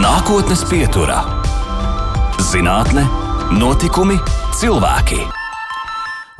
Nākotnes 0.00 0.62
pieturā- 0.64 1.18
zinātne, 2.50 3.02
notikumi, 3.52 4.14
cilvēki. 4.56 5.18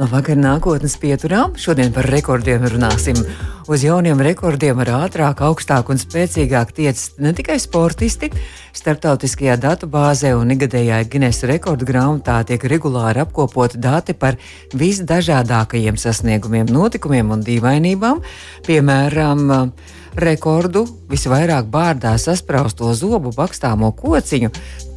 Labvakar, 0.00 0.38
nākotnes 0.40 0.95
pieturā. 0.96 1.43
Šodien 1.61 1.93
par 1.93 2.09
rekordiem 2.09 2.64
runāsim. 2.73 3.20
Uz 3.68 3.84
jauniem 3.84 4.16
rekordiem 4.16 4.80
ar 4.80 4.86
ātrāk, 5.02 5.45
augstāk 5.45 5.93
un 5.93 6.00
spēcīgāk 6.00 6.73
tiecas 6.73 7.18
ne 7.18 7.34
tikai 7.36 7.59
sportisti. 7.61 8.32
Startautiskajā 8.73 9.59
datubāzē 9.61 10.32
un 10.40 10.56
ikgadējā 10.56 11.04
Guinness 11.11 11.45
rekordu 11.45 11.84
grāmatā 11.84 12.40
tiek 12.48 12.64
regulāri 12.64 13.20
apkopoti 13.20 13.77
dati 13.77 14.14
par 14.14 14.40
visdažādākajiem 14.72 16.00
sasniegumiem, 16.00 16.72
notikumiem 16.72 17.36
un 17.36 17.45
dīvainībām. 17.45 18.24
Piemēram, 18.64 19.72
rekordu 20.16 20.84
visvairāk 21.11 21.68
bārdā 21.70 22.16
saspraustu 22.18 22.94
zobu 22.94 23.32
bakstāmo 23.36 23.93
kociņu. 23.96 24.50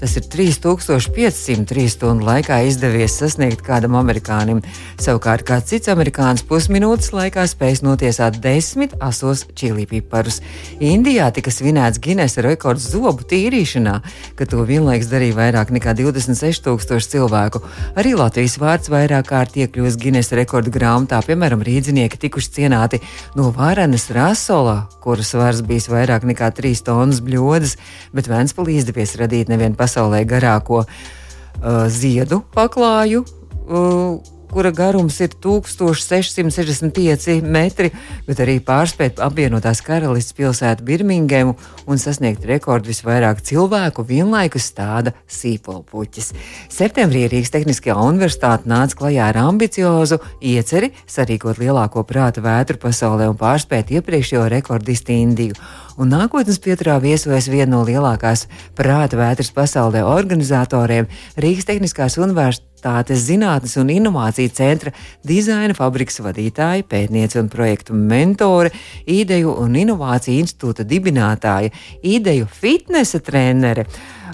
Tas 0.04 0.18
ir 0.20 0.26
3503 0.28 1.86
stundu 1.88 2.26
laikā 2.28 2.58
izdevies 2.68 3.14
sasniegt 3.22 3.62
kādam 3.64 3.94
amerikānim. 3.96 4.58
Savukārt 5.00 5.46
kāds 5.48 5.70
cits 5.72 5.88
amerikānis 5.88 6.44
pusminūtes 6.44 7.14
laikā 7.16 7.46
spējas 7.48 7.80
notiesāt 7.86 8.42
desmit 8.44 8.98
asos 9.00 9.46
čili 9.56 9.86
piparus. 9.88 10.42
Indijā 10.84 11.30
tika 11.32 11.54
svinēts 11.56 12.02
Guinness 12.04 12.36
rekords 12.44 12.90
zobu 12.92 13.24
tīrīšanā, 13.32 13.94
ka 14.36 14.48
to 14.52 14.66
vienlaiks 14.68 15.08
darīja 15.08 15.38
vairāk 15.38 15.72
nekā 15.72 15.96
26,000 16.02 17.08
cilvēku. 17.16 17.64
Arī 17.96 18.12
Latvijas 18.20 18.58
vārds 18.60 18.92
vairāk 18.92 19.32
kārt 19.32 19.56
iekļūst 19.56 20.04
Guinness 20.04 20.36
rekordu 20.36 20.76
grāmatā, 20.76 21.22
piemēram, 21.24 21.64
rīdzinieki 21.64 22.20
tikuši 22.26 22.52
cienāti 22.60 23.00
no 23.40 23.54
Vārenes 23.56 24.10
Rasola, 24.12 24.82
kuras 25.00 25.32
svars 25.32 25.64
bijis 25.64 25.88
vairāk 25.88 26.28
nekā 26.28 26.52
3 26.60 26.84
tonnas 26.92 27.24
bļodas, 27.24 27.80
bet 28.12 28.28
Vēnspilī 28.28 28.82
izdevies 28.84 29.16
radīt 29.24 29.48
nevienu 29.48 29.80
pasaulē 29.94 30.26
garāko 30.26 30.84
uh, 30.84 31.88
ziedu 31.88 32.44
paklāju. 32.54 33.26
Uh, 33.64 34.20
kura 34.54 34.70
garums 34.70 35.16
ir 35.18 35.32
1665 35.42 37.42
metri, 37.42 37.90
bet 38.28 38.38
arī 38.44 38.60
pārspēt 38.62 39.18
apvienotās 39.26 39.82
karalistes 39.82 40.36
pilsētu 40.38 40.86
Birmingemu 40.86 41.56
un 41.90 41.98
sasniegt 41.98 42.46
rekordu 42.46 42.92
visvairāk 42.92 43.42
cilvēku 43.42 44.06
vienlaikus 44.06 44.70
stāda 44.70 45.16
sīpolpuķis. 45.26 46.38
Septembrī 46.70 47.26
Rīgas 47.32 47.50
Tehniskajā 47.56 47.98
universitāte 47.98 48.70
nāca 48.70 48.94
klajā 49.00 49.32
ar 49.32 49.42
ambiciozu 49.42 50.22
ieceri 50.38 50.94
sarīkot 51.10 51.58
lielāko 51.58 52.06
prāta 52.06 52.46
vētru 52.46 52.78
pasaulē 52.86 53.34
un 53.34 53.42
pārspēt 53.42 53.90
iepriekšējo 53.98 54.46
rekordistu 54.54 55.18
Indiju 55.18 55.58
un 55.98 56.10
nākotnes 56.14 56.60
pieturā 56.64 56.98
viesojas 57.04 57.50
viena 57.52 57.76
no 57.76 57.82
lielākās 57.88 58.48
prāta 58.78 59.20
vētras 59.20 59.52
pasaulē 59.54 60.04
organizatoriem 60.08 61.10
Rīgas 61.40 61.68
Tehniskās 61.70 62.18
Universitātes 62.22 63.26
Zinātnes 63.28 63.78
un 63.82 63.92
Innovāciju 63.94 64.54
centra 64.56 64.94
dizaina 65.28 65.76
fabrikas 65.78 66.20
vadītāja, 66.24 66.88
pētniece 66.90 67.40
un 67.42 67.50
projektu 67.54 67.96
mentore, 67.98 68.74
ideju 69.06 69.56
un 69.64 69.78
inovāciju 69.80 70.44
institūta 70.44 70.86
dibinātāja, 70.88 71.74
ideju 72.04 72.50
fitnesa 72.50 73.22
trenere. 73.24 73.88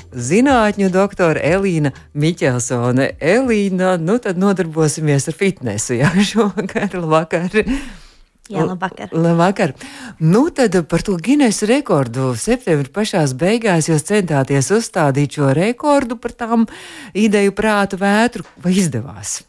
Zinātņu 0.09 0.89
doktora 0.89 1.41
Elīna 1.45 1.91
Miķelsone. 2.17 3.11
Elīna, 3.21 3.93
nu 4.01 4.17
tad 4.23 4.41
nodarbosimies 4.41 5.29
ar 5.29 5.37
fitnesu, 5.37 5.99
jā, 5.99 6.09
šovakar, 6.31 6.97
vakar. 7.05 7.63
Jā, 8.49 8.63
labvakar. 8.65 9.11
labvakar. 9.13 9.73
Nu, 10.19 10.47
tad 10.49 10.73
par 10.89 11.03
to 11.05 11.17
Guinness 11.21 11.61
rekordu. 11.69 12.31
Septembrī 12.33 12.89
pašā 12.89 13.21
beigās 13.37 13.91
jūs 13.91 14.07
centāties 14.07 14.71
uzstādīt 14.73 15.37
šo 15.37 15.51
rekordu 15.53 16.17
par 16.17 16.33
tām 16.33 16.65
ideju 17.13 17.53
prātu 17.53 18.01
vētru. 18.01 18.47
Vai 18.63 18.73
izdevās? 18.73 19.43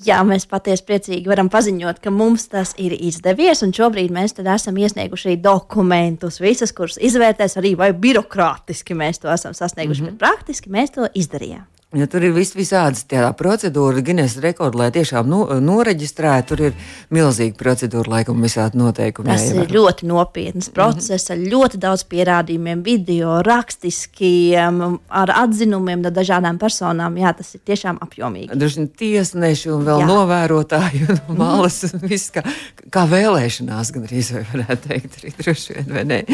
Jā, 0.00 0.22
mēs 0.24 0.46
patiesi 0.48 0.86
priecīgi 0.88 1.28
varam 1.28 1.50
paziņot, 1.52 1.98
ka 2.00 2.10
mums 2.10 2.46
tas 2.48 2.72
ir 2.80 2.94
izdevies. 2.96 3.60
Šobrīd 3.60 4.10
mēs 4.16 4.32
esam 4.40 4.78
iesnieguši 4.80 5.36
dokumentus, 5.44 6.40
visas, 6.40 6.72
kuras 6.72 6.96
izvērtēs 6.96 7.58
arī, 7.60 7.74
vai 7.76 7.92
birokrātiski 7.92 8.96
mēs 8.96 9.20
to 9.20 9.28
esam 9.30 9.54
sasnieguši, 9.54 10.02
mm 10.02 10.06
-hmm. 10.06 10.16
bet 10.16 10.18
praktiski 10.18 10.70
mēs 10.70 10.96
to 10.96 11.06
izdarījām. 11.14 11.68
Ja 11.90 12.06
tur 12.06 12.22
ir 12.22 12.30
vis, 12.30 12.52
visādas 12.54 13.02
procedūras, 13.34 14.04
Guinness 14.06 14.38
rekords, 14.38 14.78
lai 14.78 14.92
tiešām 14.94 15.26
nu, 15.26 15.40
noreģistrētu. 15.58 16.46
Tur 16.50 16.60
ir 16.68 16.74
milzīga 17.10 17.56
procedūra, 17.58 18.12
laikam, 18.12 18.38
visādi 18.46 18.78
noteikumi. 18.78 19.32
Tas 19.32 19.48
jāievēr. 19.48 19.64
ir 19.66 19.74
ļoti 19.74 20.06
nopietns 20.06 20.68
process 20.70 21.26
mm 21.26 21.34
-hmm. 21.34 21.48
ar 21.48 21.52
ļoti 21.54 21.80
daudz 21.82 22.04
pierādījumiem, 22.12 22.84
video, 22.86 23.40
rakstiski, 23.42 24.54
ar 24.54 25.32
atzinumiem 25.34 26.04
no 26.04 26.12
dažādām 26.14 26.60
personām. 26.62 27.16
Jā, 27.18 27.32
tas 27.34 27.54
ir 27.54 27.60
tiešām 27.66 27.98
apjomīgi. 27.98 28.54
Vien 28.54 28.88
tiesneši 28.88 29.70
un 29.74 29.82
vēl 29.84 30.00
Jā. 30.00 30.06
novērotāji 30.06 31.02
un 31.08 31.18
mhm. 31.26 31.36
malas, 31.42 31.82
mm 31.82 31.98
-hmm. 31.98 32.08
viss 32.08 32.30
kā, 32.30 32.46
kā 32.90 33.02
vēlēšanās, 33.10 33.92
gan 33.92 34.06
arī 34.06 34.22
varētu 34.52 34.88
teikt, 34.88 35.18
arī 35.18 35.34
droši 35.42 35.74
vien, 35.74 35.86
vai 35.94 36.04
ne? 36.04 36.24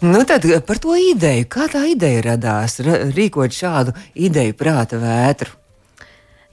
Nu, 0.00 0.24
tad 0.24 0.42
par 0.66 0.78
to 0.78 0.96
ideju, 0.96 1.46
kā 1.46 1.70
tā 1.70 1.86
ideja 1.94 2.22
radās, 2.22 2.80
rīkot 3.14 3.54
šādu 3.54 3.94
ideju 4.14 4.54
prātā 4.96 5.04
vētru? 5.04 5.50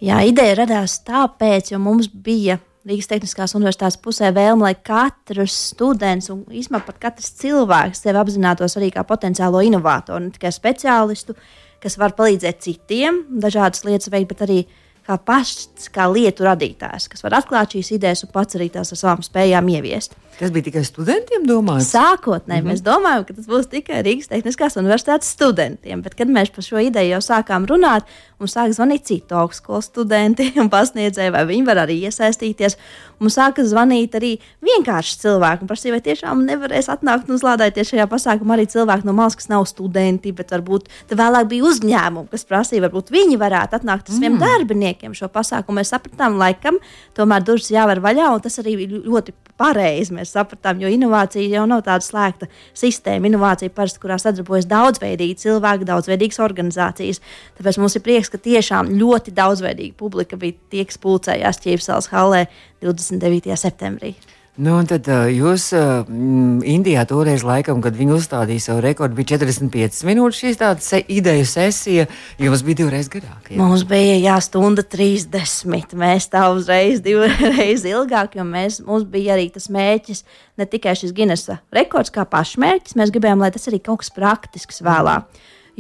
Jā, 0.04 0.20
ideja 0.28 0.56
radās 0.64 1.00
tāpēc, 1.06 1.72
jo 1.72 1.80
mums 1.80 2.08
bija 2.08 2.60
Rīgas 2.84 3.08
Tehniskās 3.08 3.56
Universitātes 3.56 4.00
pusē 4.04 4.34
vēlme, 4.36 4.66
lai 4.66 4.76
katrs 4.76 5.56
students 5.72 6.30
un 6.30 6.44
īstenībā 6.52 6.84
pat 6.84 7.00
katrs 7.00 7.32
cilvēks 7.40 8.04
sevi 8.04 8.20
apzinātos 8.20 8.76
arī 8.76 8.92
kā 8.92 9.06
potenciālo 9.08 9.62
inovātoru, 9.64 10.26
ne 10.26 10.34
tikai 10.36 10.52
speciālistu, 10.52 11.38
kas 11.80 11.96
var 11.98 12.16
palīdzēt 12.18 12.60
citiem, 12.60 13.24
dažādas 13.40 13.86
lietas 13.88 14.12
veikt, 14.12 14.34
bet 14.34 14.44
arī 14.44 14.60
kā 15.08 15.16
pašs, 15.16 15.88
kā 15.96 16.10
lietu 16.12 16.44
radītājs, 16.44 17.08
kas 17.12 17.24
var 17.24 17.40
atklāt 17.40 17.78
šīs 17.78 17.94
idejas 17.96 18.26
un 18.28 18.34
pats 18.36 18.60
arī 18.60 18.70
tās 18.74 18.92
ar 18.92 19.00
savām 19.00 19.24
spējām 19.24 19.72
ieviest. 19.72 20.20
Tas 20.40 20.52
bija 20.54 20.66
tikai 20.66 20.82
studentiem 20.88 21.46
domāts? 21.46 21.92
Sākotnēji 21.94 22.64
mm 22.64 22.68
-hmm. 22.68 22.72
mēs 22.74 22.82
domājām, 22.82 23.26
ka 23.28 23.34
tas 23.38 23.48
būs 23.48 23.70
tikai 23.70 24.02
Rīgas 24.04 24.32
Tehniskās 24.32 24.78
Universitātes 24.82 25.30
studentiem, 25.30 26.02
bet 26.02 26.16
kad 26.16 26.28
mēs 26.28 26.50
par 26.56 26.64
šo 26.64 26.82
ideju 26.82 27.10
jau 27.14 27.22
sākām 27.22 27.68
runāt, 27.70 28.10
mums 28.40 28.56
sāk 28.56 28.74
zvanīt 28.74 29.06
citu 29.06 29.36
augstskolu 29.36 29.82
studenti 29.82 30.52
un 30.62 30.70
pasniedzēji, 30.70 31.32
vai 31.32 31.46
viņi 31.46 31.66
var 31.66 31.84
arī 31.86 32.00
iesaistīties. 32.08 32.78
Mums 33.20 33.38
sāka 33.38 33.64
zvanīt 33.64 34.16
arī 34.16 34.40
vienkārši 34.62 35.20
cilvēki 35.20 35.62
un 35.62 35.68
prasīja, 35.68 35.94
vai 35.94 36.02
tiešām 36.02 36.44
nevarēs 36.48 36.90
atnākt 36.90 37.30
un 37.30 37.38
uzlādēties 37.38 37.94
šajā 37.94 38.08
pasākumā 38.10 38.58
arī 38.58 38.66
cilvēki 38.68 39.06
no 39.06 39.14
malas, 39.14 39.36
kas 39.36 39.50
nav 39.50 39.68
studenti, 39.70 40.32
bet 40.32 40.52
varbūt 40.52 40.90
vēlāk 41.10 41.48
bija 41.48 41.64
uzņēmumi, 41.70 42.30
kas 42.32 42.46
prasīja, 42.50 42.88
varbūt 42.88 43.14
viņi 43.14 43.38
varētu 43.38 43.80
atnākt 43.80 44.10
ar 44.10 44.16
saviem 44.16 44.34
mm. 44.34 44.44
darbiniekiem 44.44 45.14
šo 45.14 45.28
pasākumu. 45.28 45.80
Mēs 45.80 45.94
sapratām, 45.94 46.38
laikam, 46.42 46.82
tomēr 47.16 47.46
durvis 47.46 47.72
jāver 47.72 48.02
vaļā, 48.04 48.34
un 48.34 48.42
tas 48.42 48.60
arī 48.60 48.76
ļoti 48.90 49.34
pareizi 49.58 50.14
mēs 50.24 50.34
sapratām, 50.34 50.82
jo 50.82 50.92
inovācija 50.92 51.46
jau 51.52 51.66
nav 51.70 51.84
tāda 51.86 52.06
slēgta 52.06 52.50
sistēma. 52.78 53.30
Inovācija 53.30 53.74
parasti, 53.76 54.02
kurā 54.04 54.18
sadarbojas 54.22 54.68
daudzveidīgi 54.72 55.40
cilvēki, 55.44 55.90
daudzveidīgas 55.90 56.42
organizācijas. 56.44 57.22
Tāpēc 57.60 57.82
mums 57.82 57.98
ir 58.00 58.06
prieks, 58.06 58.32
ka 58.34 58.42
tiešām 58.42 58.94
ļoti 59.00 59.36
daudzveidīga 59.36 59.98
publika 60.00 60.40
bija 60.40 60.58
tie, 60.74 60.88
kas 60.90 61.02
pulcējās 61.04 61.62
Ķīpsels 61.64 62.12
hallē 62.14 62.48
29. 62.84 63.54
septembrī. 63.60 64.16
Nu, 64.54 64.76
tad 64.86 65.08
jūs 65.34 65.72
Indijā 65.74 67.02
toreiz, 67.10 67.42
laikam, 67.42 67.80
kad 67.82 67.96
viņi 67.98 68.14
uzstādīja 68.14 68.62
savu 68.62 68.84
rekordu, 68.86 69.16
bija 69.18 69.32
45 69.40 70.04
minūtes 70.06 70.42
šī 70.44 70.52
tāda 70.60 70.86
se 70.86 71.00
ideju 71.10 71.48
sesija. 71.50 72.06
Jums 72.38 72.62
bija 72.68 72.84
divreiz 72.84 73.10
garāk. 73.10 73.50
Jā. 73.50 73.58
Mums 73.58 73.82
bija 73.90 74.20
jā, 74.22 74.36
stunda 74.46 74.86
30. 74.86 75.96
Mēs 75.98 76.30
tā 76.30 76.44
uzreiz 76.54 77.02
divreiz 77.02 77.82
ilgāk, 77.90 78.38
jo 78.38 78.46
mēs, 78.46 78.78
mums 78.86 79.08
bija 79.10 79.34
arī 79.34 79.48
tas 79.56 79.72
mērķis, 79.74 80.22
ne 80.62 80.70
tikai 80.70 80.94
šis 81.02 81.16
Guinnessa 81.18 81.58
rekords 81.74 82.14
kā 82.14 82.28
pašmērķis, 82.30 83.00
mēs 83.02 83.16
gribējām, 83.16 83.42
lai 83.42 83.50
tas 83.58 83.66
arī 83.74 83.82
kaut 83.82 84.04
kas 84.04 84.14
praktisks 84.14 84.86
vēlāk. 84.86 85.26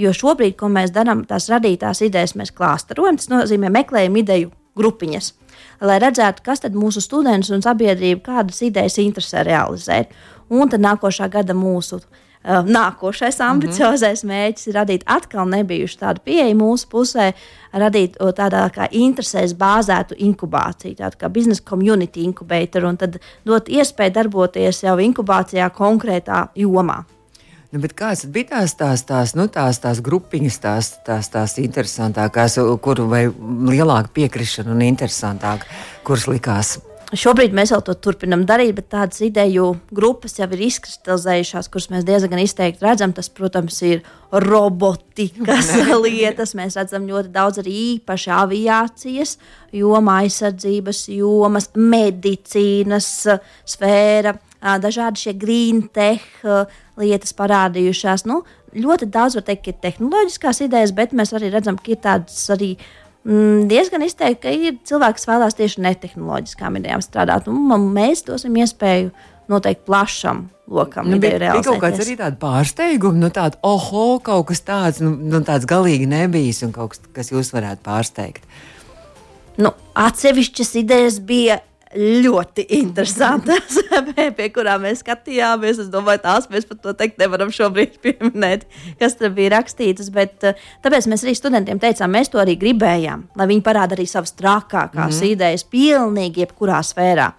Jo 0.01 0.15
šobrīd, 0.17 0.57
ko 0.57 0.73
mēs 0.73 0.89
darām, 0.89 1.21
tās 1.29 1.45
radītās 1.53 2.01
idejas 2.09 2.33
mēs 2.41 2.49
klāstarojam, 2.57 3.21
tas 3.21 3.29
nozīmē 3.29 3.69
meklējam 3.69 4.17
ideju 4.23 4.49
grupiņas 4.81 5.35
lai 5.83 5.99
redzētu, 6.01 6.43
kas 6.45 6.63
tad 6.63 6.75
mūsu 6.79 7.03
studentus 7.03 7.51
un 7.53 7.63
sabiedrību 7.63 8.23
kādas 8.25 8.61
idejas 8.65 8.99
interesē 9.03 9.43
realizēt. 9.47 10.13
Un 10.53 10.69
tad 10.71 10.83
nākošā 10.83 11.29
gada 11.31 11.55
mūsu 11.57 11.99
uh, 11.99 12.13
nākošais 12.43 13.39
mhm. 13.39 13.49
ambiciozais 13.49 14.23
mm 14.23 14.29
-hmm. 14.29 14.33
mērķis 14.33 14.67
ir 14.67 14.75
radīt 14.75 15.03
atkal 15.05 15.47
nebijušu 15.49 15.97
tādu 15.99 16.19
pieeju 16.25 16.55
mūsu 16.57 16.87
pusē, 16.91 17.33
radīt 17.73 18.17
tādā 18.17 18.69
kā 18.69 18.87
interesēs 18.91 19.53
bāzētu 19.53 20.15
inkubāciju, 20.17 20.95
tādu 20.95 21.17
kā 21.17 21.29
biznesa 21.29 21.63
community 21.69 22.23
inkubator, 22.23 22.85
un 22.85 22.97
tad 22.97 23.19
dot 23.45 23.69
iespēju 23.69 24.13
darboties 24.13 24.83
jau 24.83 24.97
inkubācijā 24.97 25.69
konkrētā 25.69 26.47
jomā. 26.55 27.03
Nu, 27.73 27.79
kādas 27.81 28.27
bija 28.29 28.51
tās, 28.51 28.75
tās, 28.77 29.01
tās, 29.09 29.31
nu, 29.33 29.47
tās, 29.49 29.79
tās 29.81 29.97
grupiņas, 30.05 30.57
tās, 30.61 30.91
tās, 31.07 31.31
tās 31.33 31.55
interesantākās, 31.57 32.59
kur 32.85 33.01
vai 33.09 33.23
lielāka 33.33 34.13
piekrišana 34.13 34.75
un 34.75 34.83
interesantāka, 34.85 35.65
kuras 36.05 36.27
likās? 36.29 36.75
Šobrīd 37.17 37.53
mēs 37.53 37.73
vēl 37.73 37.81
to 37.85 37.95
turpinām 37.97 38.43
darīt, 38.49 38.75
bet 38.77 38.91
tādas 38.93 39.23
ideju 39.25 39.71
grupas 39.93 40.37
jau 40.37 40.47
ir 40.53 40.63
izkristalizējušās, 40.67 41.71
kuras 41.73 41.89
mēs 41.93 42.05
diezgan 42.05 42.41
izteikti 42.41 42.85
redzam. 42.85 43.13
Tas, 43.13 43.29
protams, 43.33 43.81
ir 43.85 44.05
robotikas 44.29 45.73
lietas. 46.05 46.53
Mēs 46.57 46.77
redzam 46.77 47.09
ļoti 47.09 47.33
daudz 47.33 47.61
arī 47.61 47.75
īpaši 47.97 48.33
aviācijas 48.37 49.35
jomā, 49.73 50.23
aizsardzības 50.27 51.05
jomas, 51.13 51.69
medicīnas 51.77 53.11
sfēra, 53.75 54.37
dažādi 54.63 55.25
šie 55.25 55.33
green 55.35 55.83
tech 55.93 56.23
lietas 56.99 57.35
parādījušās. 57.37 58.25
Nu, 58.29 58.41
ļoti 58.73 59.09
daudz 59.11 59.37
var 59.39 59.47
teikt, 59.47 59.65
ka 59.65 59.73
ir 59.73 59.79
tehnoloģiskās 59.83 60.63
idejas, 60.67 60.93
bet 60.95 61.15
mēs 61.15 61.33
arī 61.35 61.51
redzam, 61.53 61.77
ka 61.79 61.93
ir 61.93 62.01
tādas 62.03 62.39
arī 62.53 62.73
mm, 63.25 63.67
diezgan 63.71 64.05
izteikti, 64.05 64.41
ka 64.45 64.55
ir 64.55 64.79
cilvēki, 64.87 65.19
kas 65.19 65.29
vēlās 65.29 65.59
tieši 65.59 65.83
netehnoloģiskām 65.87 66.81
idejām 66.81 67.03
strādāt. 67.05 67.49
Un 67.51 67.89
mēs 67.93 68.25
dosim 68.27 68.57
iespēju 68.63 69.11
noteikti 69.51 69.85
plašam 69.85 70.45
lokam. 70.67 71.09
Nu, 71.11 71.19
bija, 71.19 71.39
bija 71.39 71.63
kaut 71.65 71.81
kāds 71.83 72.03
arī 72.03 72.15
tāds 72.19 72.39
pārsteigums, 72.41 73.19
nu, 73.19 73.29
tāds, 73.35 73.59
oho, 73.67 74.19
kaut 74.23 74.47
kas 74.51 74.63
tāds, 74.63 75.01
nu, 75.03 75.11
nu, 75.17 75.43
tāds 75.45 75.67
galīgi 75.69 76.07
nebijis 76.09 76.63
un 76.67 76.71
kaut 76.75 76.95
kas, 76.95 77.03
kas 77.15 77.33
jūs 77.33 77.51
varētu 77.55 77.83
pārsteigt. 77.85 78.47
Nu, 79.61 79.73
atsevišķas 79.99 80.71
idejas 80.81 81.19
bija 81.21 81.59
ļoti 81.95 82.65
interesantas, 82.79 83.77
pie 84.37 84.49
kurām 84.55 84.83
mēs 84.87 85.03
skatījāmies. 85.03 85.81
Es 85.85 85.91
domāju, 85.93 86.23
tās 86.25 86.49
mēs 86.51 86.67
pat 86.69 86.81
to 86.83 86.95
teikt 86.97 87.21
nevaram 87.21 87.53
šobrīd 87.53 87.99
pieminēt, 88.03 88.67
kas 89.01 89.17
tur 89.19 89.33
bija 89.35 89.55
rakstītas. 89.57 90.11
Bet, 90.13 90.35
eh, 90.47 90.59
tāpēc 90.85 91.07
mēs 91.11 91.25
arī 91.25 91.35
studentiem 91.37 91.81
teicām, 91.81 92.13
mēs 92.13 92.33
to 92.33 92.41
arī 92.43 92.57
gribējām, 92.59 93.27
lai 93.39 93.49
viņi 93.53 93.65
parāda 93.65 93.97
arī 93.97 94.07
savas 94.09 94.35
trakākās 94.39 95.17
mm 95.17 95.21
-hmm. 95.21 95.31
idejas 95.31 95.63
pilnīgi 95.63 96.45
jebkurā 96.45 96.83
sfērā. 96.83 97.33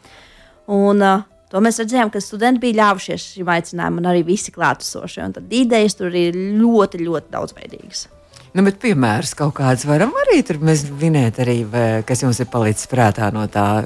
Un, 0.67 1.03
uh, 1.03 1.31
To 1.55 1.61
mēs 1.63 1.77
redzējām, 1.79 2.11
ka 2.11 2.19
studenti 2.19 2.65
bija 2.65 2.81
ļāvušies 2.81 3.25
šim 3.37 3.47
aicinājumam, 3.47 4.01
un 4.01 4.09
arī 4.11 4.25
visi 4.27 4.51
klātesošie. 4.51 5.29
Tad 5.37 5.53
idejas 5.55 5.95
tur 5.95 6.11
ir 6.19 6.35
ļoti, 6.35 6.99
ļoti 6.99 7.31
daudzveidīgas. 7.31 8.09
Nu, 8.55 8.65
bet 8.67 8.81
piemērs 8.83 9.37
kaut 9.39 9.55
kāds 9.59 9.87
varam 9.87 10.11
arī 10.25 10.41
tur 10.47 10.59
minēt, 10.63 11.39
arī, 11.43 11.61
kas 12.07 12.25
jums 12.25 12.39
ir 12.43 12.51
palicis 12.51 12.91
prātā 12.91 13.31
no 13.35 13.47
tā 13.47 13.85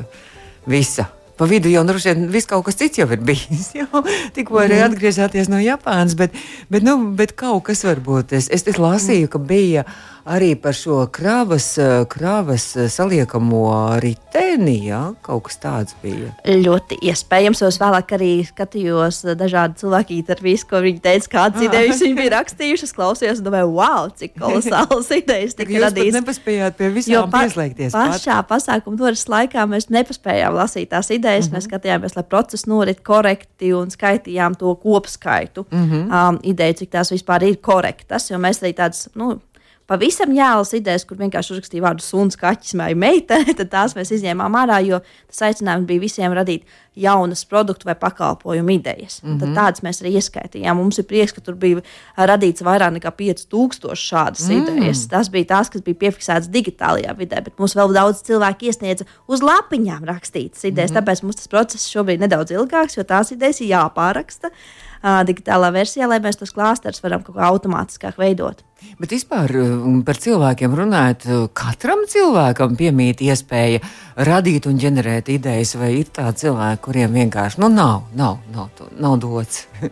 visa. 0.68 1.08
Pa 1.38 1.46
vidu 1.46 1.70
jau 1.70 1.84
droši 1.86 2.10
vien 2.10 2.24
viss 2.32 2.48
kaut 2.50 2.64
kas 2.66 2.78
cits 2.80 2.98
jau 2.98 3.06
ir 3.14 3.20
bijis. 3.22 3.70
Jau 3.78 4.02
tikko 4.34 4.58
arī 4.58 4.80
mhm. 4.80 4.90
atgriezāties 4.90 5.50
no 5.52 5.60
Japānas, 5.62 6.16
bet, 6.18 6.34
bet, 6.72 6.82
nu, 6.86 6.96
bet 7.18 7.36
kaut 7.38 7.68
kas 7.70 7.84
varbūt. 7.86 8.34
Es, 8.38 8.48
es, 8.50 8.66
es 8.66 8.80
lasīju, 8.82 9.30
ka 9.30 9.38
bija 9.38 9.86
arī 10.24 10.54
par 10.60 10.74
šo 10.76 11.06
kravas, 11.12 11.78
kravas 12.08 12.76
saliekamo 12.88 13.98
riteni. 14.02 14.86
Ja? 14.88 15.12
Kaut 15.22 15.46
kas 15.48 15.58
tāds 15.62 15.96
bija. 16.02 16.32
Ļoti 16.44 17.00
iespējams. 17.10 17.62
Es 17.68 17.78
vēlāk 17.80 18.14
arī 18.16 18.30
skatījos 18.48 19.22
dažādu 19.38 19.82
cilvēku 19.82 20.16
intervijas, 20.16 20.64
ko 20.68 20.82
viņi 20.84 21.02
teica, 21.04 21.30
kādas 21.36 21.62
ah. 21.62 21.68
idejas 21.68 22.02
viņi 22.04 22.18
bija 22.18 22.34
rakstījuši. 22.38 22.88
Es 22.88 22.94
klausījos, 22.96 23.42
domāju, 23.44 23.72
wow, 23.76 24.08
cik 24.18 24.36
kolosāls 24.38 25.10
idejas 25.20 25.58
tika 25.58 25.84
radītas. 25.84 26.08
Jūs 26.08 26.18
nepaspējāt 26.20 26.78
pie 26.78 26.90
visām 26.94 27.32
pa, 27.32 27.44
pieslēgties. 27.44 27.94
Pašā 27.96 28.40
pat. 28.40 28.50
pasākuma 28.54 29.00
turas 29.00 29.26
laikā 29.30 29.66
mēs 29.70 29.88
nepaspējām 29.94 30.56
lasīt 30.56 30.92
tās 30.94 31.10
idejas. 31.10 31.48
Mm 31.48 31.50
-hmm. 31.50 31.58
Mēs 31.58 31.68
skatījāmies, 31.68 32.16
lai 32.16 32.24
process 32.24 32.66
norit 32.70 33.02
korekti 33.04 33.72
un 33.74 33.90
skaitījām 33.90 34.56
to 34.58 34.74
kopskaitu. 34.82 35.66
Mm 35.70 35.90
-hmm. 35.90 36.28
um, 36.28 36.40
ideju, 36.42 36.74
cik 36.82 36.90
tās 36.90 37.12
vispār 37.12 37.44
ir 37.48 37.56
korektas. 37.56 38.30
Jo 38.30 38.38
mēs 38.38 38.62
arī 38.62 38.74
tādas, 38.74 39.08
nu, 39.14 39.38
pavisam 39.88 40.32
jēlas 40.36 40.74
idejas, 40.76 41.06
kur 41.08 41.18
vienkārši 41.20 41.54
uzrakstīja 41.54 41.84
vārdu 41.86 42.04
suns, 42.04 42.36
kaķis 42.38 42.76
vai 42.78 42.92
meitene, 42.98 43.54
tad 43.58 43.70
tās 43.72 43.96
mēs 43.96 44.12
izņēmām 44.18 44.58
ārā, 44.62 44.82
jo 44.84 45.00
tas 45.30 45.46
aicinājums 45.48 45.88
bija 45.88 46.04
visiem 46.04 46.34
radīt 46.36 46.68
jaunas 46.98 47.44
produktu 47.46 47.86
vai 47.86 47.94
pakalpojumu 47.98 48.74
idejas. 48.74 49.20
Mm 49.22 49.30
-hmm. 49.30 49.40
Tad 49.40 49.54
tādas 49.54 49.84
mēs 49.86 50.02
arī 50.02 50.16
ieskaitījām. 50.18 50.76
Mums 50.76 50.98
ir 50.98 51.06
prieks, 51.06 51.32
ka 51.32 51.40
tur 51.40 51.54
bija 51.54 51.82
radīts 52.16 52.64
vairāk 52.66 52.96
nekā 52.98 53.12
5000 53.20 53.94
šādas 53.94 54.48
mm. 54.48 54.58
idejas. 54.58 55.06
Tas 55.08 55.30
bija 55.30 55.44
tās, 55.54 55.70
kas 55.70 55.82
bija 55.82 55.94
piefiksētas 55.94 56.50
digitālajā 56.50 57.14
vidē, 57.18 57.44
bet 57.44 57.54
mums 57.58 57.76
vēl 57.76 57.94
daudz 57.94 58.22
cilvēku 58.22 58.66
iesniedza 58.66 59.06
uz 59.28 59.42
lapiņām 59.42 60.04
rakstītas 60.04 60.64
idejas. 60.64 60.90
Mm 60.90 60.96
-hmm. 60.96 61.06
Tāpēc 61.06 61.22
mums 61.22 61.36
tas 61.36 61.48
process 61.48 61.88
šobrīd 61.94 62.18
ir 62.18 62.26
nedaudz 62.26 62.50
ilgāks, 62.50 62.96
jo 62.96 63.04
tās 63.04 63.32
idejas 63.32 63.60
ir 63.60 63.68
jāpāraksta 63.68 64.50
uh, 64.50 64.87
digitālā 65.02 65.70
versijā, 65.74 66.08
lai 66.10 66.18
mēs 66.22 66.40
tos 66.40 66.52
klāstus 66.54 67.02
varam 67.04 67.22
kaut 67.22 67.36
kā 67.36 67.46
automātiskāk 67.48 68.18
veidot. 68.18 68.64
Bet 68.98 69.10
vispār 69.10 69.52
par 70.06 70.20
cilvēkiem 70.22 70.74
runājot, 70.78 71.26
katram 71.56 72.04
cilvēkam 72.10 72.76
piemīt 72.78 73.22
iespēja 73.26 73.82
radīt 74.28 74.68
un 74.70 74.78
ģenerēt 74.78 75.32
idejas, 75.34 75.74
vai 75.78 75.96
ir 76.00 76.12
tādi 76.14 76.44
cilvēki, 76.44 76.82
kuriem 76.86 77.18
vienkārši 77.18 77.62
nu, 77.62 77.72
nav, 77.74 78.06
nav, 78.18 78.38
nav, 78.54 78.86
nav 78.98 79.18
dots. 79.22 79.66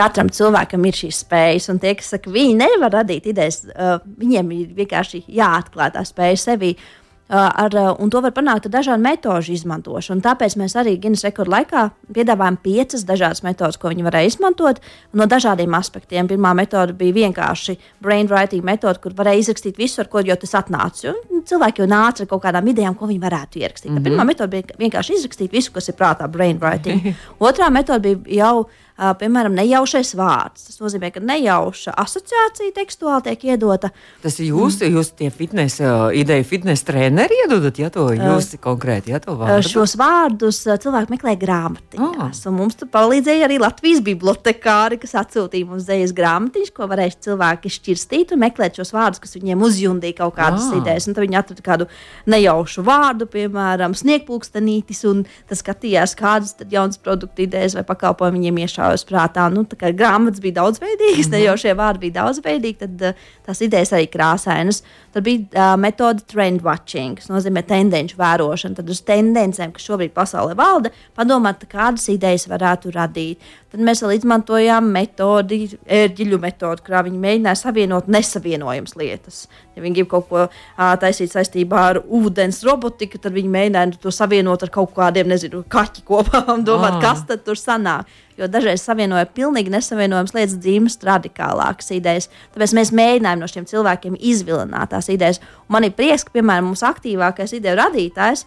Katram 0.00 0.28
cilvēkam 0.32 0.84
ir 0.86 0.96
šīs 0.96 1.24
spējas, 1.24 1.66
un 1.72 1.80
tie, 1.82 1.96
kas 1.98 2.12
saka, 2.14 2.30
viņi 2.32 2.54
nevar 2.60 2.92
radīt 3.00 3.26
idejas, 3.32 3.64
uh, 3.74 3.98
viņiem 4.20 4.52
ir 4.54 4.68
vienkārši 4.78 5.24
jāatklāj 5.34 5.90
tā 5.96 6.04
spēja 6.06 6.38
sevi. 6.40 6.70
Uh, 6.76 6.99
ar, 7.30 7.74
un 8.02 8.10
to 8.10 8.20
var 8.24 8.32
panākt 8.34 8.66
ar 8.66 8.74
dažādu 8.74 9.02
metožu 9.04 9.54
izmantošanu. 9.54 10.22
Tāpēc 10.24 10.56
mēs 10.58 10.74
arī 10.80 10.96
Guinness 11.00 11.24
rekordu 11.26 11.54
laikā 11.54 11.84
piedāvājam 12.14 12.58
piecas 12.64 13.06
dažādas 13.06 13.44
metodas, 13.46 13.78
ko 13.80 13.92
viņi 13.92 14.06
varēja 14.06 14.32
izmantot 14.32 14.82
no 15.14 15.26
dažādiem 15.30 15.74
aspektiem. 15.78 16.28
Pirmā 16.30 16.52
metode 16.58 16.96
bija 16.98 17.16
vienkārši 17.20 17.76
brainwriting 18.02 18.66
metode, 18.66 18.98
kur 19.02 19.14
varēja 19.16 19.44
izrakstīt 19.46 19.78
visu, 19.78 20.02
ar 20.02 20.10
ko 20.10 20.24
jau 20.26 20.36
tas 20.42 20.56
atnāca. 20.58 21.14
Cilvēki 21.46 21.84
jau 21.84 21.88
nāca 21.90 22.26
ar 22.26 22.30
kaut 22.30 22.44
kādām 22.44 22.68
idejām, 22.72 22.98
ko 22.98 23.08
viņi 23.10 23.22
varētu 23.22 23.62
ierakstīt. 23.62 23.90
Mm 23.92 23.98
-hmm. 23.98 24.10
Pirmā 24.10 24.26
metode 24.26 24.50
bija 24.50 24.78
vienkārši 24.78 25.14
izrakstīt 25.20 25.52
visu, 25.52 25.72
kas 25.72 25.88
ir 25.88 25.94
prātā, 25.94 26.28
brainwriting. 26.28 27.14
Otrā 27.48 27.70
metode 27.70 28.16
bija 28.16 28.44
jau 28.44 28.58
uh, 28.60 28.70
piemēram, 29.00 29.54
nejaušais 29.56 30.12
vārds. 30.18 30.66
Tas 30.68 30.80
nozīmē, 30.82 31.10
ka 31.14 31.22
nejauša 31.24 31.94
asociācija 32.00 32.74
tekstuāli 32.76 33.26
tiek 33.28 33.46
iedota. 33.54 33.90
Tas 34.24 34.36
ir 34.40 34.50
jūs, 34.50 34.76
mm. 34.80 34.96
jūs 34.96 35.12
tie 35.16 35.30
fitnes, 35.32 35.78
ideja 36.16 36.44
fitnes 36.46 36.84
treneri 36.86 37.38
iedodat, 37.44 37.80
ja 37.80 37.90
to 37.92 38.08
jūs 38.12 38.52
uh, 38.54 38.60
konkrēti, 38.62 39.14
ja 39.14 39.20
to 39.22 39.36
vārdu? 39.40 39.70
Šos 39.70 39.96
vārdus 40.00 40.62
cilvēki 40.66 41.14
meklē 41.14 41.34
grāmatiņās, 41.40 42.42
oh. 42.42 42.50
un 42.50 42.58
mums 42.58 42.78
tur 42.80 42.90
palīdzēja 42.92 43.48
arī 43.48 43.60
Latvijas 43.62 44.02
bibliotekāri, 44.04 45.00
kas 45.00 45.16
atsūtīja 45.22 45.70
mums 45.70 45.86
zējas 45.88 46.14
grāmatiņas, 46.16 46.74
ko 46.76 46.88
varēs 46.90 47.18
cilvēki 47.24 47.72
šķirstīt 47.76 48.34
un 48.36 48.44
meklēt 48.44 48.80
šos 48.80 48.92
vārdus, 48.96 49.22
kas 49.24 49.36
viņiem 49.38 49.64
uzjundīja 49.64 50.18
kaut 50.20 50.36
kādas 50.38 50.68
oh. 50.68 50.78
idejas. 50.80 51.08
Un 51.08 51.16
tad 51.16 51.24
viņi 51.26 51.40
atrada 51.40 51.66
kādu 51.66 51.88
nejaušu 52.30 52.84
vārdu, 52.86 53.28
piemēram, 53.30 53.96
sniegpulkstenītis, 53.96 55.04
un 55.10 55.24
tas 55.50 55.64
skatījās, 55.64 56.16
kādas 56.18 56.56
jaunas 56.70 57.00
produktu 57.00 57.46
idejas 57.46 57.76
vai 57.78 57.86
pakalpojumi 57.88 58.40
viņiem 58.40 58.62
iešāva 58.64 58.89
uz 58.96 59.04
prātā. 59.08 59.46
Nu, 59.52 59.64
grāmatas 59.66 60.42
bija 60.42 60.60
daudzveidīgas, 60.60 61.26
mm 61.26 61.32
-hmm. 61.32 61.36
ne 61.36 61.42
jau 61.44 61.56
šie 61.56 61.74
vārdi 61.74 62.04
bija 62.06 62.16
daudzveidīgi, 62.22 62.78
tad 62.78 63.02
uh, 63.02 63.14
tās 63.46 63.60
idejas 63.60 63.92
arī 63.92 64.08
krāsainas. 64.10 64.82
Tad 65.12 65.24
bija 65.24 65.40
uh, 65.54 65.76
metode 65.80 66.22
trend 66.26 66.62
watching, 66.62 67.18
kas 67.18 67.28
nozīmē 67.28 67.62
tendenci 67.66 68.16
vērošana. 68.18 68.76
Tad 68.76 68.90
uz 68.90 69.02
tendencēm, 69.02 69.72
kas 69.72 69.82
šobrīd 69.82 70.12
pasaulē 70.14 70.54
valda, 70.56 70.90
padomāt, 71.16 71.66
kādas 71.70 72.08
idejas 72.08 72.46
varētu 72.48 72.92
radīt. 72.94 73.38
Tad 73.70 73.80
mēs 73.86 74.02
vēl 74.02 74.16
izmantojām 74.16 74.86
metodi, 74.90 75.60
ērģeļu 75.86 76.38
metodi, 76.42 76.82
kurā 76.86 77.04
viņi 77.06 77.18
mēģināja 77.22 77.58
savienot 77.60 78.08
nesavienojamas 78.10 78.96
lietas. 78.98 79.44
Ja 79.76 79.82
viņi 79.84 80.00
grib 80.00 80.08
kaut 80.10 80.26
ko 80.30 80.40
uh, 80.46 80.96
taisīt 81.00 81.30
saistībā 81.30 81.84
ar 81.92 82.00
ūdens 82.02 82.64
robotiku, 82.66 83.18
tad 83.22 83.36
viņi 83.36 83.52
mēģināja 83.54 84.00
to 84.02 84.10
savienot 84.14 84.66
ar 84.66 84.74
kaut 84.74 84.94
kādiem, 84.96 85.30
nezinu, 85.30 85.62
kaķi 85.70 86.02
kopā 86.06 86.44
un 86.54 86.66
domāt, 86.66 86.98
ah. 86.98 87.04
kas 87.04 87.22
tad 87.28 87.46
tur 87.46 87.58
sanāk 87.58 88.10
jo 88.40 88.48
dažreiz 88.50 88.84
savienoja 88.84 89.28
pilnīgi 89.30 89.72
nesavienojamas 89.72 90.34
lietas, 90.36 90.58
dzīves 90.62 90.98
radikālākas 91.06 91.92
idejas. 91.96 92.30
Tāpēc 92.54 92.76
mēs 92.78 92.94
mēģinājām 92.96 93.42
no 93.42 93.50
šiem 93.50 93.68
cilvēkiem 93.70 94.16
izvilināt 94.18 94.94
tās 94.94 95.10
idejas. 95.12 95.42
Un 95.68 95.76
man 95.78 95.88
ir 95.88 95.94
prieks, 95.96 96.26
ka, 96.26 96.34
piemēram, 96.38 96.72
mūsu 96.72 96.88
aktīvākais 96.90 97.56
ideju 97.60 97.78
radītājs 97.80 98.46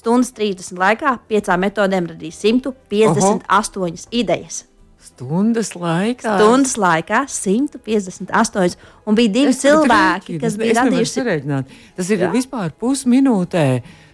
stundas 0.00 0.32
30 0.36 0.80
laikā 0.80 1.14
piecām 1.28 1.64
metodēm 1.66 2.08
radīja 2.14 2.36
158 2.38 3.80
Oho. 3.80 3.94
idejas. 4.10 4.64
Stundas 5.00 5.72
laikā. 5.76 6.36
Stundas 6.36 6.76
laikā 6.80 7.24
158. 7.28 8.76
Un 9.08 9.16
bija 9.16 9.32
divi 9.32 9.52
es, 9.54 9.62
cilvēki, 9.62 10.36
kas 10.42 10.58
bija 10.60 10.82
radījuši. 10.82 11.24
Tas 11.96 12.12
ir 12.12 12.24
Jā. 12.26 12.30
vispār 12.32 12.72
pusminūtē. 12.80 13.66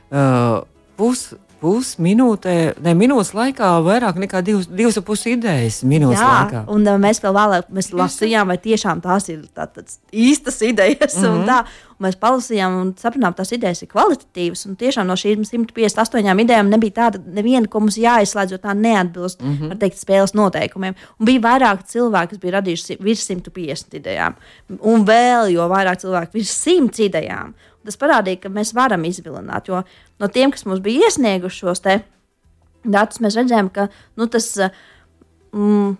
Uh, 0.06 0.62
pus, 0.98 1.28
pusminūtē, 1.60 2.54
ne 2.84 2.92
minūtes 2.98 3.32
laikā, 3.36 3.70
vairāk 3.84 4.18
nekā 4.20 4.42
divas, 4.44 4.68
divas 4.68 4.98
puses 5.06 5.30
idejas 5.32 5.80
minūtes 5.86 6.20
Jā, 6.20 6.28
laikā. 6.30 6.62
Un 6.72 6.86
uh, 6.86 6.98
mēs 7.00 7.20
vēl 7.24 7.34
vēlāk 7.36 7.68
mēs 7.74 7.90
lasījām, 7.96 8.52
vai 8.52 8.58
tiešām 8.62 9.02
tās 9.04 9.28
ir 9.32 9.44
tā, 9.56 9.68
tāds 9.70 9.98
īstas 10.12 10.60
idejas. 10.66 11.16
Mm 11.16 11.22
-hmm. 11.22 11.32
un 11.32 11.38
mhm. 11.38 11.48
tā, 11.48 11.58
un 11.96 12.06
mēs 12.06 12.18
palasījām 12.20 12.80
un 12.80 12.94
sapratām, 13.00 13.34
tās 13.34 13.52
idejas 13.52 13.82
ir 13.82 13.88
kvalitatīvas. 13.92 14.66
Un 14.68 14.76
tiešām 14.76 15.06
no 15.06 15.16
šīm 15.16 15.44
158 15.44 16.40
idejām 16.44 16.68
nebija 16.70 16.92
tāda 17.02 17.20
neviena, 17.26 17.68
ko 17.68 17.80
mums 17.80 17.98
jāizslēdz, 17.98 18.52
jo 18.52 18.58
tā 18.58 18.74
neatbilst 18.74 19.42
mm 19.42 19.52
-hmm. 19.52 19.78
teikt, 19.78 19.98
spēles 19.98 20.34
noteikumiem. 20.34 20.94
Un 21.18 21.26
bija 21.26 21.40
vairāk 21.40 21.86
cilvēki, 21.86 22.28
kas 22.28 22.38
bija 22.38 22.60
radījuši 22.60 22.96
virs 23.00 23.30
150 23.30 23.96
idejām, 23.96 24.34
un 24.80 25.06
vēl 25.06 25.50
jo 25.52 25.68
vairāk 25.68 25.96
cilvēku 25.96 26.30
virs 26.32 26.66
100 26.66 27.04
idejām. 27.04 27.54
Tas 27.86 28.00
parādīja, 28.00 28.42
ka 28.44 28.52
mēs 28.52 28.74
varam 28.76 29.04
izvilināt. 29.08 29.70
Jo 29.70 29.82
no 30.20 30.30
tiem, 30.32 30.54
kas 30.54 30.66
mums 30.68 30.82
bija 30.84 31.08
iesnieguši 31.08 31.62
šos 31.64 31.84
datus, 31.86 33.22
mēs 33.22 33.38
redzējām, 33.38 33.70
ka 33.74 33.88
nu, 34.16 34.28
tas. 34.30 34.52
Mm, 35.54 35.96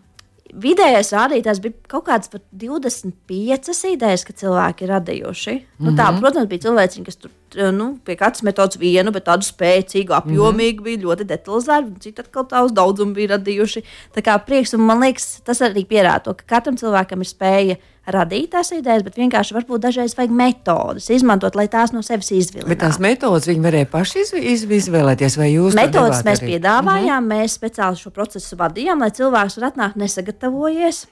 Vidējais 0.57 1.09
rādītājs 1.11 1.59
bija 1.61 1.75
kaut 1.91 2.05
kāds 2.07 2.31
25 2.31 3.81
idejas, 3.91 4.23
ka 4.25 4.33
cilvēki 4.33 4.87
ir 4.87 4.93
radījuši. 4.95 5.55
Mm 5.57 5.59
-hmm. 5.59 5.89
nu, 5.89 5.95
tā, 5.99 6.07
mhm. 6.07 6.21
protams, 6.23 6.47
bija 6.49 6.63
cilvēki, 6.69 7.03
kas 7.05 7.19
tur 7.19 7.33
nu, 7.73 7.99
pie 8.05 8.17
katras 8.17 8.43
metodas 8.43 8.79
vienu, 8.79 9.13
bet 9.13 9.27
tādu 9.27 9.43
spēcīgu, 9.43 10.15
apjomīgu, 10.15 10.81
mm 10.81 10.85
-hmm. 10.85 10.85
bija 10.85 11.03
ļoti 11.03 11.25
detalizēta, 11.25 11.87
un 11.87 12.01
citi 12.01 12.21
atkal 12.21 12.45
tādus 12.45 12.73
daudzumu 12.73 13.15
bija 13.15 13.37
radījuši. 13.37 13.83
Tā 14.15 14.23
kā 14.23 14.39
prieks, 14.47 14.75
un 14.75 14.81
man 14.81 15.01
liekas, 15.01 15.41
tas 15.45 15.61
arī 15.61 15.85
pierāda 15.85 16.23
to, 16.23 16.35
ka 16.35 16.45
katram 16.47 16.77
cilvēkam 16.77 17.21
ir 17.21 17.27
spēja 17.27 17.77
radīt 18.07 18.53
tās 18.55 18.71
idejas, 18.77 19.03
bet 19.07 19.19
vienkārši 19.19 19.57
varbūt 19.57 19.83
dažreiz 19.87 20.15
vajag 20.19 20.35
metodas 20.37 21.09
izmantot, 21.11 21.59
lai 21.59 21.67
tās 21.73 21.93
no 21.95 22.03
sevis 22.07 22.31
izvilktu. 22.35 22.69
Bet 22.71 22.83
tās 22.85 23.01
metodas 23.03 23.49
viņi 23.51 23.65
varēja 23.67 23.91
paši 23.91 24.23
iz, 24.23 24.33
iz, 24.55 24.65
izvēlēties, 24.81 25.39
vai 25.41 25.51
jūs 25.53 25.77
metodas 25.79 26.23
mēs 26.27 26.43
arī? 26.43 26.55
piedāvājām, 26.55 27.19
-hmm. 27.19 27.35
mēs 27.35 27.59
speciāli 27.59 28.01
šo 28.01 28.15
procesu 28.15 28.59
vadījām, 28.61 29.03
lai 29.03 29.11
cilvēks 29.11 29.61
var 29.61 29.71
atnākt 29.73 30.01
nesagatavojies. 30.01 31.07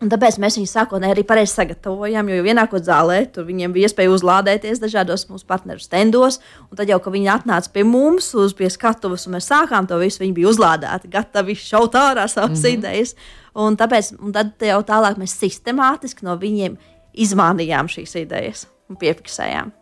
Un 0.00 0.08
tāpēc 0.08 0.38
mēs 0.40 0.54
viņus 0.56 0.72
sākotnēji 0.72 1.12
arī 1.12 1.22
pareizi 1.28 1.52
sagatavojām, 1.58 2.28
jo, 2.32 2.44
ienākot 2.48 2.86
zālē, 2.86 3.18
tur 3.34 3.44
viņiem 3.44 3.74
bija 3.74 3.90
iespēja 3.90 4.12
uzlādēties 4.14 4.80
dažādos 4.80 5.26
mūsu 5.28 5.44
partneru 5.44 5.82
stendos. 5.84 6.38
Un 6.70 6.80
tad, 6.80 6.88
jau, 6.88 6.96
kad 7.04 7.12
viņi 7.12 7.28
atnāca 7.34 7.68
pie 7.74 7.84
mums, 7.84 8.30
uz 8.32 8.54
pie 8.56 8.70
skatuves, 8.72 9.26
un 9.28 9.36
mēs 9.36 9.50
sākām 9.52 9.90
to 9.90 9.98
visu, 10.00 10.22
viņi 10.22 10.38
bija 10.38 10.48
uzlādēti, 10.54 11.10
gatavi 11.12 11.58
šaut 11.60 12.00
ārā 12.00 12.24
savas 12.32 12.62
mm 12.62 12.64
-hmm. 12.64 12.78
idejas. 12.78 13.14
Un 13.58 13.76
tāpēc 13.80 14.14
un 14.20 14.34
tad 14.36 14.54
jau 14.62 14.80
tālāk 14.86 15.18
mēs 15.20 15.34
sistemātiski 15.40 16.26
no 16.26 16.36
viņiem 16.40 16.78
izmānījām 17.18 17.90
šīs 17.90 18.16
idejas 18.22 18.66
un 18.90 18.98
piefiksējām. 19.00 19.74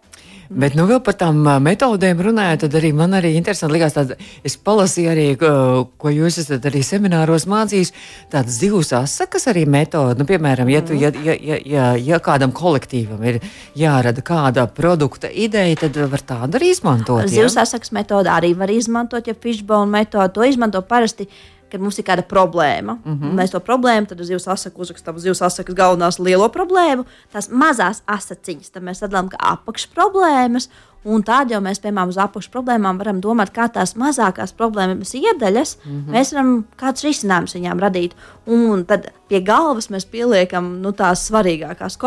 Bet 0.49 0.73
nu, 0.79 0.87
vēl 0.89 1.03
par 1.05 1.13
tām 1.21 1.43
metodēm 1.61 2.23
runājot, 2.25 2.63
tad 2.63 2.77
arī 2.79 2.95
man 2.97 3.13
arī 3.19 3.35
interesanti 3.37 3.75
likās, 3.75 3.93
tāda, 3.93 4.17
es 4.47 4.55
palasīju 4.65 5.11
arī, 5.13 5.27
ko 5.37 6.13
jūs 6.13 6.39
esat 6.41 6.65
arī 6.71 6.81
semināros 6.87 7.45
mācījis, 7.51 7.93
tādas 8.33 8.57
zivs 8.57 8.95
asakas 8.97 9.45
arī 9.53 9.67
metode. 9.69 10.17
Nu, 10.17 10.25
piemēram, 10.29 10.71
ja, 10.73 10.81
tu, 10.81 10.97
ja, 10.97 11.13
ja, 11.25 11.37
ja, 11.37 11.59
ja, 11.69 11.91
ja 12.01 12.21
kādam 12.25 12.55
kolektīvam 12.57 13.21
ir 13.29 13.43
jārada 13.77 14.25
kāda 14.25 14.65
produkta 14.73 15.29
ideja, 15.29 15.83
tad 15.85 16.01
var 16.09 16.25
tādu 16.33 16.57
arī 16.57 16.73
izmantot. 16.73 17.29
Zivs 17.29 17.59
ja? 17.61 17.69
asakas 17.69 17.93
metode 17.93 18.33
arī 18.33 18.55
var 18.57 18.73
izmantot, 18.73 19.29
ja 19.29 19.37
fishbone 19.37 19.93
metode 19.93 20.33
to 20.33 20.49
izmanto 20.49 20.81
parasti 20.81 21.29
kad 21.71 21.81
mums 21.81 21.99
ir 21.99 22.05
kāda 22.05 22.25
problēma. 22.27 22.99
Mm 23.05 23.15
-hmm. 23.21 23.39
Mēs 23.39 23.53
to 23.53 23.61
problēmu, 23.61 24.07
tad 24.09 24.21
uz 24.21 24.27
zivs 24.27 24.49
asaku 24.49 24.83
uzrakstām 24.83 25.17
uz 25.17 25.23
zivs 25.23 25.43
asakas 25.43 25.75
galvenās 25.75 26.19
lielo 26.19 26.49
problēmu, 26.49 27.05
tās 27.33 27.49
mazās 27.51 28.03
asaciņas, 28.07 28.71
tad 28.71 28.83
mēs 28.83 28.99
sadalām 29.03 29.29
kā 29.29 29.37
apakšproblēmas. 29.41 30.69
Un 31.05 31.23
tādā 31.23 31.55
jau 31.55 31.61
mēs, 31.63 31.79
piemēram, 31.79 32.09
uz 32.09 32.17
apakšproblēmām 32.19 32.99
varam 32.99 33.21
domāt, 33.21 33.53
kā 33.55 33.69
tās 33.73 33.95
mazākās 33.95 34.53
problēmas 34.53 35.15
iedaļas, 35.15 35.77
mm 35.85 35.91
-hmm. 35.93 36.13
mēs 36.13 36.33
varam 36.33 36.65
kādus 36.77 37.05
risinājumus 37.05 37.55
viņām 37.55 37.81
radīt. 37.81 38.17
Un 38.47 38.85
tad 38.85 39.13
pie 39.29 39.41
galvas 39.41 39.91
mēs 39.91 40.05
pieliekam 40.11 40.83
nu, 40.83 40.93
tās 40.93 41.31
svarīgākās 41.31 41.99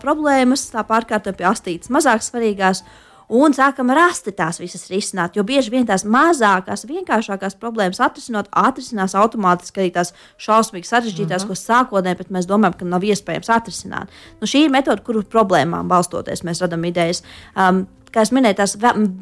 problēmas, 0.00 0.70
tā 0.72 0.82
pārkārtā 0.82 1.32
pie 1.32 1.44
astītas 1.44 1.90
mazāk 1.90 2.22
svarīgās 2.22 2.82
un 3.28 3.54
sākam 3.56 3.92
rast 3.94 4.28
tās 4.36 4.60
visas 4.60 4.86
risināt. 4.90 5.36
Jo 5.36 5.44
bieži 5.46 5.72
vien 5.72 5.86
tās 5.88 6.04
mazākās, 6.08 6.86
vienkāršākās 6.88 7.58
problēmas 7.60 8.00
atrisinot, 8.04 8.48
atrisinās 8.56 9.14
automātiski 9.18 9.84
arī 9.84 9.92
tās 9.94 10.14
šausmīgi 10.40 10.88
sarežģītās, 10.88 11.44
uh 11.44 11.48
mhm. 11.48 11.52
-huh. 11.52 11.66
ko 11.68 11.72
sākotnēji 11.72 12.30
mēs 12.32 12.48
domājam, 12.48 12.78
ka 12.78 12.84
nav 12.84 13.04
iespējams 13.04 13.52
atrisināt. 13.52 14.08
Nu, 14.40 14.46
šī 14.46 14.64
ir 14.64 14.70
metode, 14.70 15.02
kuru 15.02 15.22
problēmām 15.22 15.88
balstoties 15.88 16.44
mēs 16.44 16.62
radām 16.62 16.84
idejas. 16.84 17.22
Um, 17.56 17.86
kā 18.12 18.24
jau 18.24 18.36
minēju, 18.36 18.58
tās 18.58 18.74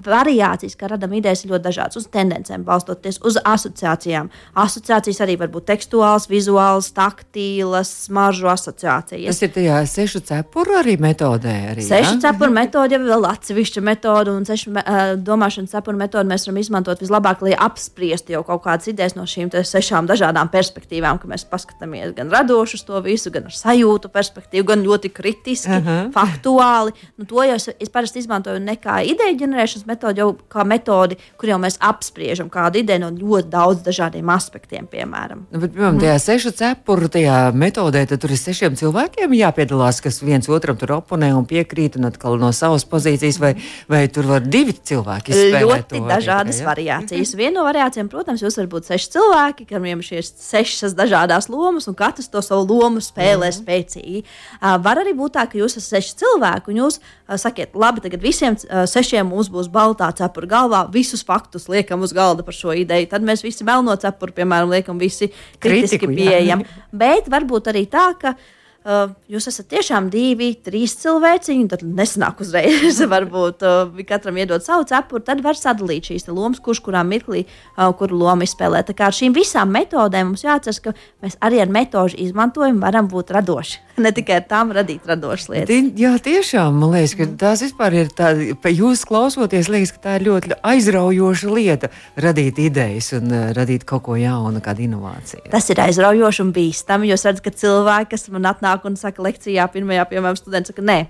variācijas, 0.06 0.76
kā 0.78 0.90
radām 0.90 1.14
idejas, 1.18 1.44
ir 1.44 1.52
ļoti 1.52 1.64
dažādas. 1.66 1.98
Uz 2.00 2.08
tendencēm 2.12 2.64
balstoties 2.66 3.20
uz 3.26 3.38
asociācijām. 3.42 4.30
Asociācijas 4.62 5.20
arī 5.24 5.36
var 5.40 5.50
būt 5.52 5.68
tekstuāls, 5.70 6.28
vizuāls, 6.30 6.90
taktīlas, 6.96 7.90
smaržu 8.06 8.50
asociācijas. 8.52 9.32
Tas 9.32 9.42
ir 9.46 9.52
tajā 9.54 9.80
sešu 9.90 10.22
cepuru 10.28 10.78
arī 10.80 10.96
metodē. 11.02 11.54
Arī, 11.72 11.86
sešu 11.86 12.16
ja? 12.16 12.20
cepuru 12.28 12.54
metode 12.54 12.96
ir 12.96 13.04
vēl 13.06 13.28
atsevišķa 13.30 13.84
metode, 13.86 14.34
un 14.34 14.46
sešu 14.48 14.72
uh, 14.74 15.14
domāšanas 15.20 15.74
cepuru 15.76 16.00
metodi 16.00 16.32
mēs 16.32 16.46
varam 16.46 16.60
izmantot 16.62 17.02
vislabāk, 17.04 17.44
lai 17.46 17.56
apspriestu 17.66 18.36
jau 18.36 18.42
kaut 18.46 18.64
kādas 18.66 18.90
idejas 18.92 19.16
no 19.18 19.26
šīm 19.28 19.52
sešām 19.66 20.08
dažādām 20.08 20.50
perspektīvām, 20.52 21.20
ka 21.22 21.30
mēs 21.30 21.46
paskatāmies 21.50 22.14
gan 22.16 22.30
radoši 22.32 22.78
uz 22.78 22.86
to 22.86 23.00
visu, 23.04 23.32
gan 23.34 23.48
ar 23.50 23.56
sajūtu 23.56 24.10
perspektīvu, 24.12 24.66
gan 24.72 24.84
ļoti 24.86 25.12
kritiski, 25.14 25.72
uh 25.72 25.86
-huh. 25.86 26.10
faktuāli. 26.14 26.94
Nu, 27.16 27.24
to 27.24 27.42
jau 27.42 27.56
es, 27.56 27.68
es 27.80 27.92
parasti 27.92 28.18
izmantoju 28.22 28.60
ne 28.60 28.76
kā 28.86 29.00
ideju 29.06 29.40
ģenerēšanas 29.42 29.88
metodi, 29.88 30.22
jau 30.22 30.30
kā 30.52 30.64
metodi, 30.68 31.18
kur 31.40 31.50
jau 31.50 31.58
mēs 31.62 31.78
apspriežam 31.84 32.50
kādu 32.52 32.80
ideju 32.82 33.02
no 33.02 33.10
ļoti 33.14 33.50
daudz 33.52 33.82
dažādiem 33.86 34.30
aspektiem, 34.32 34.86
piemēram. 34.90 35.46
Nu, 35.50 35.62
bet, 35.62 35.74
piemēram, 35.74 36.00
tajā 36.02 36.16
sešu 36.22 36.52
cepuru 36.56 37.10
tajā 37.12 37.38
metodē, 37.56 38.04
tad 38.08 38.22
tur 38.22 38.34
ir 38.34 38.40
sešiem 38.40 38.78
cilvēkiem 38.78 39.34
jāpiedalās, 39.36 40.00
kas 40.04 40.20
viens 40.24 40.48
otram 40.52 40.78
tur 40.80 40.96
oponē 40.98 41.32
un 41.36 41.46
piekrīt, 41.48 41.98
un 41.98 42.08
atkal 42.10 42.38
no 42.40 42.52
savas 42.56 42.86
pozīcijas, 42.88 43.40
vai, 43.42 43.52
vai 43.90 44.04
tur 44.12 44.28
var 44.30 44.46
divi 44.46 44.76
cilvēki 44.76 45.34
izspēlēt. 45.34 45.92
Ļoti 45.96 46.02
dažādas 46.06 46.62
ja? 46.62 46.68
variācijas. 46.70 47.34
Viena 47.38 47.58
no 47.58 47.66
variācijām, 47.66 48.10
protams, 48.12 48.44
jūs 48.44 48.58
varat 48.60 48.72
būt 48.72 48.90
seši 48.90 49.12
cilvēki, 49.16 49.68
kuriem 49.70 50.02
ir 50.02 50.06
šīs 50.06 50.32
sešas 50.42 50.96
dažādas 50.96 51.50
lomas, 51.52 51.88
un 51.90 51.96
katrs 51.98 52.30
to 52.32 52.42
savu 52.44 52.66
lomu 52.68 53.02
spēlē 53.04 53.50
mm. 53.50 53.56
spēcīgi. 53.60 54.24
Uh, 54.60 54.76
var 54.82 55.02
arī 55.02 55.14
būt 55.16 55.36
tā, 55.38 55.46
ka 55.50 55.58
jūs 55.58 55.78
esat 55.80 55.96
seši 55.96 56.16
cilvēki, 56.22 56.72
un 56.72 56.82
jūs 56.84 57.00
uh, 57.00 57.36
sakiet, 57.40 57.74
labi, 57.78 58.04
tagad 58.04 58.24
visiem 58.24 58.56
sešiem 58.90 59.28
mums 59.30 59.48
būs 59.52 59.70
baltā 59.72 60.08
cepura 60.16 60.50
galvā, 60.50 60.82
visus 60.92 61.24
faktus 61.26 61.68
liekam 61.72 62.02
uz 62.04 62.14
galda 62.16 62.44
par 62.46 62.56
šo 62.56 62.74
ideju. 62.76 63.08
Tad 63.12 63.24
mēs 63.26 63.44
visi 63.46 63.66
melno 63.66 63.94
cepuru, 64.00 64.34
piemēram, 64.36 64.74
liekam 64.74 65.00
visi 65.00 65.30
kritiski 65.62 66.08
pieejami. 66.10 66.66
Bet 66.92 67.30
varbūt 67.32 67.72
arī 67.72 67.86
tā, 67.90 68.08
ka 68.20 68.34
uh, 68.36 69.14
jūs 69.30 69.48
esat 69.50 69.68
tiešām 69.72 70.10
divi, 70.12 70.52
trīs 70.66 70.96
cilvēciņi, 71.02 71.68
tad 71.72 71.84
nesanāk 71.86 72.42
uzreiz. 72.44 73.00
varbūt 73.14 73.64
uh, 73.66 74.04
katram 74.08 74.42
iedot 74.42 74.64
savu 74.66 74.86
cepuru, 74.88 75.24
tad 75.26 75.42
var 75.46 75.58
sadalīt 75.58 76.10
šīs 76.10 76.28
lomas, 76.30 76.62
kurš 76.64 76.82
kurā 76.86 77.04
mirklī 77.06 77.46
uh, 77.46 77.90
kuru 77.98 78.18
lomu 78.22 78.46
izspēlē. 78.46 78.84
Tā 78.86 78.96
kā 78.96 79.10
ar 79.10 79.16
šīm 79.16 79.36
visām 79.36 79.72
metodēm 79.74 80.32
mums 80.32 80.46
jāatcerās, 80.46 80.82
ka 80.84 80.96
mēs 81.24 81.38
arī 81.44 81.62
ar 81.64 81.72
metožu 81.72 82.18
izmantojumu 82.28 82.82
varam 82.84 83.10
būt 83.12 83.34
radoši. 83.36 83.85
ne 84.04 84.12
tikai 84.16 84.40
tām 84.48 84.72
radīt 84.76 85.06
radošas 85.08 85.50
lietas. 85.52 85.70
Tie, 85.70 85.92
jā, 86.02 86.12
tiešām 86.22 86.80
man 86.80 86.94
liekas, 86.94 87.16
ka 87.18 87.28
tās 87.42 87.64
vispār 87.64 87.98
ir 88.02 88.12
tādas, 88.16 88.70
jūs 88.76 89.04
klausoties, 89.08 89.70
liekas, 89.72 89.94
ka 89.96 90.02
tā 90.06 90.16
ir 90.18 90.26
ļoti 90.28 90.58
aizraujoša 90.66 91.52
lieta 91.56 91.92
radīt 92.22 92.60
idejas 92.66 93.12
un 93.18 93.32
uh, 93.32 93.48
radīt 93.56 93.86
kaut 93.88 94.06
ko 94.08 94.18
jaunu, 94.20 94.62
kādu 94.64 94.86
inovāciju. 94.86 95.46
Tas 95.52 95.68
ir 95.72 95.82
aizraujoši 95.86 96.44
un 96.44 96.52
bīstami, 96.56 97.10
jo 97.10 97.18
es 97.18 97.26
redzu, 97.28 97.44
ka 97.46 97.54
cilvēki, 97.64 98.12
kas 98.14 98.28
man 98.34 98.50
atnāk 98.52 98.86
un 98.88 98.98
saka 99.00 99.24
lekcijā, 99.26 99.68
pirmajā, 99.72 100.08
piemēram, 100.12 100.38
students 100.40 100.72
saka, 100.72 100.84
nē. 100.86 101.00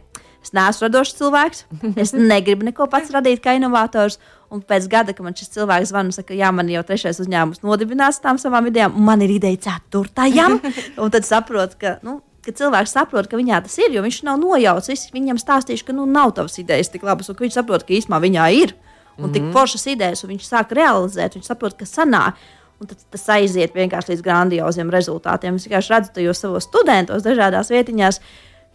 Es 0.47 0.53
neesmu 0.55 0.87
radošs 0.87 1.17
cilvēks. 1.19 1.65
Es 1.99 2.13
negribu 2.33 2.69
neko 2.69 2.87
pats 2.91 3.11
radīt 3.15 3.43
kā 3.43 3.57
inovators. 3.59 4.21
Un 4.55 4.61
pēc 4.63 4.87
gada, 4.87 5.11
kad 5.11 5.27
man 5.27 5.35
šis 5.35 5.51
cilvēks 5.57 5.91
zvana, 5.91 6.15
saka, 6.15 6.37
jā, 6.39 6.53
man 6.55 6.69
jau 6.71 6.85
trešais 6.87 7.19
uzņēmums 7.25 7.65
nodibinās 7.67 8.21
tām 8.23 8.39
savām 8.39 8.69
idejām, 8.71 8.95
un 8.95 9.09
man 9.09 9.25
ir 9.27 9.33
ideja 9.41 9.59
ceturtajam. 9.65 10.61
un 11.03 11.11
tad 11.15 11.27
saprotu, 11.27 11.81
ka 11.81 11.97
nu, 12.07 12.21
ka 12.47 12.55
cilvēks 12.57 12.95
saprot, 12.97 13.29
ka 13.31 13.39
viņā 13.39 13.61
tas 13.65 13.77
ir, 13.83 13.93
jo 13.95 14.03
viņš 14.05 14.23
nav 14.29 14.39
nojaucis. 14.43 15.09
Viņam 15.15 15.41
stāstīšu, 15.43 15.89
ka 15.89 15.97
nu, 15.97 16.07
nav 16.11 16.37
tavas 16.39 16.59
idejas 16.63 16.93
tik 16.93 17.07
labas, 17.07 17.31
un 17.33 17.39
viņš 17.41 17.59
saprot, 17.59 17.87
ka 17.87 17.97
īstenībā 17.97 18.23
viņā 18.23 18.47
ir. 18.63 18.77
Un 19.17 19.25
mm 19.25 19.25
-hmm. 19.25 19.33
tik 19.33 19.43
mhm. 19.43 19.53
foršas 19.53 19.87
idejas, 19.87 20.25
un 20.25 20.31
viņš 20.31 20.45
sāk 20.45 20.73
realizēt, 20.77 21.35
viņš 21.35 21.47
saprot, 21.47 21.77
ka 21.77 21.85
sanāk. 21.85 22.35
Un 22.81 22.87
tad 22.87 22.99
tas 23.11 23.29
aiziet 23.33 23.73
vienkārši 23.73 24.11
līdz 24.13 24.23
grandioziem 24.23 24.91
rezultātiem. 24.93 25.57
Es 25.57 25.65
vienkārši 25.65 25.93
redzu 25.95 26.11
tajos 26.13 26.39
savos 26.39 26.65
studentos, 26.69 27.23
dažādās 27.25 27.71
vietiņās, 27.73 28.21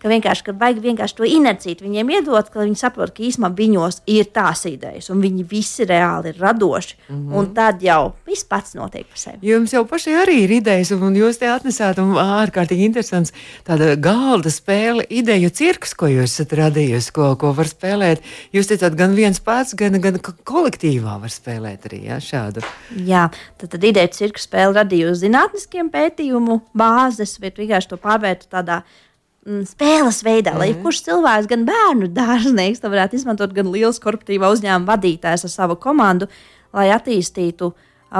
ka 0.01 0.09
vienkārši 0.09 0.45
ka 0.47 0.55
vajag 0.57 0.81
vienkārši 0.81 1.17
to 1.17 1.27
inerciju 1.29 1.85
viņiem 1.85 2.11
iedot, 2.15 2.49
ka 2.49 2.63
viņi 2.63 2.79
saprot, 2.79 3.13
ka 3.15 3.23
īstenībā 3.25 3.51
viņos 3.57 4.01
ir 4.09 4.29
tās 4.33 4.63
idejas, 4.69 5.09
un 5.13 5.21
viņi 5.23 5.45
visi 5.49 5.85
reāli 5.87 6.33
ir 6.33 6.41
radoši. 6.41 6.95
Mm 7.07 7.15
-hmm. 7.15 7.35
Un 7.37 7.53
tad 7.53 7.83
jau 7.83 8.13
viss 8.25 8.43
pats 8.43 8.73
notiek 8.73 9.07
par 9.07 9.17
sevi. 9.17 9.37
Jums 9.41 9.73
jau 9.73 9.85
pašai 9.85 10.13
arī 10.23 10.37
ir 10.43 10.51
idejas, 10.51 10.91
un 10.91 11.15
jūs 11.15 11.39
te 11.39 11.45
atnesāt 11.45 11.97
ārkārtīgi 11.97 12.85
interesants 12.85 13.33
tāda 13.67 13.95
galda 13.95 14.49
spēle, 14.49 15.05
ideju 15.09 15.49
cirks, 15.49 15.93
ko 15.93 16.07
jūs 16.07 16.23
esat 16.23 16.53
radījusi, 16.53 17.11
ko, 17.11 17.35
ko 17.35 17.53
var 17.53 17.67
spēlēt. 17.67 18.21
Jūs 18.53 18.67
teicāt, 18.67 18.95
gan 18.95 19.15
viens 19.15 19.39
pats, 19.39 19.75
gan, 19.75 20.01
gan 20.01 20.19
kolektīvā 20.43 21.19
var 21.21 21.29
spēlēt 21.29 21.85
arī 21.85 22.05
ja, 22.05 22.17
šādu. 22.19 22.61
Jā, 23.05 23.29
tad, 23.57 23.69
tad 23.69 23.83
ideju 23.83 24.07
cirka 24.07 24.39
spēle 24.39 24.73
radīja 24.73 25.11
uz 25.11 25.21
zinātniskiem 25.21 25.89
pētījumu 25.89 26.61
bāzes, 26.73 27.39
bet 27.39 27.57
vienkārši 27.57 27.89
to 27.89 27.97
pārvērtu 27.97 28.49
tādā 28.49 28.81
Mm, 28.81 29.10
spēles 29.41 30.21
veidā, 30.21 30.53
lai 30.53 30.71
mm. 30.71 30.81
kurš 30.83 31.03
cilvēks, 31.07 31.49
gan 31.49 31.65
bērnu 31.65 32.11
dārznieks, 32.13 32.81
to 32.81 32.91
varētu 32.93 33.17
izmantot, 33.17 33.53
gan 33.55 33.71
liels 33.73 34.01
korporatīvā 34.01 34.51
uzņēmuma 34.53 34.89
vadītājs 34.91 35.47
ar 35.47 35.53
savu 35.53 35.77
komandu, 35.81 36.27
lai 36.75 36.91
attīstītu 36.93 37.71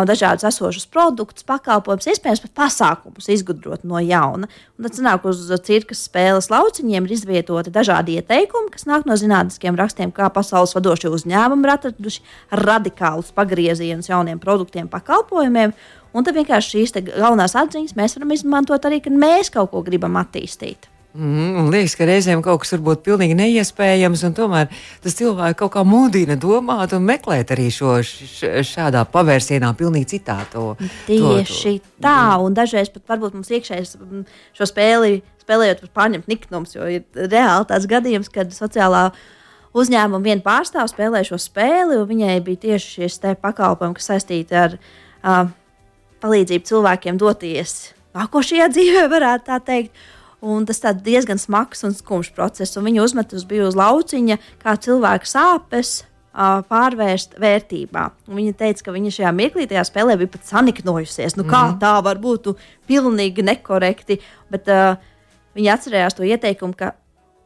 dažādus 0.08 0.46
esošus 0.48 0.86
produktus, 0.88 1.44
pakalpojumus, 1.44 2.08
iespējams, 2.14 2.42
pat 2.46 2.54
pasākumus 2.62 3.28
izgudrot 3.30 3.84
no 3.84 4.00
jauna. 4.00 4.48
Un 4.80 4.88
tad 4.88 4.96
sanāk, 4.96 5.26
uz 5.28 5.44
cirkas 5.68 6.06
spēles 6.08 6.48
lauciņiem 6.50 7.06
ir 7.06 7.16
izvietoti 7.18 7.74
dažādi 7.76 8.16
ieteikumi, 8.18 8.72
kas 8.72 8.88
nāk 8.88 9.04
no 9.06 9.18
zinātniskiem 9.20 9.76
rakstiem, 9.78 10.14
kā 10.16 10.30
pasaules 10.32 10.74
vadošie 10.78 11.12
uzņēmumi 11.12 11.68
ir 11.68 11.74
atraduši 11.76 12.24
radikālus 12.64 13.34
pagriezienus 13.36 14.10
jauniem 14.10 14.40
produktiem, 14.40 14.88
pakalpojumiem. 14.90 15.76
Un 16.16 16.28
tad 16.28 16.40
vienkārši 16.40 16.78
šīs 16.78 16.98
galvenās 17.12 17.60
atziņas 17.60 18.00
mēs 18.00 18.16
varam 18.16 18.34
izmantot 18.36 18.88
arī, 18.88 19.04
kad 19.04 19.16
mēs 19.16 19.52
kaut 19.52 19.76
ko 19.76 19.84
gribam 19.84 20.16
attīstīt. 20.24 20.88
Mm, 21.12 21.58
un 21.60 21.72
liekas, 21.74 21.98
ka 22.00 22.06
reizēm 22.08 22.40
kaut 22.46 22.62
kas 22.64 22.72
var 22.78 22.84
būt 22.86 23.02
pilnīgi 23.04 23.36
neiespējams, 23.36 24.22
un 24.30 24.36
tomēr 24.38 24.70
tas 25.04 25.18
cilvēks 25.18 25.58
kaut 25.60 25.74
kā 25.74 25.84
mudina 25.84 26.38
domāt 26.40 26.96
un 26.96 27.04
meklēt 27.04 27.52
arī 27.52 27.68
šo 27.74 27.98
š, 28.00 28.64
šādā 28.70 29.04
pavērsienā, 29.12 29.74
pilnīgi 29.76 30.14
citā 30.14 30.38
to. 30.54 30.70
Tieši 31.10 31.74
to, 31.82 31.84
to. 31.84 31.98
tā, 32.08 32.22
un 32.40 32.56
dažreiz 32.56 32.94
pat 32.94 33.04
varbūt 33.12 33.36
mums 33.36 33.52
iekšēji 33.52 33.92
šo 34.56 34.70
spēli 34.70 35.20
spēlējot, 35.42 35.84
var 35.86 35.94
pārņemt 36.00 36.32
niknums, 36.32 36.76
jo 36.76 36.88
ir 36.88 37.04
reāli 37.16 37.68
tāds 37.70 37.88
gadījums, 37.90 38.32
kad 38.32 38.54
sociālā 38.56 39.10
uzņēmuma 39.78 40.24
viena 40.24 40.44
pārstāvja 40.46 40.92
spēlē 40.92 41.24
šo 41.28 41.40
spēli, 41.42 41.98
un 42.00 42.08
viņai 42.10 42.38
bija 42.46 42.64
tieši 42.68 43.02
šis 43.02 43.20
pakalpojums, 43.42 43.98
kas 44.00 44.12
saistīti 44.14 44.58
ar 44.58 44.78
uh, 44.78 45.52
palīdzību 46.24 46.72
cilvēkiem 46.72 47.20
doties 47.20 47.92
nākošajā 48.16 48.72
dzīvē, 48.76 49.06
varētu 49.12 49.50
tā 49.52 49.60
teikt. 49.72 50.10
Un 50.42 50.66
tas 50.66 50.80
ir 50.82 51.02
diezgan 51.06 51.38
smags 51.38 51.84
un 51.86 51.94
skumjš 51.94 52.32
process. 52.34 52.78
Un 52.80 52.88
viņa 52.90 53.04
uzmetus 53.04 53.46
bija 53.46 53.68
uz 53.70 53.78
lauciņa, 53.78 54.40
kā 54.64 54.74
cilvēka 54.82 55.30
sāpes 55.30 56.00
pārvērst 56.32 57.36
vērtībā. 57.42 58.06
Un 58.30 58.40
viņa 58.40 58.56
teica, 58.58 58.86
ka 58.86 58.96
viņa 58.96 59.12
šajā 59.18 59.32
mirklī, 59.36 59.68
tajā 59.68 59.84
spēlē 59.90 60.16
bija 60.20 60.32
pat 60.32 60.48
saniknojusies. 60.48 61.36
Nu, 61.38 61.44
kā 61.44 61.66
mm. 61.68 61.80
tā 61.84 61.98
var 62.06 62.22
būt 62.24 62.50
nu, 62.50 62.56
pilnīgi 62.88 63.44
nekorekti? 63.44 64.22
Bet 64.52 64.72
uh, 64.72 64.96
viņa 65.60 65.76
atcerējās 65.76 66.18
to 66.18 66.26
ieteikumu, 66.28 66.78
ka 66.80 66.94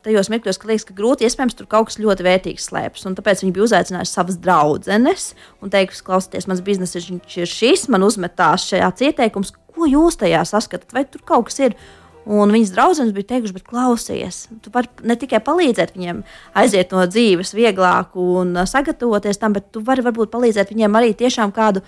tajos 0.05 0.29
mirkļos, 0.29 0.59
ka 0.61 0.69
liekas, 0.69 0.85
ka 0.85 0.95
grūti, 0.97 1.25
iespējams, 1.25 1.57
tur 1.57 1.69
kaut 1.69 1.89
kas 1.89 1.99
ļoti 2.01 2.25
vērtīgs 2.27 2.69
slēpjas. 2.69 3.07
Tāpēc 3.17 3.41
viņi 3.41 3.55
bija 3.55 3.65
uzaicinājuši 3.65 4.13
savas 4.13 4.39
draudzenes 4.41 5.27
un 5.65 5.73
teikusi, 5.73 6.05
klausieties, 6.05 6.47
mans 6.51 6.61
biznesa 6.65 7.01
ir 7.01 7.49
šis, 7.49 7.87
man 7.93 8.05
uzmetās 8.05 8.67
šajā 8.69 8.91
ieteikums, 9.09 9.55
ko 9.73 9.89
jūs 9.89 10.19
tajā 10.21 10.43
saskatāt, 10.47 10.93
vai 10.95 11.07
tur 11.09 11.25
kaut 11.25 11.49
kas 11.49 11.63
ir. 11.65 11.77
Un 12.25 12.49
viņas 12.49 12.71
draudzenes 12.73 13.13
bija 13.13 13.29
teikušas, 13.35 13.53
bet 13.53 13.67
klausies, 13.69 14.39
tu 14.65 14.71
vari 14.73 14.89
ne 15.05 15.13
tikai 15.21 15.37
palīdzēt 15.45 15.93
viņiem 15.93 16.23
aiziet 16.57 16.95
no 16.95 17.03
dzīves 17.05 17.53
vieglāk 17.53 18.17
un 18.17 18.57
sagatavoties 18.65 19.37
tam, 19.41 19.53
bet 19.53 19.67
tu 19.69 19.83
vari 19.85 20.01
varbūt 20.05 20.33
palīdzēt 20.33 20.73
viņiem 20.73 20.97
arī 20.97 21.13
tiešām 21.17 21.53
kādu 21.53 21.83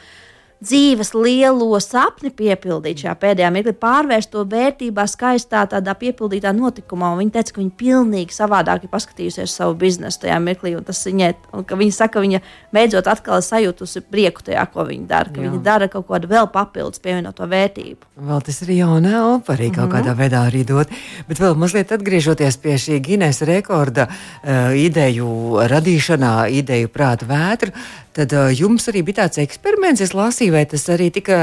dzīves 0.64 1.14
lielo 1.14 1.78
sapni 1.84 2.32
piepildīt 2.34 3.04
šajā 3.04 3.14
pēdējā 3.22 3.50
mirklī, 3.54 3.74
pārvērst 3.78 4.32
to 4.34 4.44
vērtībā, 4.50 5.06
skaistā, 5.10 5.64
tādā 5.70 5.94
piepildītā 6.00 6.54
notikumā. 6.58 7.14
Viņa 7.20 7.36
teica, 7.38 7.54
ka 7.54 7.62
viņa 7.62 7.76
pilnīgi 7.78 8.36
savādāk 8.36 8.88
ir 8.88 8.92
paskatījusies 8.94 9.54
savu 9.60 9.78
biznesu 9.78 10.24
tajā 10.26 10.40
mirklī, 10.44 10.74
un 10.78 10.88
tas 10.88 11.04
viņai, 11.06 11.34
un 11.58 11.68
ka 11.68 11.78
viņa 11.80 11.98
saka, 11.98 12.18
ka 12.18 12.24
viņa 12.26 12.42
beidzot 12.74 13.10
atkal 13.12 13.44
sajūtusi 13.46 14.02
prieku 14.10 14.46
tajā, 14.48 14.64
ko 14.74 14.88
viņa 14.88 15.08
dara, 15.10 15.34
ka 15.34 15.42
Jā. 15.42 15.52
viņa 15.52 15.62
dara 15.66 15.90
kaut 15.92 16.08
ko 16.08 16.22
vēl 16.24 16.50
papildus 16.54 17.04
pievienoto 17.04 17.46
vērtību. 17.50 18.10
Vēl 18.28 18.42
tas 18.48 18.62
ir 18.66 18.74
jauna 18.80 19.14
elpa 19.22 19.54
arī 19.54 19.70
kaut 19.70 19.86
mm 19.86 19.92
-hmm. 19.92 19.94
kādā 19.94 20.16
veidā 20.18 20.42
arī 20.50 20.64
dot, 20.66 20.90
bet 21.28 21.40
vēl 21.40 21.56
mazliet 21.56 21.92
atgriežoties 21.92 22.58
pie 22.58 22.78
šī 22.78 23.00
Guinness 23.02 23.42
rekorda 23.42 24.08
uh, 24.08 24.74
ideju 24.74 25.62
radīšanā, 25.70 26.50
ideju 26.50 26.88
prāta 26.88 27.26
vētru, 27.30 27.72
Tad 28.18 28.34
uh, 28.34 28.48
jums 28.50 28.88
arī 28.90 29.04
bija 29.06 29.20
tāds 29.20 29.38
eksperiments, 29.44 30.02
es 30.02 30.16
lasīju, 30.18 30.56
vai 30.56 30.64
tas 30.70 30.88
arī 30.90 31.12
tika, 31.14 31.38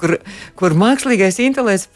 kur, 0.00 0.18
kur 0.58 0.76
mākslīgais 0.76 1.40
intelekts 1.40 1.88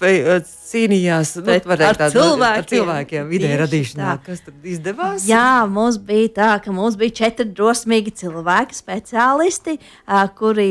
cīnījās 0.70 1.34
nu, 1.42 1.58
ar, 1.58 1.98
tādu, 2.00 2.14
cilvēkiem. 2.14 2.62
ar 2.62 2.70
cilvēkiem, 2.70 3.34
ideja 3.36 3.58
radīšanā. 3.60 4.06
Tā. 4.06 4.30
Kas 4.30 4.40
tad 4.46 4.64
izdevās? 4.72 5.26
Jā, 5.28 5.66
mums 5.68 6.00
bija 6.00 6.32
tā, 6.38 6.48
ka 6.64 6.72
mums 6.72 6.96
bija 7.00 7.18
četri 7.20 7.50
drosmīgi 7.52 8.14
cilvēki, 8.22 8.80
speciālisti, 8.80 9.76
uh, 9.76 10.24
kuri 10.40 10.70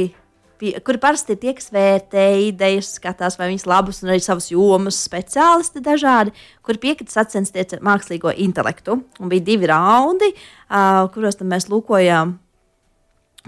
kuri 0.61 0.99
parasti 1.01 1.33
ir 1.33 1.39
tie, 1.41 1.55
kas 1.57 1.71
vērtē 1.73 2.25
idejas, 2.45 2.91
skatās, 2.99 3.37
vai 3.39 3.47
viņas 3.49 3.65
labas, 3.69 4.01
un 4.03 4.11
arī 4.13 4.21
savas 4.21 4.51
jomas 4.51 4.99
speciālisti 5.07 5.81
dažādi, 5.81 6.33
kuri 6.65 6.83
piekrita 6.83 7.15
sacensties 7.15 7.73
ar 7.77 7.81
mākslīgo 7.85 8.33
intelektu. 8.45 8.99
Un 9.17 9.31
bija 9.31 9.45
divi 9.53 9.69
raundi, 9.71 10.29
uh, 10.35 11.07
kuros 11.13 11.41
mēs 11.41 11.69
lūkojām 11.71 12.37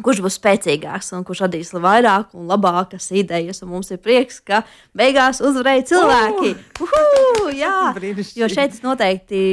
kurš 0.02 0.24
būs 0.26 0.40
spēcīgāks 0.40 1.14
un 1.18 1.26
kurš 1.28 1.44
radīs 1.46 1.74
vairāk 1.74 2.34
un 2.38 2.50
labākas 2.50 3.12
idejas. 3.14 3.62
Un 3.64 3.74
mums 3.76 3.92
ir 3.94 4.02
prieks, 4.02 4.40
ka 4.42 4.64
beigās 4.98 5.44
uzvarēja 5.44 5.86
cilvēki. 5.92 6.56
Uh! 6.80 6.88
Uhu, 6.88 7.54
jā, 7.54 7.94
jo 8.40 8.50
šeit 8.52 8.74
es 8.74 8.84
noteikti. 8.86 9.46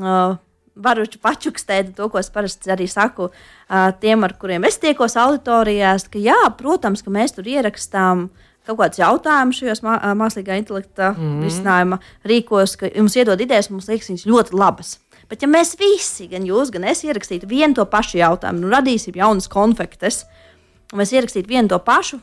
Uh, 0.00 0.36
Varu 0.76 1.06
pačukstēt 1.08 1.94
to, 1.96 2.10
ko 2.12 2.20
es 2.20 2.26
parasti 2.28 2.68
arī 2.68 2.84
saku 2.84 3.30
uh, 3.30 3.86
tiem, 3.96 4.26
ar 4.26 4.34
kuriem 4.36 4.66
es 4.68 4.76
tiekos 4.76 5.14
auditorijās, 5.16 6.04
ka, 6.12 6.20
jā, 6.20 6.36
protams, 6.58 7.00
ka 7.00 7.08
mēs 7.14 7.32
tur 7.32 7.48
ierakstām 7.48 8.26
kaut 8.66 8.82
kādus 8.82 9.00
jautājumus 9.00 9.62
šajos 9.62 9.80
mā, 9.86 9.94
mākslīgā 10.18 10.58
intelekta 10.60 11.14
mm 11.14 11.46
risinājuma 11.46 12.00
rīkos, 12.28 12.76
ka 12.80 12.90
jums 12.90 13.16
iedod 13.16 13.40
idejas, 13.40 13.70
mums 13.72 13.88
liekas, 13.88 14.10
viņas 14.12 14.26
ļoti 14.28 14.58
labas. 14.58 14.96
Bet, 15.30 15.42
ja 15.42 15.50
mēs 15.50 15.74
visi, 15.80 16.28
gan 16.30 16.46
jūs, 16.46 16.70
gan 16.74 16.86
es, 16.86 17.02
ierakstītu 17.06 17.48
vienu 17.50 17.74
to 17.74 17.86
pašu 17.90 18.20
jautājumu, 18.20 18.62
nu 18.62 18.70
radīsim 18.70 19.16
jaunas 19.18 19.50
konfektes, 19.50 20.22
un 20.92 21.02
mēs 21.02 21.14
ierakstītu 21.16 21.50
vienu 21.50 21.72
to 21.72 21.80
pašu, 21.82 22.20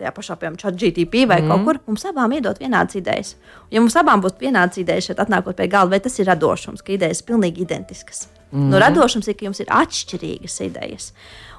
tajā 0.00 0.10
pašā, 0.16 0.36
piemēram, 0.40 0.58
ChatGTP 0.60 1.26
vai 1.30 1.40
mm. 1.42 1.50
kaut 1.52 1.66
kur, 1.66 1.80
mums 1.90 2.06
abām 2.08 2.32
iedot 2.34 2.58
vienādas 2.62 2.96
idejas. 2.98 3.34
Ja 3.72 3.82
mums 3.82 3.96
abām 4.00 4.22
būtu 4.24 4.46
vienādas 4.46 4.80
idejas, 4.80 5.10
šeit 5.10 5.20
atnākot 5.22 5.58
pie 5.58 5.68
galda, 5.70 5.94
vai 5.94 6.02
tas 6.02 6.16
ir 6.18 6.28
radošums, 6.30 6.82
ka 6.82 6.94
idejas 6.96 7.22
ir 7.22 7.28
pilnīgi 7.30 7.66
identiskas. 7.66 8.26
Mm. 8.50 8.70
Nu, 8.72 8.80
radošums 8.82 9.28
ir, 9.30 9.36
ka 9.38 9.46
jums 9.46 9.62
ir 9.62 9.70
atšķirīgas 9.70 10.56
idejas. 10.66 11.10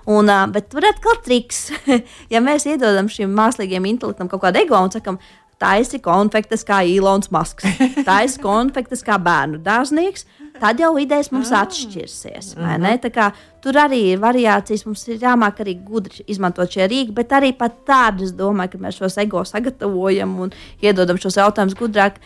Un, 0.09 0.31
bet 0.51 0.71
tur 0.71 0.85
atkal 0.89 1.19
triks. 1.23 1.69
ja 2.33 2.41
mēs 2.43 2.65
iedodam 2.67 3.09
šim 3.11 3.31
mākslīgajam 3.37 3.87
intelektam 3.91 4.31
kaut 4.31 4.43
kādu 4.47 4.63
ego 4.63 4.79
un 4.81 4.91
sakam, 4.93 5.21
taisi 5.61 6.01
konfektes 6.01 6.65
kā 6.65 6.81
Ilons 6.89 7.29
Masks, 7.33 7.67
taisi 8.09 8.41
konfektes 8.41 9.05
kā 9.05 9.19
bērnu 9.21 9.61
dārznieks, 9.61 10.25
tad 10.59 10.79
jau 10.79 10.91
idejas 10.99 11.31
mums 11.31 11.51
ah. 11.51 11.65
atšķirsies. 11.65 12.55
Uh 12.57 12.67
mhm. 12.67 12.83
-huh. 12.83 13.31
Tur 13.61 13.77
arī 13.77 13.99
ir 14.13 14.19
variācijas, 14.19 14.85
mums 14.85 15.07
ir 15.07 15.19
jāmāk 15.21 15.61
arī 15.61 15.75
gudri 15.85 16.23
izmantot 16.27 16.71
šie 16.71 16.87
rīki, 16.87 17.13
bet 17.13 17.29
arī 17.29 17.53
pat 17.57 17.85
tādu 17.85 18.23
es 18.23 18.31
domāju, 18.33 18.71
ka 18.71 18.77
mēs 18.77 18.97
šos 18.97 19.17
ego 19.17 19.43
sagatavojam 19.45 20.39
un 20.39 20.51
iedodam 20.81 21.17
šos 21.17 21.37
jautājumus 21.37 21.77
gudrāk. 21.77 22.17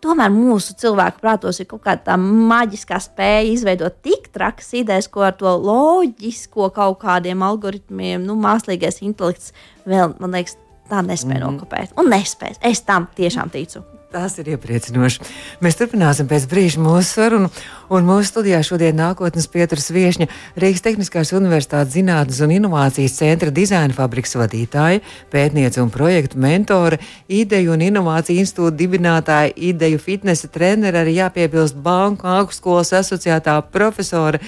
Tomēr 0.00 0.30
mūsu 0.32 0.72
cilvēku 0.80 1.20
prātos 1.20 1.60
ir 1.60 1.66
kaut 1.66 1.82
kāda 1.84 2.00
tā 2.04 2.16
maģiskā 2.16 2.96
spēja 2.96 3.52
izveidot 3.52 4.00
tik 4.02 4.32
trakas 4.32 4.72
idejas, 4.72 5.08
ko 5.08 5.20
ar 5.20 5.36
to 5.36 5.52
loģisko 5.60 6.70
kaut 6.72 6.98
kādiem 7.02 7.42
algoritmiem, 7.42 8.24
nu, 8.24 8.34
mākslīgais 8.40 9.02
intelekts 9.04 9.52
vēl, 9.84 10.16
man 10.18 10.32
liekas, 10.32 10.56
tā 10.88 11.04
nespēja 11.04 11.44
mm 11.44 11.46
-hmm. 11.46 11.60
nokopēt. 11.60 11.92
Un 11.96 12.08
nespēs. 12.08 12.56
Es 12.62 12.80
tam 12.80 13.08
tiešām 13.16 13.50
ticu. 13.50 13.84
Tas 14.10 14.34
ir 14.42 14.48
iepriecinoši. 14.56 15.22
Mēs 15.62 15.76
turpināsim 15.78 16.26
pēc 16.30 16.48
brīža 16.50 16.80
mūsu 16.82 17.06
sarunu. 17.12 17.50
Un 17.90 18.04
mūsu 18.06 18.28
studijā 18.28 18.60
šodien 18.62 18.94
nākotnes 18.94 19.48
pieturas 19.50 19.88
viesņa 19.90 20.28
Rīgas 20.62 20.84
Tehniskās 20.84 21.32
Universitātes 21.34 21.96
Zinātnes 21.96 22.38
un 22.44 22.52
Inovācijas 22.54 23.16
centra 23.18 23.50
dizaina 23.50 23.96
fabriks 23.96 24.36
vadītāja, 24.38 25.00
pētniece 25.32 25.82
un 25.82 25.90
projektu 25.90 26.38
mentore, 26.38 27.00
ideju 27.26 27.74
un 27.74 27.82
inovāciju 27.88 28.44
institūta 28.44 28.78
dibinātāja, 28.78 29.50
ideju 29.72 29.98
fitnesa 30.04 30.46
trenere, 30.54 31.02
arī 31.02 31.16
jāpiebilst 31.16 31.80
Banku 31.82 32.30
augstskolas 32.30 32.94
asociētā 33.00 33.56
profesora 33.74 34.38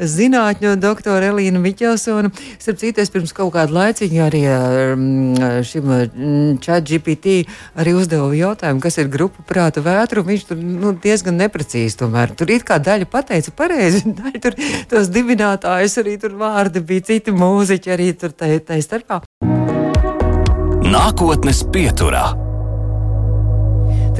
zinātņu 0.00 0.74
doktora 0.80 1.30
Elīna 1.32 1.60
Miķelsona. 1.60 2.30
Starp 2.60 2.80
citu, 2.80 3.00
es 3.00 3.12
pirms 3.12 3.32
kaut 3.36 3.52
kādu 3.56 3.76
laiciņu 3.76 4.22
arī 4.24 4.42
mm, 4.44 5.64
šim 5.66 5.88
mm, 5.88 6.60
chat 6.64 6.84
GPT 6.88 7.46
arī 7.80 7.94
uzdevu 7.96 8.32
jautājumu, 8.36 8.80
kas 8.84 9.00
ir 9.00 9.10
grupu 9.12 9.44
prāta 9.48 9.84
vētru. 9.84 10.24
Viņš 10.28 10.46
tur 10.48 10.60
nu, 10.60 10.94
diezgan 11.00 11.40
neprecīzi 11.40 12.00
tomēr. 12.00 12.36
Tur 12.36 12.52
it 12.52 12.64
kā 12.68 12.80
daļa 12.90 13.08
pateica 13.10 13.54
pareizi, 13.56 14.04
daļa 14.20 14.44
tur 14.44 14.58
tos 14.90 15.10
dibinātājus 15.14 15.98
arī 16.02 16.18
tur 16.20 16.36
vārdi 16.40 16.84
bija 16.84 17.08
citi 17.12 17.34
mūziķi 17.34 17.96
arī 17.96 18.12
tur 18.18 18.36
tai, 18.36 18.56
tai 18.66 18.82
starpā. 18.84 19.22
Nākotnes 20.90 21.62
pieturā. 21.70 22.30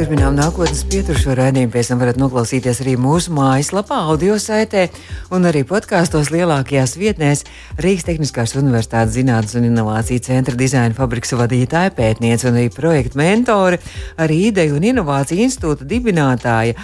Turpinām 0.00 0.36
nākotnes 0.38 0.84
pieturšo 0.88 1.34
raidījumu. 1.36 1.72
Pēc 1.74 1.88
tam 1.90 1.98
varat 2.00 2.16
noklausīties 2.20 2.78
arī 2.84 2.94
mūsu 2.96 3.34
mājaslapā, 3.36 3.98
audio 4.12 4.38
saitē 4.40 4.86
un 5.34 5.44
arī 5.50 5.60
podkāstos 5.68 6.30
lielākajās 6.32 6.94
vietnēs 6.96 7.42
Rīgas 7.82 8.06
Tehniskās 8.06 8.54
Universitātes 8.56 9.18
Zinātnes 9.18 9.58
un 9.58 9.66
Inovāciju 9.68 10.22
centra 10.24 10.54
dizaina 10.56 10.96
fabriks 10.96 11.34
vadītāja, 11.36 11.92
pētniece 11.98 12.48
un 12.48 12.60
arī 12.62 12.70
projekta 12.72 13.20
mentore, 13.20 13.82
arī 14.16 14.38
ideju 14.52 14.78
un 14.78 14.88
inovāciju 14.94 15.44
institūta 15.48 15.88
dibinātāja. 15.90 16.78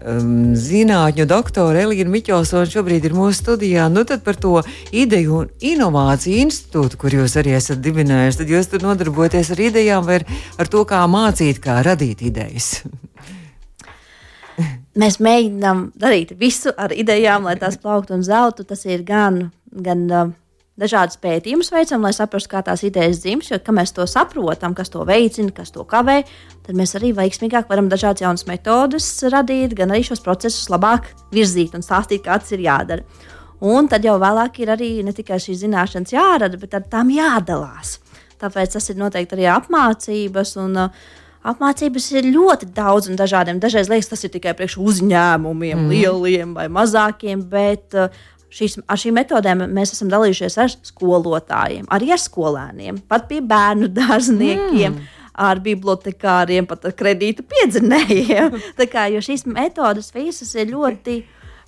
Um, 0.00 0.54
zinātņu 0.58 1.26
doktora 1.28 1.84
Elīna 1.86 2.12
Miķelsona 2.12 2.68
šobrīd 2.70 3.08
ir 3.08 3.16
mūsu 3.16 3.40
studijā. 3.40 3.88
Nu, 3.92 4.04
tad 4.08 4.24
par 4.26 4.38
to 4.40 4.60
ideju 4.92 5.42
un 5.42 5.50
inovāciju 5.60 6.46
institūtu, 6.46 7.00
kur 7.00 7.18
jūs 7.18 7.36
arī 7.40 7.56
esat 7.58 7.82
dibinājuši, 7.84 8.40
tad 8.42 8.54
jūs 8.54 8.70
tur 8.72 8.86
nodarbojaties 8.86 9.52
ar 9.54 9.64
idejām 9.68 10.06
vai 10.06 10.20
ar, 10.20 10.26
ar 10.60 10.72
to, 10.72 10.84
kā 10.88 11.02
mācīt, 11.10 11.60
kā 11.64 11.80
radīt 11.86 12.24
idejas. 12.26 12.80
Mēs 15.00 15.18
mēģinām 15.20 15.90
darīt 16.00 16.32
visu 16.40 16.72
ar 16.72 16.94
idejām, 16.96 17.44
lai 17.44 17.58
tās 17.60 17.76
plauktu 17.80 18.16
un 18.16 18.22
zeltu. 18.24 18.64
Tas 18.64 18.86
ir 18.88 19.02
gan, 19.04 19.50
gan 19.68 20.06
uh, 20.08 20.30
dažādas 20.80 21.18
pētījumus 21.22 21.72
veicam, 21.72 22.04
lai 22.04 22.12
saprastu, 22.16 22.50
kā 22.52 22.62
tās 22.66 22.84
idejas 22.86 23.22
dzimst. 23.24 23.52
Jo, 23.52 23.60
kad 23.62 23.76
mēs 23.76 23.94
to 23.96 24.06
saprotam, 24.10 24.76
kas 24.76 24.92
to 24.92 25.04
veicina, 25.08 25.52
kas 25.56 25.72
to 25.74 25.84
kavē, 25.88 26.20
tad 26.66 26.78
mēs 26.78 26.96
arī 26.98 27.12
veiksmīgāk 27.16 27.70
varam 27.72 27.90
dažādas 27.92 28.24
jaunas 28.24 28.46
metodes 28.48 29.08
radīt, 29.32 29.76
gan 29.78 29.94
arī 29.94 30.04
šos 30.06 30.24
procesus 30.24 30.70
labāk 30.72 31.10
virzīt 31.34 31.76
un 31.76 31.84
stāstīt, 31.86 32.24
kā 32.26 32.38
tas 32.42 32.52
ir 32.56 32.64
jādara. 32.66 33.06
Un 33.66 33.88
tad 33.88 34.04
jau 34.04 34.18
vēlāk 34.20 34.60
ir 34.60 34.74
arī 34.74 34.90
ne 35.04 35.14
tikai 35.16 35.38
šīs 35.40 35.62
zināšanas 35.64 36.12
jārada, 36.12 36.60
bet 36.60 36.76
ar 36.76 36.84
tām 36.92 37.12
jādalās. 37.14 37.96
Tāpēc 38.36 38.76
tas 38.76 38.90
ir 38.92 38.98
noteikti 39.00 39.38
arī 39.38 39.46
apmācības. 39.48 40.58
Un, 40.60 40.76
uh, 40.84 41.06
Apmācības 41.46 42.08
ir 42.18 42.26
ļoti 42.34 42.72
daudz 42.74 43.06
un 43.06 43.18
dažādiem. 43.18 43.60
Dažreiz 43.62 43.86
liekas, 43.90 44.08
tas 44.10 44.24
ir 44.26 44.32
tikai 44.34 44.56
priekš 44.58 44.80
uzņēmumiem, 44.82 45.78
mm. 45.78 45.92
lieliem 45.92 46.56
vai 46.56 46.64
mazākiem, 46.72 47.44
bet 47.52 47.94
uh, 47.94 48.24
šīs, 48.56 48.78
ar 48.88 49.00
šīm 49.00 49.18
metodēm 49.20 49.66
mēs 49.76 49.94
esam 49.96 50.10
dalījušies 50.12 50.58
ar 50.62 50.72
skolotājiem, 50.90 51.86
arī 51.92 52.12
ar 52.16 52.22
skolēniem, 52.22 53.02
pat 53.10 53.28
pie 53.30 53.42
bērnu 53.44 53.92
dārzniekiem. 54.00 54.96
Mm. 54.96 55.12
Ar 55.36 55.58
bibliotekāriem, 55.60 56.64
pat 56.64 56.86
ar 56.88 56.94
kredītu 56.96 57.44
piedzinējiem. 57.44 58.54
Tā 58.78 58.86
kā 58.88 59.02
šīs 59.20 59.42
metodas 59.44 60.08
visas 60.14 60.54
ir 60.56 60.70
ļoti 60.70 61.18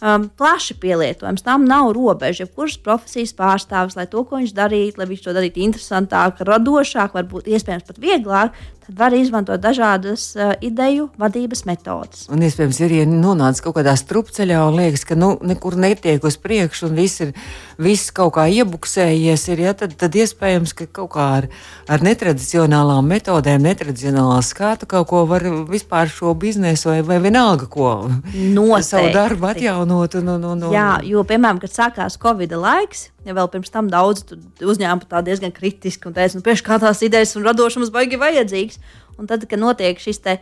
um, 0.00 0.24
plaši 0.40 0.78
pielietojams. 0.80 1.44
Tam 1.44 1.66
nav 1.68 1.90
robežu. 1.92 2.46
Kurš 2.48 2.78
profesijas 2.84 3.34
pārstāvis, 3.36 3.98
lai 3.98 4.06
to, 4.08 4.24
ko 4.24 4.40
viņš 4.40 4.54
darītu, 4.56 5.02
lai 5.02 5.08
viņš 5.10 5.26
to 5.26 5.36
darītu 5.36 5.60
interesantāk, 5.66 6.40
radošāk, 6.48 7.12
varbūt 7.18 7.52
iespējams 7.52 7.84
pat 7.90 8.00
vieglāk, 8.00 8.56
tad 8.88 8.98
var 8.98 9.14
izmantot 9.16 9.60
dažādas 9.60 10.30
uh, 10.36 10.54
ideju 10.64 11.10
vadības 11.20 11.64
metodes. 11.68 12.26
Un 12.32 12.42
iespējams, 12.44 12.80
ir 12.86 12.94
ja 12.96 13.06
nonācis 13.08 13.62
kaut 13.64 13.76
kādā 13.76 13.92
strupceļā 13.98 14.62
un 14.64 14.78
liekas, 14.80 15.04
ka 15.08 15.16
nu, 15.18 15.34
nekur 15.44 15.76
netiek 15.76 16.24
uz 16.24 16.38
priekšu 16.40 16.88
un 16.88 16.96
viss 16.96 17.20
ir 17.24 17.34
viss 17.78 18.10
kaut 18.14 18.34
kā 18.38 18.48
iebuksējies, 18.50 19.44
ir, 19.52 19.62
ja, 19.68 19.74
tad, 19.76 19.94
tad 20.00 20.16
iespējams, 20.16 20.74
ka 20.78 20.88
kaut 21.00 21.12
kā 21.14 21.26
ar, 21.42 21.48
ar 21.90 22.04
netradicionālām 22.06 23.06
metodēm, 23.12 23.62
netradicionālā 23.68 24.40
skatu 24.46 24.88
kaut 24.90 25.08
ko 25.12 25.22
var 25.28 25.44
vispār 25.68 26.10
šo 26.10 26.34
biznesu 26.38 26.90
vai, 26.90 26.98
vai 27.06 27.20
vienalga 27.22 27.68
ko 27.70 27.92
Noteikti. 28.08 28.88
savu 28.88 29.12
darbu 29.14 29.52
atjaunot. 29.52 30.18
Un, 30.18 30.32
un, 30.34 30.48
un, 30.54 30.66
un. 30.66 30.74
Jā, 30.74 30.90
jo, 31.06 31.22
piemēram, 31.28 31.60
kad 31.62 31.74
sākās 31.74 32.18
Covid 32.20 32.56
laiks, 32.58 33.08
ja 33.28 33.36
vēl 33.36 33.50
pirms 33.52 33.72
tam 33.72 33.90
daudz 33.92 34.24
uzņēmumu 34.64 35.08
tā 35.10 35.20
diezgan 35.26 35.52
kritiski 35.54 36.08
un 36.08 36.16
teica, 36.16 36.38
nu, 36.38 36.56
kā 36.64 36.80
tās 36.80 37.04
idejas 37.04 37.36
un 37.36 37.44
radošums 37.46 37.92
baigi 37.94 38.20
vajadzīgs. 38.20 38.80
Un 39.18 39.28
tad, 39.28 39.44
kad 39.50 39.60
notiek 39.60 39.98
šis 39.98 40.20
te 40.22 40.38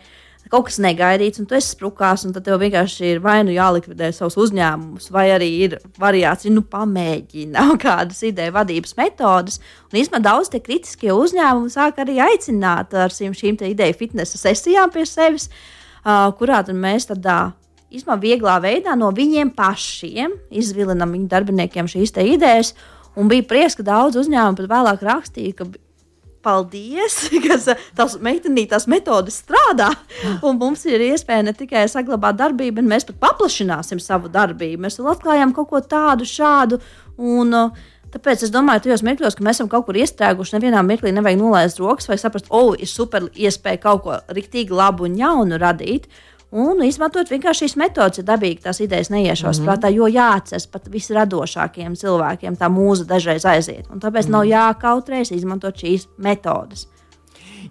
kaut 0.52 0.68
kas 0.68 0.78
negaidīts, 0.82 1.40
un 1.42 1.48
tu 1.48 1.56
esi 1.58 1.72
sprukās, 1.72 2.22
un 2.26 2.34
tad 2.36 2.44
tev 2.46 2.60
vienkārši 2.62 3.08
ir 3.16 3.22
vai 3.24 3.40
nu 3.46 3.54
jālikvidē 3.54 4.12
savus 4.14 4.36
uzņēmumus, 4.44 5.08
vai 5.14 5.26
arī 5.34 5.48
ir 5.66 5.76
variācija, 5.98 6.52
nu, 6.54 6.62
pamēģina 6.70 7.66
kādas 7.84 8.22
ideju 8.28 8.54
vadības 8.54 8.94
metodas. 9.00 9.60
Un 9.90 10.00
īstenībā 10.00 10.22
daudz 10.28 10.52
tie 10.52 10.62
kritiskie 10.62 11.10
uzņēmumi 11.14 11.72
sāk 11.74 11.98
arī 12.04 12.20
aicināt 12.28 12.94
ar 12.94 13.14
šīm, 13.14 13.34
šīm 13.36 13.58
ideju 13.72 13.98
fitnesa 13.98 14.38
sesijām 14.38 14.94
pie 14.94 15.06
sevis, 15.08 15.50
uh, 16.04 16.28
kurā 16.38 16.62
mēs 16.70 17.10
tādā 17.10 17.40
īstenībā 17.92 18.18
vieglā 18.20 18.58
veidā 18.62 18.96
no 18.98 19.12
viņiem 19.14 19.52
pašiem 19.56 20.36
izvilinām 20.50 21.14
viņu 21.16 21.30
darbiniekiem 21.32 21.90
šīs 21.90 22.14
idejas. 22.22 22.74
Un 23.16 23.30
bija 23.32 23.46
prieks, 23.48 23.78
ka 23.78 23.86
daudz 23.86 24.18
uzņēmumu 24.20 24.58
pat 24.60 24.72
vēlāk 24.72 25.04
rakstīja, 25.06 25.54
ka 25.56 25.68
paldies, 26.46 27.18
ka 27.46 27.58
tās 27.96 28.18
meitenītās 28.22 28.86
metodes 28.90 29.40
strādā. 29.42 29.90
Un 30.44 30.60
mums 30.60 30.84
ir 30.88 31.02
iespēja 31.08 31.46
ne 31.46 31.56
tikai 31.56 31.86
saglabāt 31.90 32.38
darbību, 32.38 32.78
bet 32.80 32.90
mēs 32.92 33.08
pat 33.08 33.18
paplašināsim 33.24 34.02
savu 34.02 34.30
darbību. 34.32 34.84
Mēs 34.86 35.00
atklājām 35.00 35.54
kaut 35.56 35.70
ko 35.72 35.82
tādu, 35.82 36.28
šādu. 36.28 36.80
Un, 37.16 37.54
Tāpēc 38.16 38.46
es 38.46 38.52
domāju, 38.54 38.84
tajos 38.84 39.02
mirkļos, 39.04 39.34
ka 39.36 39.44
mēs 39.44 39.58
esam 39.58 39.68
kaut 39.68 39.88
kur 39.88 39.96
iestrēguši, 39.98 40.54
nevienā 40.54 40.80
mirklī 40.86 41.10
nevajag 41.12 41.40
nolaist 41.40 41.80
rokas 41.82 42.06
vai 42.08 42.16
saprast, 42.20 42.46
o, 42.48 42.60
oh, 42.70 42.76
ir 42.78 42.88
super 42.88 43.26
iespēja 43.34 43.80
kaut 43.82 44.04
ko 44.04 44.14
riktīgi 44.32 44.72
labu 44.72 45.04
un 45.08 45.18
jaunu 45.18 45.58
radīt. 45.60 46.06
Un 46.56 46.80
izmantot 46.86 47.28
vienkārši 47.28 47.66
šīs 47.66 47.76
metodas, 47.76 48.20
ja 48.20 48.24
dabīgi 48.30 48.62
tās 48.64 48.80
idejas 48.80 49.10
neiešos 49.12 49.58
mm 49.58 49.62
-hmm. 49.62 49.68
prātā, 49.68 49.92
jo 49.92 50.08
jāatcerās 50.08 50.66
pat 50.72 50.88
visradošākajiem 50.88 51.96
cilvēkiem, 52.00 52.56
tā 52.56 52.70
mūza 52.72 53.04
dažreiz 53.04 53.44
aiziet. 53.44 53.90
Un 53.90 54.00
tāpēc 54.00 54.28
mm 54.28 54.28
-hmm. 54.28 54.36
nav 54.36 54.44
jākautrēs 54.52 55.34
izmantot 55.36 55.76
šīs 55.76 56.08
metodas. 56.16 56.86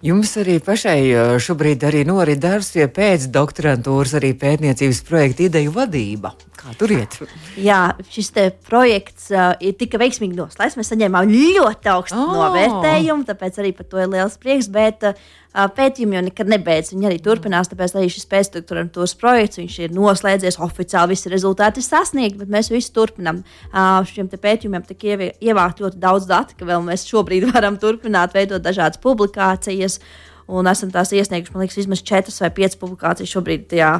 Jums 0.04 0.34
arī 0.36 0.58
pašai 0.60 1.38
šobrīd 1.40 1.84
arī 1.88 2.02
norit 2.04 2.40
darbs 2.42 2.68
pie 2.74 2.84
pēcdoktorantūras, 2.86 4.12
arī 4.18 4.34
pētniecības 4.38 5.00
projekta 5.08 5.46
ideju 5.46 5.72
vadība. 5.72 6.34
Kā 6.56 6.74
tur 6.78 6.92
iet? 6.92 7.16
Jā, 7.60 7.94
šis 8.10 8.32
projekts 8.66 9.30
uh, 9.30 9.54
ir 9.60 9.76
tika 9.78 10.00
veiksmīgi 10.02 10.36
noslēgts. 10.36 10.76
Mēs 10.76 10.92
saņēmām 10.92 11.32
ļoti 11.32 11.92
augstu 11.92 12.18
oh. 12.18 12.34
novērtējumu, 12.34 13.26
tāpēc 13.28 13.60
arī 13.62 13.72
par 13.76 13.88
to 13.90 14.02
ir 14.02 14.12
liels 14.12 14.36
prieks. 14.42 14.68
Bet, 14.72 15.06
uh, 15.06 15.14
Pētījumi 15.56 16.18
jau 16.18 16.22
nekad 16.26 16.50
nebeidz. 16.52 16.92
Viņi 16.92 17.08
arī 17.08 17.16
turpinās, 17.24 17.70
tāpēc 17.70 17.94
arī 17.96 18.10
šis 18.12 18.28
pēcdoktorantūras 18.28 19.16
projekts 19.16 19.60
ir 19.62 19.94
noslēdzies, 19.96 20.58
oficiāli 20.60 21.14
visi 21.14 21.32
rezultāti 21.32 21.80
ir 21.80 21.86
sasniegti, 21.86 22.42
bet 22.42 22.52
mēs 22.52 22.68
visi 22.72 22.92
turpinām. 22.96 23.40
Šiem 24.10 24.28
pētījumiem 24.32 24.84
tika 24.90 25.16
ievākt 25.16 25.80
ļoti 25.80 26.02
daudz 26.02 26.28
datu, 26.28 26.58
ka 26.58 26.68
vēl 26.68 26.84
mēs 26.84 27.08
šobrīd 27.08 27.48
varam 27.54 27.80
turpināt 27.80 28.36
veidot 28.36 28.64
dažādas 28.64 29.00
publikācijas. 29.00 30.00
Un 30.46 30.68
esam 30.70 30.92
tās 30.94 31.10
iesnieguši, 31.16 31.54
man 31.54 31.64
liekas, 31.64 31.80
vismaz 31.80 32.04
četras 32.06 32.38
vai 32.44 32.52
piecas 32.54 32.78
publikācijas 32.78 33.32
šobrīd 33.32 33.66
tajā 33.72 33.96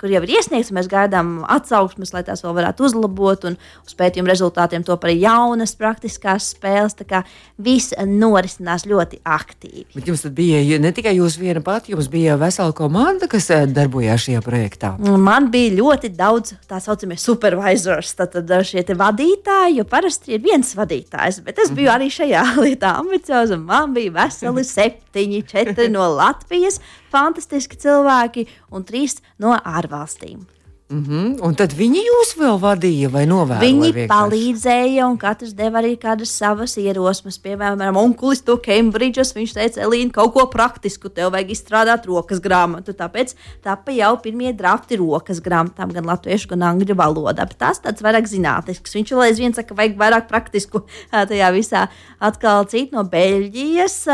kur 0.00 0.10
jau 0.12 0.22
ir 0.24 0.32
iesniegts, 0.38 0.72
mēs 0.74 0.88
gaidām 0.90 1.40
atsauksmes, 1.50 2.14
lai 2.14 2.22
tās 2.24 2.40
vēl 2.44 2.54
varētu 2.56 2.86
uzlabot, 2.88 3.44
un 3.50 3.56
uz 3.84 3.96
pētījuma 3.98 4.32
rezultātiem 4.32 4.84
top 4.86 5.04
arī 5.04 5.18
jaunas 5.20 5.74
praktiskās 5.78 6.50
spēles. 6.54 6.96
Tā 6.96 7.06
kā 7.08 7.22
viss 7.60 7.92
norisinās 8.08 8.86
ļoti 8.88 9.20
aktīvi. 9.28 9.90
Bet 9.94 10.08
jums 10.08 10.24
bija 10.36 10.78
ne 10.80 10.92
tikai 10.96 11.12
jūs 11.18 11.36
viena 11.40 11.62
pati, 11.64 11.92
jums 11.94 12.08
bija 12.12 12.38
vesela 12.40 12.72
komanda, 12.76 13.28
kas 13.30 13.50
eh, 13.52 13.66
darbojās 13.68 14.26
šajā 14.26 14.44
projektā. 14.44 14.94
Man 15.00 15.50
bija 15.52 15.74
ļoti 15.78 16.12
daudz 16.16 16.56
tā 16.70 16.80
saucamie 16.82 17.18
supervisors, 17.20 18.14
tad 18.18 18.38
šie 18.66 18.84
vadītāji, 18.96 19.76
jo 19.78 19.86
parasti 19.88 20.36
ir 20.36 20.44
viens 20.44 20.72
vadītājs, 20.76 21.42
bet 21.44 21.60
es 21.62 21.74
biju 21.74 21.90
mhm. 21.90 21.96
arī 21.98 22.10
šajā 22.14 22.46
lietā 22.64 22.96
ambicioza. 23.02 23.60
Man 23.60 23.94
bija 23.96 24.16
veseli 24.22 24.64
septiņi, 24.66 25.44
četri 25.50 25.90
no 25.92 26.08
Latvijas 26.16 26.80
fantastiski 27.10 27.78
cilvēki 27.80 28.46
un 28.70 28.86
trīs 28.86 29.20
no 29.38 29.56
ārvalstīm. 29.58 30.46
Mm 30.90 31.04
-hmm. 31.06 31.38
Un 31.46 31.54
tad 31.54 31.70
viņi 31.70 32.00
jūs 32.02 32.32
vēl 32.34 32.56
vadīja 32.58 33.08
vai 33.14 33.22
novēroja? 33.26 33.62
Viņi 33.62 33.92
vienkārši? 33.92 34.10
palīdzēja, 34.10 35.04
un 35.06 35.18
katrs 35.18 35.52
deva 35.54 35.78
arī 35.78 35.94
kādas 35.96 36.32
savas 36.34 36.76
ierosmes. 36.76 37.38
Piemēram, 37.38 37.96
onkulis 37.96 38.42
to 38.42 38.56
Kembridžas. 38.56 39.30
Viņš 39.34 39.54
teica, 39.54 39.80
Elīna, 39.80 40.10
kaut 40.10 40.32
ko 40.34 40.46
praktisku, 40.46 41.08
tev 41.08 41.30
vajag 41.30 41.50
izstrādāt 41.50 42.06
rokas 42.06 42.40
grāmatu. 42.40 42.92
Tāpēc 42.92 43.34
tāpa 43.62 43.92
jau 43.92 44.16
pirmie 44.22 44.52
drafti 44.52 44.96
rokas 44.96 45.40
grāmatām, 45.40 45.92
gan 45.92 46.04
latviešu, 46.04 46.48
gan 46.48 46.62
angļu 46.62 46.94
valodā. 46.96 47.46
Bet 47.46 47.58
tas 47.58 47.78
tāds 47.78 48.02
vairāk 48.02 48.26
zinātnisks. 48.26 48.94
Viņš 48.94 49.14
vēl 49.14 49.22
aizvien 49.22 49.54
saka, 49.54 49.74
vajag 49.74 49.96
vairāk 49.96 50.26
praktisku 50.26 50.82
tajā 51.12 51.52
visā. 51.52 51.86
Atkal 52.18 52.64
cīt 52.66 52.90
no 52.92 53.04
Beļģijas. 53.04 54.08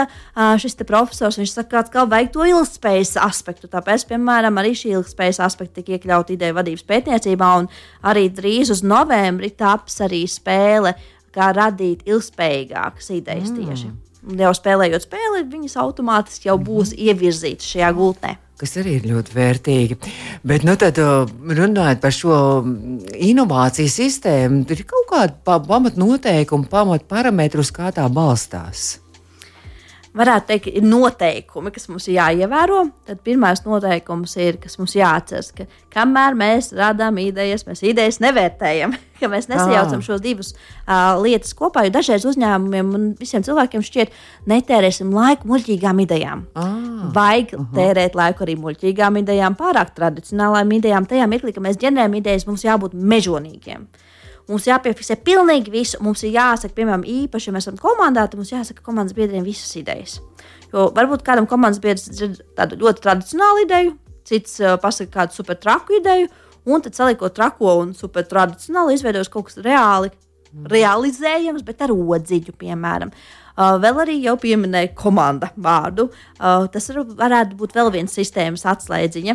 Šis 0.59 0.77
profesors, 0.87 1.39
viņš 1.39 1.53
saka, 1.53 1.79
atkal 1.79 2.07
vajag 2.07 2.33
to 2.33 2.45
ilgspējas 2.45 3.17
aspektu. 3.17 3.67
Tāpēc, 3.67 4.05
piemēram, 4.13 4.59
arī 4.59 4.75
šī 4.77 4.93
ilgspējas 4.93 5.41
aspekta 5.41 5.81
tika 5.81 5.97
iekļauta 5.97 6.33
ideja 6.37 6.66
vadības 6.67 6.87
pētniecībā, 6.91 7.53
un 7.63 7.69
arī 8.03 8.27
drīz 8.35 8.73
uz 8.75 8.83
novembri 8.83 9.53
taps 9.55 10.01
arī 10.05 10.25
spēle, 10.29 10.97
kā 11.31 11.53
radīt 11.55 12.07
ilgspējīgākas 12.09 13.13
idejas 13.15 13.53
mm. 13.53 13.61
tieši. 13.61 13.93
Jau 14.41 14.51
spēlējot 14.59 15.07
spēli, 15.07 15.45
viņas 15.53 15.79
automātiski 15.79 16.51
jau 16.51 16.59
būs 16.59 16.91
mm. 16.93 17.07
ievirzītas 17.07 17.71
šajā 17.75 17.93
gultnē 17.95 18.41
kas 18.57 18.73
arī 18.81 18.95
ir 18.97 19.09
ļoti 19.11 19.35
vērtīgi. 19.37 19.97
Bet, 20.49 20.63
nu, 20.65 20.79
tad, 20.81 20.97
runājot 20.97 22.01
par 22.01 22.15
šo 22.17 22.37
inovāciju 23.13 23.93
sistēmu, 23.93 24.63
ir 24.73 24.85
kaut 24.89 25.11
kāda 25.11 25.61
pamatnoteikuma, 25.69 26.65
pamatparametri, 26.73 27.61
uz 27.61 27.73
kā 27.77 27.93
tā 27.93 28.07
balstās. 28.09 28.95
Varētu 30.17 30.49
teikt, 30.51 30.69
ir 30.79 30.87
noteikumi, 30.87 31.73
kas 31.75 31.89
mums 31.91 32.07
ir 32.09 32.17
jāievēro. 32.17 32.83
Tad 33.09 33.21
pirmais 33.27 33.63
noteikums 33.67 34.37
ir, 34.41 34.59
kas 34.63 34.79
mums 34.81 34.97
jāatcerās, 34.97 35.53
ka 35.57 35.67
kamēr 35.95 36.37
mēs 36.39 36.73
radām 36.77 37.21
idejas, 37.23 37.67
mēs 37.69 37.83
idejas 37.87 38.21
nevērtējam, 38.25 38.95
ka 39.21 39.31
mēs 39.33 39.51
nesajaucam 39.53 40.03
šos 40.05 40.23
divus 40.25 40.53
uh, 40.55 41.17
lietas 41.23 41.55
kopā. 41.59 41.87
Jo 41.87 41.95
dažreiz 41.99 42.27
uzņēmumiem 42.29 42.95
un 42.99 43.07
visiem 43.21 43.45
cilvēkiem 43.47 43.85
šķiet, 43.87 44.17
netērēsim 44.51 45.13
laiku 45.15 45.53
muļķīgām 45.53 46.03
idejām. 46.07 46.47
Ah, 46.57 46.73
Vajag 47.17 47.55
uh 47.55 47.61
-huh. 47.61 47.71
tērēt 47.77 48.19
laiku 48.19 48.47
arī 48.47 48.57
muļķīgām 48.63 49.21
idejām, 49.23 49.59
pārāk 49.59 49.95
tradicionālām 49.97 50.73
idejām. 50.81 51.07
Tajā 51.07 51.29
mirklī, 51.31 51.55
kad 51.55 51.65
mēs 51.69 51.81
ģenerējam 51.81 52.21
idejas, 52.23 52.47
mums 52.47 52.65
jābūt 52.65 52.97
mežonīgiem. 52.97 53.87
Mums 54.47 54.67
jāpiefiksē 54.69 55.17
pilnīgi 55.27 55.73
visu. 55.75 55.99
Mums 56.05 56.23
ir 56.23 56.37
jāsaka, 56.37 56.75
piemēram, 56.77 57.03
īpaši, 57.11 57.49
ja 57.51 57.55
mēs 57.57 57.67
esam 57.67 57.79
komandā, 57.83 58.29
tad 58.31 58.39
mums 58.39 58.53
jāsaka 58.53 58.85
komandas 58.87 59.17
biedriem 59.17 59.47
visas 59.47 59.73
idejas. 59.79 60.21
Jo 60.71 60.89
varbūt 60.95 61.25
kādam 61.27 61.49
komandas 61.51 61.83
biedrs 61.83 62.07
ir 62.15 62.37
tāda 62.59 62.79
ļoti 62.79 63.03
tradicionāla 63.03 63.65
ideja, 63.65 63.95
cits 64.27 64.61
uh, 64.63 64.77
pasaka 64.83 65.11
kādu 65.21 65.35
super 65.39 65.59
traku 65.59 65.99
ideju, 65.99 66.31
un 66.67 66.85
tad 66.85 66.99
saliekot 66.99 67.35
trako 67.35 67.75
un 67.83 67.91
super 67.99 68.27
tradicionāli 68.27 68.95
izveidojas 68.99 69.33
kaut 69.33 69.51
kas 69.51 69.59
reāli. 69.67 70.13
Realizējams, 70.57 71.65
bet 71.67 71.83
ar 71.85 71.91
odziņu, 71.93 72.55
piemēram. 72.57 73.11
Uh, 73.57 73.75
vēl 73.83 73.99
arī 74.05 74.15
jau 74.23 74.37
pieminēja 74.41 74.93
komanda 74.97 75.51
vārdu. 75.61 76.07
Uh, 76.39 76.69
tas 76.73 76.87
var, 76.93 77.03
varētu 77.19 77.59
būt 77.59 77.75
vēl 77.77 77.91
viens 77.99 78.15
sistēmas 78.15 78.65
atslēdziņa, 78.71 79.35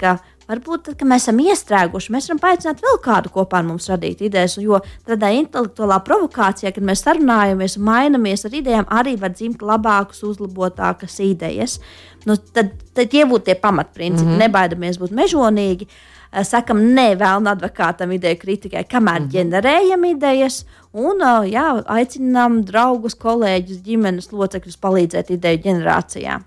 ka 0.00 0.18
Varbūt, 0.48 0.86
tad, 0.86 0.94
kad 0.96 1.08
mēs 1.10 1.26
esam 1.26 1.40
iestrēguši, 1.44 2.12
mēs 2.14 2.28
varam 2.30 2.38
paaicināt 2.40 2.78
vēl 2.80 3.00
kādu 3.04 3.32
kopā 3.34 3.60
ar 3.60 3.66
mums 3.68 3.88
radīt 3.90 4.22
idejas. 4.24 4.56
Jo 4.62 4.80
tādā 5.04 5.28
intelektuālā 5.36 5.98
provokācijā, 6.06 6.72
kad 6.72 6.86
mēs 6.88 7.04
sarunājamies 7.04 7.76
un 7.76 7.84
mainamies 7.90 8.46
ar 8.48 8.56
idejām, 8.56 8.88
arī 9.00 9.18
var 9.20 9.34
dzimt 9.36 9.60
labākas, 9.60 10.22
uzlabotākas 10.24 11.18
idejas. 11.20 11.78
Nu, 12.24 12.36
tad, 12.36 12.72
tad 12.96 13.12
tie 13.12 13.26
būtu 13.28 13.50
tie 13.50 13.58
pamatprincipi. 13.60 14.24
Mm 14.24 14.34
-hmm. 14.34 14.46
Nebaidamies 14.46 14.98
būt 14.98 15.12
mežonīgi. 15.12 15.88
Eh, 16.32 16.44
sakam, 16.44 16.80
nē, 16.96 17.14
vēl 17.16 17.48
advokātam 17.48 18.10
ideju 18.12 18.36
kritikai, 18.36 18.84
kamēr 18.84 19.20
mm 19.20 19.24
-hmm. 19.24 19.32
ģenerējam 19.32 20.04
idejas, 20.04 20.64
un 20.92 21.22
eh, 21.22 21.52
jā, 21.52 21.82
aicinām 21.86 22.64
draugus, 22.64 23.14
kolēģus, 23.14 23.80
ģimenes 23.84 24.32
locekļus 24.32 24.76
palīdzēt 24.76 25.30
ideju 25.30 25.58
ģenerācijā. 25.64 26.40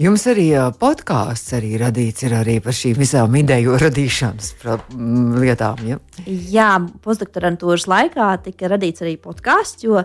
Jums 0.00 0.22
arī 0.30 0.46
podkāsts 0.80 1.52
arī 1.58 1.74
radīts 1.76 2.24
ir 2.24 2.32
arī 2.38 2.54
par 2.64 2.72
šīm 2.72 2.96
visām 3.02 3.34
ideju 3.36 3.74
radīšanas 3.82 4.54
lietām. 5.42 5.82
Ja? 5.84 5.98
Jā, 6.24 6.68
postdoktorantūras 7.04 7.84
laikā 7.90 8.30
tika 8.46 8.70
radīts 8.72 9.04
arī 9.04 9.18
podkāsts, 9.20 9.84
jo, 9.84 10.00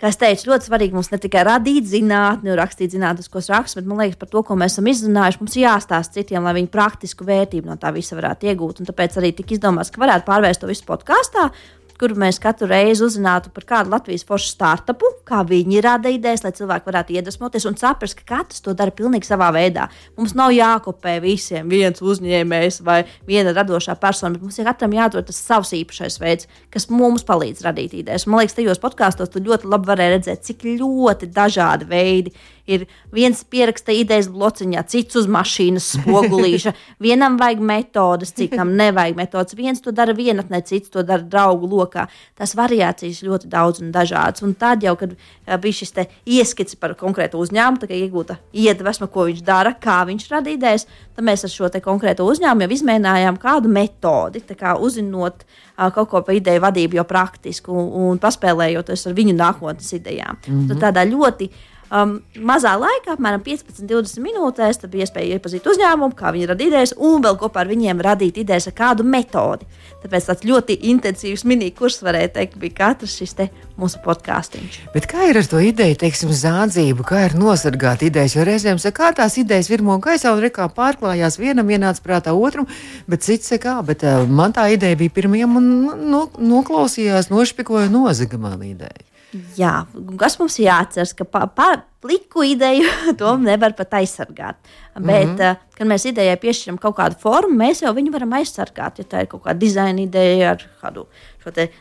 kā 0.00 0.08
es 0.08 0.16
teicu, 0.16 0.48
ļoti 0.48 0.70
svarīgi 0.70 0.96
mums 0.96 1.12
ne 1.12 1.20
tikai 1.20 1.44
radīt 1.44 1.90
zinātni, 1.90 2.56
rakstīt 2.56 2.96
zinātniskos 2.96 3.50
rakstus, 3.52 3.82
bet 3.82 3.90
man 3.90 4.00
liekas, 4.00 4.16
par 4.16 4.32
to, 4.32 4.40
ko 4.48 4.56
mēs 4.56 4.78
esam 4.78 4.88
izrunājuši, 4.94 5.42
mums 5.42 5.60
jāstāsta 5.60 6.22
citiem, 6.22 6.48
lai 6.48 6.56
viņi 6.62 6.72
praktisku 6.72 7.28
vērtību 7.28 7.68
no 7.68 7.76
tā 7.76 7.92
visa 7.92 8.16
varētu 8.16 8.48
iegūt. 8.48 8.80
Un 8.80 8.88
tāpēc 8.88 9.20
arī 9.20 9.34
tika 9.36 9.58
izdomāts, 9.58 9.92
ka 9.92 10.06
varētu 10.06 10.24
pārvērst 10.30 10.64
to 10.64 10.72
visu 10.72 10.88
podkāstā 10.88 11.50
kur 11.98 12.14
mēs 12.18 12.38
katru 12.42 12.68
reizi 12.70 13.02
uzzinātu 13.04 13.50
par 13.54 13.66
kādu 13.68 13.92
Latvijas 13.92 14.24
foršu 14.26 14.52
startupu, 14.52 15.10
kā 15.28 15.42
viņi 15.46 15.82
rada 15.84 16.10
idejas, 16.12 16.42
lai 16.44 16.52
cilvēki 16.56 16.88
varētu 16.88 17.16
iedvesmoties 17.16 17.66
un 17.68 17.78
saprast, 17.80 18.18
ka 18.18 18.26
katrs 18.36 18.64
to 18.64 18.74
dara 18.78 18.94
pilnīgi 18.94 19.28
savā 19.28 19.50
veidā. 19.54 19.88
Mums 20.18 20.34
nav 20.38 20.52
jākopē 20.56 21.18
visiem 21.24 21.68
viens 21.70 22.02
uzņēmējs 22.02 22.80
vai 22.86 23.02
viena 23.28 23.54
radošā 23.56 23.98
persona, 24.00 24.34
bet 24.36 24.46
mums 24.46 24.58
ir 24.58 24.68
katram 24.68 24.96
jādod 24.96 25.28
tas 25.28 25.40
savs 25.40 25.74
īpašais 25.76 26.18
veids, 26.22 26.48
kas 26.74 26.88
mums 26.92 27.26
palīdz 27.28 27.64
radīt 27.66 27.96
idejas. 28.00 28.26
Man 28.26 28.42
liekas, 28.42 28.56
tajos 28.58 28.82
podkāstos 28.82 29.32
tu 29.34 29.44
ļoti 29.44 29.68
labi 29.68 29.92
varēji 29.92 30.16
redzēt, 30.16 30.46
cik 30.48 30.68
ļoti 30.78 31.32
dažādi 31.34 31.88
veidi 31.88 32.36
ir 32.68 32.84
viens 33.14 33.40
pieraksta 33.48 33.94
idejas 33.96 34.28
blociņā, 34.32 34.82
cits 34.92 35.16
uz 35.18 35.28
mašīnas 35.32 35.88
spogulīša. 35.96 36.74
Vienam 37.04 37.38
vajag 37.40 37.62
metodas, 37.64 38.34
citam 38.36 38.74
nevajag 38.78 39.16
metodas. 39.18 39.56
Viens 39.58 39.80
to 39.84 39.94
dara 39.96 40.14
vienatnē, 40.16 40.60
cits 40.68 40.92
to 40.92 41.04
dara 41.06 41.24
draugu 41.24 41.70
lokā. 41.72 42.06
Tās 42.38 42.54
variācijas 42.58 43.24
ļoti 43.24 43.50
daudz 43.52 43.82
un 43.84 43.92
dažādas. 43.94 44.44
Un 44.44 44.54
tad 44.58 44.84
jau, 44.84 44.94
kad 45.00 45.16
bija 45.62 45.78
šis 45.80 45.94
ieskats 46.26 46.76
par 46.76 46.94
konkrētu 46.98 47.40
uzņēmumu, 47.42 47.80
tā 47.82 47.88
kā 47.90 47.96
iegūta 47.96 48.38
iedvesma, 48.52 49.08
ko 49.12 49.28
viņš 49.28 49.44
dara, 49.46 49.74
kā 49.74 50.00
viņš 50.08 50.28
rada 50.30 50.50
idejas, 50.50 50.86
tad 51.16 51.24
mēs 51.24 51.44
ar 51.44 51.54
šo 51.54 51.70
konkrēto 51.84 52.26
uzņēmumu 52.28 52.66
jau 52.66 52.76
izmēģinājām 52.78 53.40
kādu 53.42 53.72
metodi, 53.72 54.42
kā 54.58 54.76
uzzinot 54.76 55.44
uh, 55.44 55.88
kaut 55.94 56.10
ko 56.10 56.22
par 56.26 56.34
ideju 56.34 56.62
vadību 56.64 56.98
jau 57.00 57.06
praktiski 57.08 57.72
un, 57.72 57.90
un 58.10 58.22
paspēlējoties 58.22 59.06
ar 59.08 59.16
viņu 59.18 59.34
nākotnes 59.38 59.92
idejām. 59.98 60.38
Mm 60.46 60.54
-hmm. 60.54 60.68
Tad 60.68 60.88
tādā 60.88 61.06
ļoti 61.08 61.50
Um, 61.88 62.18
mazā 62.44 62.74
laikā, 62.76 63.14
apmēram 63.14 63.40
15-20 63.46 64.20
minūtēs, 64.20 64.82
tad 64.82 64.92
bija 64.92 65.06
iespēja 65.06 65.38
iepazīt 65.38 65.64
uzņēmumu, 65.72 66.12
kā 66.18 66.34
viņi 66.34 66.48
rada 66.50 66.64
idejas, 66.66 66.92
un 67.00 67.22
vēl 67.24 67.38
kopā 67.40 67.62
ar 67.62 67.70
viņiem 67.70 68.02
radīt 68.04 68.40
idejas 68.42 68.68
ar 68.68 68.74
kādu 68.76 69.06
metodi. 69.08 69.64
Tāpēc 70.02 70.28
tāds 70.28 70.44
ļoti 70.44 70.76
intensīvs 70.90 71.46
mini-kurs, 71.48 72.02
varēja 72.04 72.34
teikt, 72.36 72.58
bija 72.60 72.76
katrs 72.76 73.16
šis 73.16 73.34
mūsu 73.80 74.02
podkāstīns. 74.04 74.82
Bet 74.92 75.08
kā 75.08 75.30
ir 75.30 75.40
ar 75.40 75.48
to 75.48 75.62
ideju, 75.64 75.96
teiksim, 76.04 76.30
zādzību, 76.34 77.06
kā 77.08 77.24
ir 77.30 77.38
nosargāt 77.40 78.04
idejas? 78.04 78.36
Jo 78.36 78.44
reizēm 78.44 78.78
saka, 78.82 79.08
kā 79.08 79.10
tās 79.22 79.38
idejas 79.40 79.70
virmo 79.72 79.96
gaisā 80.02 80.34
un 80.36 80.44
rekā 80.44 80.68
pārklājās, 80.76 81.40
vienam 81.40 81.72
ienāca 81.72 82.04
prātā 82.04 82.36
otram, 82.36 82.68
bet 83.08 83.24
cits 83.24 83.48
saka, 83.54 83.78
bet 83.86 84.04
uh, 84.04 84.26
man 84.28 84.52
tā 84.52 84.68
ideja 84.74 84.98
bija 84.98 85.14
pirmajam 85.22 85.56
un 85.56 85.70
no, 86.12 86.26
noklausījās, 86.36 87.32
nošpikoja 87.32 87.88
nozaga 87.92 88.40
man 88.42 88.60
ideja. 88.66 89.08
Jā, 89.58 89.82
kas 90.16 90.38
mums 90.40 90.56
jāatcerās, 90.56 91.12
ka 91.16 91.26
pa, 91.28 91.42
pa, 91.52 91.66
pliku 92.00 92.44
ideju 92.46 92.88
to 93.20 93.34
nevar 93.42 93.74
pat 93.76 93.98
aizsargāt. 94.00 94.56
Bet, 94.94 95.28
mm 95.28 95.36
-hmm. 95.36 95.56
kad 95.76 95.86
mēs 95.86 96.06
idejai 96.08 96.36
piešķiram 96.36 96.78
kaut 96.78 96.96
kādu 96.96 97.18
formu, 97.20 97.58
mēs 97.58 97.82
jau 97.82 97.92
viņu 97.94 98.12
varam 98.12 98.32
aizsargāt. 98.32 98.98
Ja 98.98 99.04
tā 99.04 99.20
ir 99.20 99.26
kaut 99.26 99.42
kāda 99.42 99.58
dizaina 99.58 100.00
ideja 100.00 100.50
ar 100.50 100.64
kādu 100.82 101.06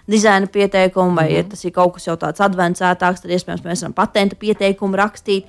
dizaina 0.08 0.48
pieteikumu, 0.48 1.16
vai 1.16 1.30
mm 1.30 1.32
-hmm. 1.32 1.38
ja 1.38 1.44
tas 1.44 1.66
ir 1.66 1.72
kaut 1.72 1.94
kas 1.94 2.08
jau 2.08 2.16
tāds 2.16 2.40
advancētāks, 2.40 3.22
tad 3.22 3.32
iespējams 3.32 3.64
mēs 3.64 3.82
varam 3.82 3.94
patentu 3.94 4.36
pieteikumu 4.36 4.96
rakstīt. 4.96 5.46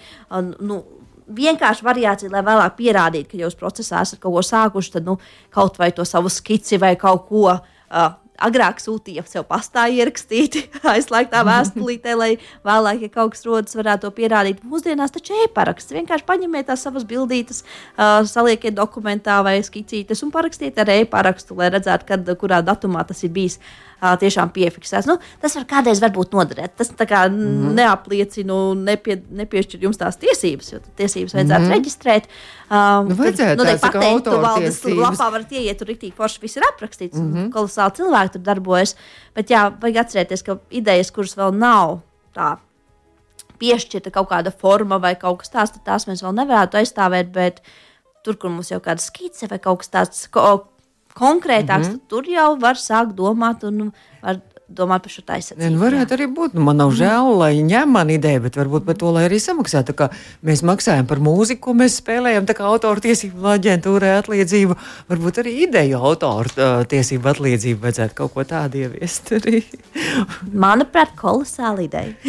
Nu, 0.61 0.85
vienkārši 1.29 1.85
variācija, 1.85 2.31
lai 2.31 2.43
vēlāk 2.43 2.77
pierādītu, 2.77 3.31
ka 3.31 3.37
jūs 3.37 3.57
procesā 3.57 4.03
esat 4.03 4.19
kaut 4.19 4.35
ko 4.35 4.43
sākuši, 4.43 4.93
tad 4.93 5.05
nu, 5.05 5.19
kaut 5.51 5.79
vai 5.79 5.93
to 5.93 6.05
savu 6.05 6.29
skici 6.29 6.79
vai 6.79 6.97
kaut 6.97 7.29
ko. 7.29 7.59
Uh, 7.91 8.13
agrāk 8.45 8.83
sūtīja 8.83 9.25
sev 9.29 9.47
pastā 9.49 9.87
ierakstīti, 9.93 10.65
aizslēgtā 10.95 11.43
vēstulītē, 11.49 12.15
lai 12.19 12.31
vēlāk, 12.67 13.05
ja 13.07 13.13
kaut 13.15 13.35
kas 13.35 13.45
rodas, 13.49 13.77
varētu 13.79 14.07
to 14.07 14.13
pierādīt. 14.19 14.63
Mūsdienās 14.67 15.15
taču 15.15 15.37
e-paraksts. 15.45 15.95
Vienkārši 15.97 16.27
paņemiet 16.29 16.71
tās 16.71 16.87
savas 16.87 17.07
bildītes, 17.09 17.65
uh, 17.65 18.23
saliekiet 18.29 18.77
dokumentā 18.79 19.41
vai 19.47 19.59
skicītes 19.67 20.25
un 20.27 20.33
parakstiet 20.35 20.79
ar 20.79 20.95
e-parakstu, 20.99 21.59
lai 21.59 21.73
redzētu, 21.75 22.09
kad, 22.09 22.33
kurā 22.41 22.63
datumā 22.65 23.05
tas 23.09 23.25
ir 23.27 23.35
bijis 23.35 23.59
uh, 23.59 23.88
tiešām 23.99 24.53
piefiksēts. 24.55 25.09
Nu, 25.11 25.17
tas 25.43 25.57
var 25.59 25.65
kādreiz 25.71 26.01
varbūt 26.03 26.35
noderēt. 26.37 26.77
Tas 26.79 26.93
kā, 26.99 27.25
mm 27.29 27.39
-hmm. 27.39 27.73
neapliecina 27.79 28.55
un 28.55 28.85
nepie, 28.85 29.19
nepiešķir 29.31 29.83
jums 29.83 29.99
tās 29.99 30.17
tiesības, 30.17 30.73
jo 30.73 30.79
tiesības 30.97 31.35
vajadzētu 31.35 31.61
mm 31.61 31.67
-hmm. 31.67 31.75
reģistrēt. 31.75 32.29
Um, 32.71 33.09
nu, 33.09 33.15
vajadzētu 33.15 33.59
nu, 33.59 33.65
tās 33.65 33.81
patentu 33.81 34.31
valdes 34.31 34.85
lapā 34.85 35.31
varat 35.33 35.53
ieiet, 35.53 35.79
tur 35.79 35.89
rīktīgi 35.89 36.15
forši 36.15 36.41
viss 36.43 36.57
ir 36.57 36.63
aprakstīts. 36.63 37.19
Mm 37.19 37.35
-hmm. 37.35 37.51
Kolosāli 37.51 37.97
cilvēki 37.99 38.33
tur 38.33 38.43
darbojas. 38.43 38.97
Bet 39.35 39.51
jā, 39.51 39.73
vajag 39.81 39.97
atcerēties, 39.97 40.43
ka 40.43 40.59
idejas, 40.71 41.11
kuras 41.11 41.37
vēl 41.37 41.55
nav 41.55 42.01
tā 42.35 42.57
piešķirta 43.59 44.11
kaut 44.11 44.31
kāda 44.31 44.53
forma 44.55 44.99
vai 44.99 45.15
kaut 45.15 45.39
kas 45.39 45.51
tāds, 45.51 45.79
tās 45.85 46.07
mēs 46.07 46.23
vēl 46.23 46.35
nevarētu 46.35 46.77
aizstāvēt. 46.77 47.33
Bet 47.33 47.63
tur, 48.25 48.37
kur 48.37 48.51
mums 48.51 48.71
jau 48.71 48.81
kāda 48.81 49.03
skice 49.03 49.49
vai 49.51 49.59
kaut 49.59 49.79
kas 49.79 49.89
tāds 49.89 50.29
ko, 50.31 50.69
konkrētāks, 51.19 51.89
mm 51.89 51.95
-hmm. 51.95 52.09
tur 52.09 52.31
jau 52.31 52.51
var 52.61 52.81
sākt 52.81 53.15
domāt 53.19 53.65
un 53.65 53.93
var 54.23 54.41
domāt 54.69 55.05
par 55.07 55.13
šo 55.13 55.23
taisnību. 55.25 55.71
Nu, 55.73 55.81
varētu 55.81 56.17
arī 56.17 56.27
būt. 56.33 56.55
Nu, 56.57 56.63
man 56.67 56.77
nav 56.81 56.93
žēl, 56.97 57.31
lai 57.41 57.51
ņem 57.65 57.95
man 57.97 58.13
ideju, 58.13 58.43
bet 58.45 58.59
varbūt 58.61 58.85
par 58.85 58.99
to, 59.01 59.13
lai 59.15 59.25
arī 59.29 59.41
samaksā. 59.41 59.81
Tā 59.89 59.95
kā 59.97 60.11
mēs 60.45 60.63
maksājam 60.67 61.09
par 61.09 61.23
mūziku, 61.25 61.63
ko 61.69 61.77
mēs 61.79 61.99
spēlējam, 62.03 62.47
tā 62.49 62.57
kā 62.59 62.67
autora 62.69 63.01
tiesību 63.05 63.49
aģentūrai 63.55 64.13
atliedzību, 64.19 64.77
varbūt 65.09 65.41
arī 65.43 65.55
ideju 65.65 66.03
autora 66.11 66.69
tiesību 66.91 67.33
atliedzību 67.33 67.87
vajadzētu 67.87 68.19
kaut 68.19 68.35
ko 68.37 68.45
tādu 68.49 68.85
ieviest 68.85 69.33
arī. 69.39 69.63
Manuprāt, 70.67 71.17
kolosāla 71.19 71.87
ideja. 71.87 72.13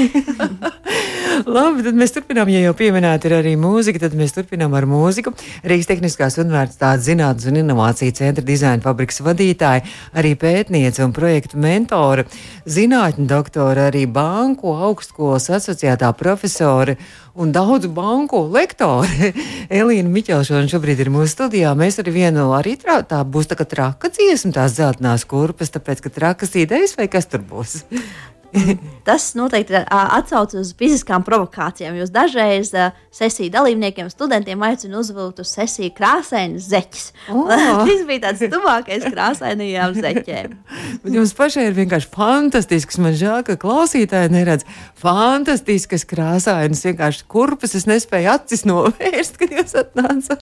Labi, 1.47 1.84
tad 1.86 1.95
mēs 1.97 2.13
turpinām. 2.15 2.49
Ja 2.52 2.63
jau 2.63 2.73
pieminēta 2.78 3.30
ir 3.30 3.38
arī 3.39 3.54
mūzika, 3.60 4.02
tad 4.06 4.15
mēs 4.17 4.34
turpinām 4.36 4.73
ar 4.78 4.88
mūziku. 4.89 5.34
Rīgas 5.67 5.89
Tehniskās 5.91 6.39
Universitātes 6.41 7.06
Zinātnes 7.08 7.47
un 7.52 7.60
Innovāciju 7.62 8.15
centra 8.17 8.43
dizaina 8.45 8.84
fabrikas 8.84 9.21
vadītāja, 9.23 9.86
arī 10.19 10.34
pētniece 10.39 11.04
un 11.06 11.13
projektu 11.15 11.60
mentore, 11.62 12.25
zinātņu 12.70 13.28
doktora, 13.30 13.89
arī 13.89 14.06
banku 14.10 14.74
augstskolas 14.74 15.50
asociētā 15.60 16.12
profesore 16.18 16.98
un 17.39 17.54
daudzu 17.56 17.92
banku 17.94 18.42
lektore. 18.54 19.32
Elīna 19.82 20.10
Miķelšana 20.12 20.72
šobrīd 20.72 21.06
ir 21.06 21.13
mūsu 21.13 21.34
studijā. 21.36 21.76
Mēs 21.78 22.02
ar 22.02 22.12
vienu 22.13 22.50
arī 22.58 22.76
trā, 22.80 23.00
tā 23.08 23.22
būs 23.24 23.52
tā 23.52 23.60
kā 23.60 23.68
traka 23.70 24.12
dziesma, 24.13 24.56
tās 24.60 24.76
zeltnās 24.80 25.28
kurpes, 25.30 25.72
tāpēc, 25.76 26.04
ka 26.06 26.15
trakas 26.20 26.58
idejas 26.60 26.98
vai 27.00 27.08
kas 27.12 27.30
tur 27.32 27.46
būs? 27.46 27.82
Tas 29.08 29.32
noteikti 29.38 29.78
atsaucas 29.90 30.60
uz 30.60 30.72
fiziskām 30.78 31.24
provokācijām. 31.26 31.98
Jūs 32.00 32.12
dažreiz 32.14 32.72
sesiju 33.16 33.52
dalībniekiem, 33.54 34.10
studentiem 34.12 34.62
aicinu 34.66 35.02
uzvilkt 35.02 35.42
uz 35.44 35.52
sesiju 35.54 35.94
krāsainas 35.98 36.70
zeķes. 36.70 37.10
Oh. 37.34 37.48
Tas 37.50 38.04
bija 38.10 38.28
tāds 38.28 38.46
tuvākais 38.52 39.08
krāsainajām 39.10 39.98
zeķēm. 39.98 40.56
Bet 41.04 41.20
jums 41.20 41.34
pašai 41.38 41.70
ir 41.70 41.78
vienkārši 41.78 42.12
fantastisks. 42.14 43.00
Man 43.02 43.18
žēl, 43.18 43.44
ka 43.48 43.58
klausītāji 43.60 44.34
neredz 44.34 44.68
fantastiskas 45.00 46.08
krāsainas. 46.10 46.86
Vienkārši 46.88 47.26
kurpes 47.32 47.78
es 47.80 47.88
nespēju 47.90 48.34
acis 48.36 48.66
novērst, 48.70 49.40
kad 49.42 49.54
jūs 49.56 49.78
atnācāt. 49.80 50.44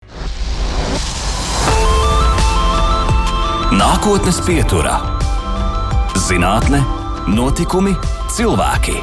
Nākotnes 3.78 4.40
pieturā- 4.48 4.96
zinātne 6.28 7.07
Notikumi, 7.28 7.92
cilvēki. 8.32 8.94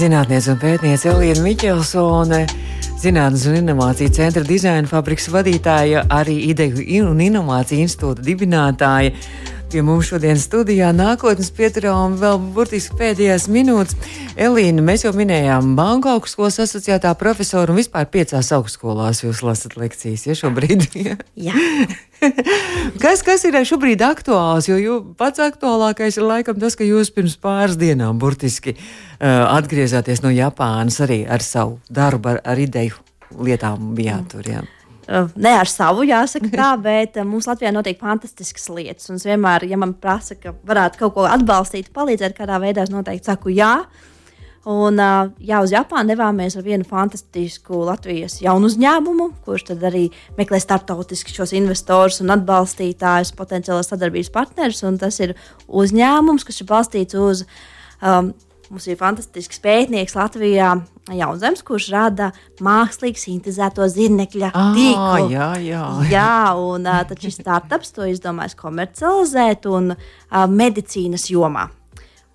Zinātniece 0.00 0.54
un 0.54 0.60
pētniece 0.62 1.10
Elīna 1.10 1.42
Miķelsone. 1.44 2.38
Zinātnes 3.02 3.42
un 3.50 3.58
inovāciju 3.58 4.14
centra 4.16 4.40
dizaina 4.48 4.88
fabriks 4.88 5.28
vadītāja, 5.28 6.06
arī 6.08 6.38
ideju 6.54 7.04
un 7.10 7.20
inovāciju 7.20 7.84
institūta 7.84 8.24
dibinātāja. 8.24 9.12
Pie 9.66 9.80
mums 9.82 10.06
šodien 10.06 10.38
studijā 10.38 10.92
nākotnes 10.94 11.48
pieturā 11.50 11.90
un 12.06 12.12
vēl 12.20 12.36
burtiski 12.54 12.94
pēdējās 13.00 13.48
minūtes. 13.50 13.96
Elīna, 14.38 14.84
mēs 14.86 15.02
jau 15.02 15.10
minējām 15.16 15.72
Banku 15.74 16.12
augstskolas 16.12 16.60
asociētā 16.62 17.10
profesoru 17.18 17.74
un 17.74 17.80
vispār 17.80 18.06
piecās 18.12 18.52
augstskolās 18.54 19.24
jūs 19.24 19.42
lasat 19.42 19.74
lekcijas, 19.80 20.28
ja 20.28 20.36
šobrīd? 20.38 20.86
Jā. 21.48 21.56
kas, 23.02 23.24
kas 23.26 23.42
ir 23.48 23.58
šobrīd 23.66 24.06
aktuāls? 24.06 24.70
Jo 24.70 24.78
jū, 24.78 25.00
pats 25.18 25.42
aktuālākais 25.42 26.20
ir 26.20 26.28
laikam 26.30 26.62
tas, 26.62 26.78
ka 26.78 26.86
jūs 26.86 27.10
pirms 27.16 27.34
pāris 27.42 27.74
dienām 27.80 28.22
burtiski 28.22 28.76
uh, 28.78 29.50
atgriezāties 29.50 30.22
no 30.22 30.30
Japānas 30.30 31.02
arī 31.02 31.24
ar 31.26 31.42
savu 31.42 31.80
darbu, 31.90 32.36
ar, 32.36 32.42
ar 32.54 32.62
ideju 32.62 33.02
lietām 33.42 33.96
bijāt 33.98 34.30
tur. 34.30 34.46
Jā. 34.46 34.62
Eh, 35.06 35.28
ne 35.38 35.52
ar 35.54 35.68
savu, 35.70 36.02
jāsaka 36.06 36.50
tā, 36.50 36.72
bet 36.88 37.20
eh, 37.20 37.26
mums 37.26 37.46
Latvijā 37.46 37.70
notiek 37.74 37.98
fantastiskas 38.00 38.66
lietas. 38.74 39.06
Un 39.10 39.20
es 39.20 39.26
vienmēr, 39.28 39.68
ja 39.70 39.78
man 39.78 39.94
prasa, 40.02 40.34
ka 40.40 40.56
varētu 40.66 41.04
kaut 41.04 41.14
ko 41.14 41.26
atbalstīt, 41.30 41.92
palīdzēt 41.94 42.34
kādā 42.34 42.58
veidā, 42.62 42.82
es 42.82 42.90
noteikti 42.94 43.30
saku 43.30 43.54
jā. 43.54 43.74
Un, 44.66 44.98
eh, 44.98 45.28
jā, 45.46 45.60
uz 45.62 45.70
Japānu 45.70 46.10
devāmies 46.10 46.58
ar 46.58 46.66
vienu 46.66 46.88
fantastisku 46.88 47.84
Latvijas 47.86 48.40
jaunu 48.42 48.66
uzņēmumu, 48.66 49.28
kurš 49.46 49.68
arī 49.76 50.08
meklē 50.40 50.58
starptautiski 50.64 51.36
šos 51.36 51.54
investorus 51.54 52.18
un 52.24 52.34
atbalstītājus, 52.34 53.30
potenciālos 53.38 53.92
sadarbības 53.92 54.32
partnerus. 54.34 54.82
Tas 54.98 55.20
ir 55.22 55.36
uzņēmums, 55.70 56.48
kas 56.48 56.58
ir 56.64 56.70
balstīts 56.72 57.14
uz 57.14 57.46
um, 58.02 58.34
Mums 58.66 58.88
ir 58.90 58.98
fantastisks 58.98 59.60
pētnieks 59.62 60.16
Latvijā, 60.18 60.72
Jaunzems, 61.14 61.62
kurš 61.66 61.86
rada 61.94 62.32
mākslīgi 62.66 63.20
sintēzēto 63.22 63.86
zirnekļa 63.92 64.50
ah, 64.50 64.72
tīklu. 64.74 65.30
Jā, 65.30 65.50
jā. 65.62 65.82
jā 66.10 66.34
un 66.58 66.88
uh, 66.90 67.16
šis 67.22 67.38
startups 67.38 67.94
to 67.94 68.08
izdomājis 68.10 68.58
komercializēt 68.58 69.70
un 69.70 69.94
medicīnas 70.50 71.28
jomā. 71.30 71.68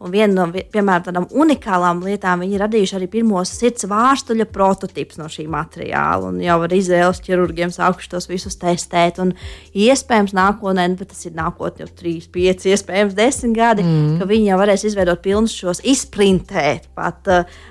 Un 0.01 0.09
viena 0.09 0.33
no 0.33 0.47
piemēram, 0.49 1.03
tādām 1.05 1.25
unikālām 1.29 1.99
lietām, 2.01 2.41
viņi 2.41 2.55
ir 2.57 2.63
radījuši 2.63 2.95
arī 2.97 3.07
pirmos 3.11 3.51
sirds 3.53 3.85
vārstuļa 3.89 4.47
prototipus 4.49 5.19
no 5.21 5.27
šī 5.29 5.45
materiāla. 5.51 6.31
Un 6.31 6.39
jau 6.41 6.55
ar 6.65 6.73
izēles 6.73 7.21
ķirurgiem 7.21 7.69
sākuši 7.75 8.09
tos 8.15 8.25
visus 8.31 8.57
testēt. 8.57 9.19
Un 9.21 9.35
iespējams, 9.77 10.33
nākotnē, 10.37 10.87
nu, 10.89 10.97
bet 10.97 11.11
tas 11.13 11.21
ir 11.29 11.35
nākotnē, 11.37 11.85
jau 11.85 11.93
3, 12.01 12.31
5, 12.33 12.67
iespējams, 12.73 13.15
10 13.19 13.55
gadi, 13.57 13.85
mm. 13.85 14.17
ka 14.17 14.29
viņi 14.31 14.49
jau 14.49 14.59
varēs 14.63 14.87
izveidot 14.89 15.21
pilnus 15.21 15.53
šos, 15.61 15.83
izprintēt 15.93 16.89
pat 16.97 17.29
uh, 17.29 17.61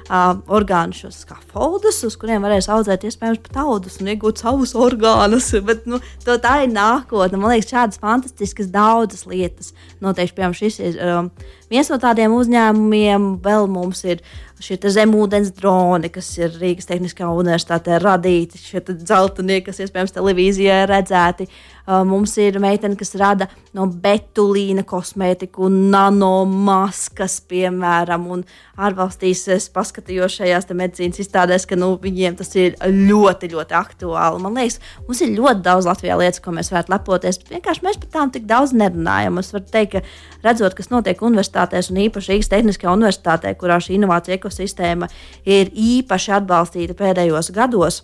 orgānu 0.46 0.94
šos 0.94 1.24
skafoldus, 1.24 2.02
uz 2.06 2.18
kuriem 2.20 2.46
varēs 2.46 2.70
audzēt 2.70 3.08
iespējams 3.10 3.42
pat 3.48 3.62
audus 3.64 3.98
un 3.98 4.14
iegūt 4.14 4.44
savus 4.44 4.76
orgānus. 4.78 5.50
Bet, 5.70 5.82
nu, 5.90 5.98
to, 6.22 6.38
tā 6.42 6.60
ir 6.64 6.70
nākotne. 6.72 7.38
Man 7.40 7.56
liekas, 7.56 7.72
šādas 7.74 8.00
fantastiskas 8.02 8.70
daudzas 8.70 9.26
lietas 9.26 9.74
noteikti, 10.02 10.38
piemēram, 10.38 10.60
šis 10.62 10.78
ir. 10.86 11.00
Um, 11.02 11.34
Viens 11.70 11.90
no 11.92 12.00
tādiem 12.02 12.32
uzņēmumiem 12.34 13.26
vēl 13.44 13.68
mums 13.70 14.02
ir 14.04 14.22
šie 14.60 14.76
zemūdens 14.92 15.52
droni, 15.56 16.10
kas 16.12 16.28
ir 16.40 16.56
Rīgas 16.60 16.90
Tehniskā 16.90 17.28
universitātē 17.30 18.00
radīti, 18.02 18.58
šie 18.60 18.82
dzeltenie, 18.90 19.60
kas 19.64 19.78
iespējams 19.84 20.16
televīzijā 20.16 20.82
redzēti. 20.90 21.46
Uh, 21.46 21.79
mums 22.06 22.36
ir 22.40 22.58
meitene, 22.62 22.96
kas 22.98 23.14
rada 23.18 23.48
no 23.76 23.86
betulīna 23.90 24.84
kosmētiku, 24.86 25.68
nanomaskas, 25.70 27.38
piemēram, 27.50 28.26
un 28.34 28.44
ārvalstīs 28.80 29.44
es 29.54 29.68
paskatījos 29.72 30.38
šajās 30.40 30.70
medicīnas 30.70 31.22
izstādēs, 31.24 31.66
ka 31.68 31.78
nu, 31.78 31.92
viņiem 32.02 32.38
tas 32.38 32.52
ir 32.58 32.76
ļoti, 32.80 33.50
ļoti 33.54 33.76
aktuāli. 33.78 34.42
Man 34.44 34.58
liekas, 34.58 34.80
mums 35.06 35.22
ir 35.24 35.34
ļoti 35.36 35.64
daudz 35.66 35.88
Latvijā 35.90 36.18
lietas, 36.20 36.42
ko 36.44 36.54
mēs 36.56 36.72
varētu 36.72 36.94
lepoties, 36.94 37.40
bet 37.42 37.54
vienkārši 37.56 37.86
mēs 37.86 38.00
par 38.04 38.12
tām 38.16 38.34
tik 38.34 38.46
daudz 38.50 38.74
nerunājam. 38.76 39.40
Es 39.42 39.52
varu 39.56 39.66
teikt, 39.72 39.98
ka 39.98 40.46
redzot, 40.46 40.76
kas 40.78 40.92
notiek 40.92 41.22
universitātēs, 41.26 41.90
un 41.92 42.04
īpaši 42.06 42.34
Rīgas 42.34 42.52
Tehniskajā 42.52 42.94
universitātē, 42.94 43.54
kurā 43.58 43.80
šī 43.82 43.98
inovācija 43.98 44.38
ekosistēma 44.38 45.10
ir 45.48 45.74
īpaši 45.74 46.38
atbalstīta 46.38 46.98
pēdējos 46.98 47.52
gados 47.56 48.02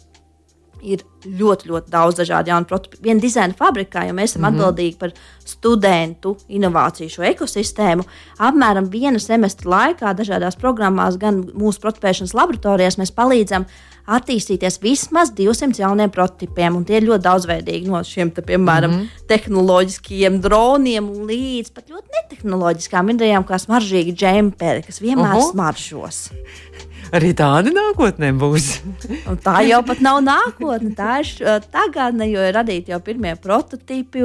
ir 0.86 1.02
ļoti, 1.26 1.70
ļoti 1.70 1.90
daudz 1.90 2.20
dažādu 2.20 2.52
jaunu 2.52 2.68
prototipu. 2.70 3.02
Viena 3.02 3.22
dizaina 3.22 3.56
fabrikā, 3.58 4.06
jo 4.06 4.14
mēs 4.14 4.32
esam 4.32 4.42
mm 4.42 4.46
-hmm. 4.46 4.60
atbildīgi 4.60 4.98
par 4.98 5.12
studentu 5.44 6.36
inovāciju 6.48 7.10
šo 7.10 7.26
ekosistēmu, 7.32 8.06
apmēram 8.38 8.90
viena 8.90 9.18
semestra 9.18 9.70
laikā, 9.70 10.14
dažādās 10.14 10.58
programmās, 10.58 11.18
gan 11.18 11.42
mūsu 11.54 11.82
prototipēšanas 11.82 12.34
laboratorijās, 12.34 12.98
mēs 12.98 13.14
palīdzam 13.14 13.66
attīstīties 14.06 14.78
vismaz 14.82 15.32
200 15.34 15.80
jauniem 15.82 16.10
prototipiem. 16.14 16.78
Tie 16.86 17.00
ir 17.00 17.08
ļoti 17.08 17.24
daudzveidīgi 17.24 17.90
no 17.90 18.02
šiem, 18.06 18.30
te, 18.30 18.42
piemēram, 18.46 18.90
mm 18.90 19.00
-hmm. 19.00 19.26
tehnoloģiskiem 19.26 20.40
droniem 20.40 21.10
līdz 21.26 21.72
pat 21.74 21.90
ļoti 21.90 22.14
netehnoloģiskām 22.20 23.10
idejām, 23.10 23.44
kā 23.44 23.58
smaržīgi 23.58 24.14
džemperi, 24.14 24.82
kas 24.86 25.02
vienmēr 25.02 25.34
uh 25.34 25.42
-huh. 25.42 25.50
smaržos. 25.50 26.30
Arī 27.14 27.30
tāda 27.38 27.70
nākotnē 27.74 28.32
būs. 28.38 28.72
tā 29.44 29.60
jau 29.68 29.82
pat 29.86 30.02
nav 30.04 30.22
nākotne, 30.26 30.94
tā 30.98 31.20
ir 31.22 31.62
tagadne, 31.70 32.26
jo 32.30 32.42
ir 32.42 32.56
radīti 32.56 32.94
jau 32.94 33.00
pirmie 33.04 33.36
prototipi. 33.38 34.24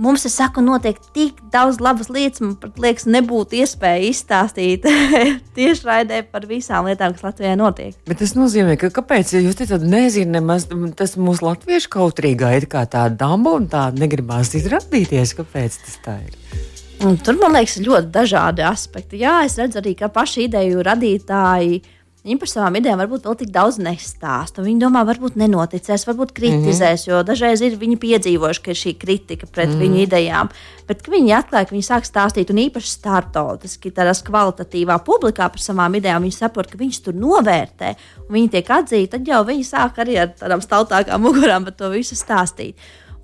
Mums, 0.00 0.22
es 0.24 0.32
saku, 0.32 0.62
notiek 0.64 0.96
tik 1.12 1.42
daudz 1.52 1.76
labas 1.84 2.08
lietas, 2.08 2.40
man 2.40 2.54
pat 2.56 2.78
liekas, 2.80 3.04
nebūtu 3.04 3.58
iespēja 3.58 4.06
izstāstīt 4.08 4.86
tieši 5.58 5.84
raidē 5.84 6.22
par 6.32 6.46
visām 6.48 6.88
lietām, 6.88 7.12
kas 7.12 7.26
Latvijā 7.26 7.52
notiek. 7.60 7.98
Bet 8.08 8.22
tas 8.22 8.32
nozīmē, 8.32 8.78
ka 8.80 8.88
kāpēc 8.96 9.34
jūs 9.36 9.60
teicat, 9.60 9.84
nezinu, 9.84 10.38
nemaz 10.38 10.70
tas 10.96 11.18
mūsu 11.20 11.44
latviešu 11.50 11.92
kautrīgā 11.92 12.54
ir 12.62 12.70
kā 12.72 12.86
tāda 12.88 13.26
damba 13.26 13.58
un 13.60 13.68
tā 13.68 13.90
negribās 13.92 14.56
izrādīties, 14.56 15.36
kāpēc 15.36 15.80
tas 15.84 16.00
tā 16.06 16.16
ir. 16.24 16.69
Un 17.00 17.16
tur 17.16 17.38
man 17.40 17.54
liekas, 17.56 17.78
ļoti 17.80 18.10
dažādi 18.12 18.64
aspekti. 18.66 19.22
Jā, 19.22 19.40
es 19.46 19.56
redzu 19.56 19.80
arī, 19.80 19.94
ka 19.96 20.10
paši 20.12 20.44
ideju 20.50 20.82
radītāji. 20.84 21.80
Viņi 22.20 22.36
par 22.36 22.50
savām 22.52 22.74
idejām 22.76 23.00
varbūt 23.00 23.24
vēl 23.24 23.36
tik 23.40 23.52
daudz 23.54 23.78
nestāsta. 23.80 24.60
Viņi 24.60 24.82
domā, 24.82 25.06
varbūt 25.08 25.38
nenoticēs, 25.40 26.04
varbūt 26.04 26.34
kritizēs, 26.36 27.06
mm 27.06 27.08
-hmm. 27.08 27.14
jo 27.14 27.22
dažreiz 27.24 27.62
ir 27.64 27.78
viņi 27.80 27.96
piedzīvojuši, 28.02 28.62
ka 28.66 28.70
ir 28.74 28.80
šī 28.82 28.92
kritika 29.00 29.46
pret 29.46 29.70
mm 29.70 29.72
-hmm. 29.72 29.80
viņu 29.80 30.02
idejām. 30.02 30.50
Bet 30.88 31.08
viņi 31.08 31.32
atklāja, 31.38 31.64
ka 31.64 31.74
viņi 31.74 31.88
sāk 31.88 32.04
stāstīt, 32.04 32.52
un 32.52 32.60
īpaši 32.60 32.90
startautiski, 32.92 33.90
tādā 33.90 34.12
kvalitatīvā 34.12 35.00
publikā 35.00 35.48
par 35.48 35.60
savām 35.60 35.96
idejām, 35.96 36.22
viņi 36.22 36.36
saprot, 36.36 36.66
ka 36.66 36.78
viņus 36.78 37.00
tur 37.00 37.14
novērtē, 37.14 37.94
un 38.28 38.34
viņi 38.34 38.50
tiek 38.50 38.68
atzīti. 38.70 39.10
Tad 39.10 39.28
jau 39.28 39.44
viņi 39.44 39.64
sāk 39.64 39.96
arī 39.96 40.20
ar 40.20 40.28
tādām 40.36 40.60
staltākām 40.60 41.22
mugurām 41.26 41.64
par 41.64 41.72
to 41.72 41.88
visu 41.88 42.14
stāstīt. 42.14 42.76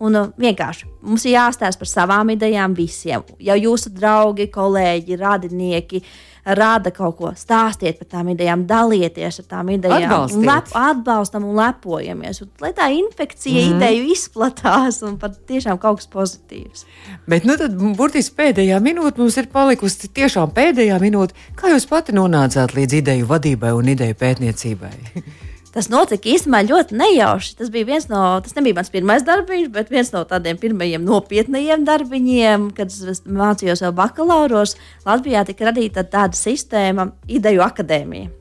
Un 0.04 0.16
uh, 0.18 0.30
vienkārši 0.37 0.90
mums 1.06 1.24
ir 1.24 1.37
jāstāsta 1.37 1.80
par 1.80 1.88
savām 1.88 2.32
idejām 2.35 2.74
visiem. 2.76 3.24
Ja 3.40 3.56
jūsu 3.56 3.92
draugi, 3.96 4.50
kolēģi, 4.52 5.16
radinieki 5.20 6.02
rada 6.46 6.92
kaut 6.94 7.16
ko, 7.18 7.30
stāstiet 7.35 7.98
par 7.98 8.11
tām 8.11 8.28
idejām, 8.30 8.66
dalieties 8.68 9.40
ar 9.42 9.46
tām 9.50 9.70
idejām, 9.74 10.28
lep, 10.46 10.68
atbalstam 10.78 11.46
un 11.48 11.56
lepojamies. 11.59 12.42
Un, 12.44 12.52
lai 12.62 12.70
tā 12.76 12.90
infekcija 12.94 13.64
mm. 13.64 13.78
ideju 13.78 14.12
izplatās 14.14 15.00
un 15.06 15.16
pat 15.22 15.40
tiešām 15.48 15.80
kaut 15.82 16.02
kas 16.02 16.12
pozitīvs. 16.12 16.87
Bet 17.26 17.48
nu, 17.48 17.56
tad 17.59 17.74
burtiski 17.98 18.37
pēdējā 18.38 18.78
minūte 18.85 19.22
mums 19.22 19.40
ir 19.40 19.50
palikusi 19.52 20.12
tiešām 20.20 20.54
pēdējā 20.54 21.00
minūte. 21.02 21.35
Kā 21.59 21.72
jūs 21.72 21.88
pati 21.90 22.14
nonācāt 22.14 22.76
līdz 22.76 23.00
ideju 23.00 23.32
vadībai 23.32 23.74
un 23.74 23.94
ideju 23.96 24.20
pētniecībai? 24.22 24.94
Tas 25.77 25.91
notika 25.93 26.31
īstenībā 26.33 26.62
ļoti 26.71 26.97
nejauši. 26.97 27.51
Tas 27.59 27.69
bija 27.73 27.85
viens 27.91 28.07
no, 28.09 28.23
tas 28.41 28.55
nebija 28.57 28.79
mans 28.79 28.89
pirmais 28.95 29.27
darbiņš, 29.27 29.67
bet 29.75 29.91
viens 29.93 30.09
no 30.15 30.23
tādiem 30.25 30.57
pirmajiem 30.57 31.05
nopietniem 31.05 31.85
darbiņiem, 31.85 32.71
kad 32.79 32.89
es 32.89 33.21
mācījos 33.29 33.85
vēl 33.85 33.93
bakalauros. 33.99 34.73
Latvijā 35.05 35.45
tika 35.45 35.69
radīta 35.69 36.07
tāda 36.09 36.39
sistēma, 36.39 37.11
ideju 37.29 37.61
akadēmija. 37.67 38.33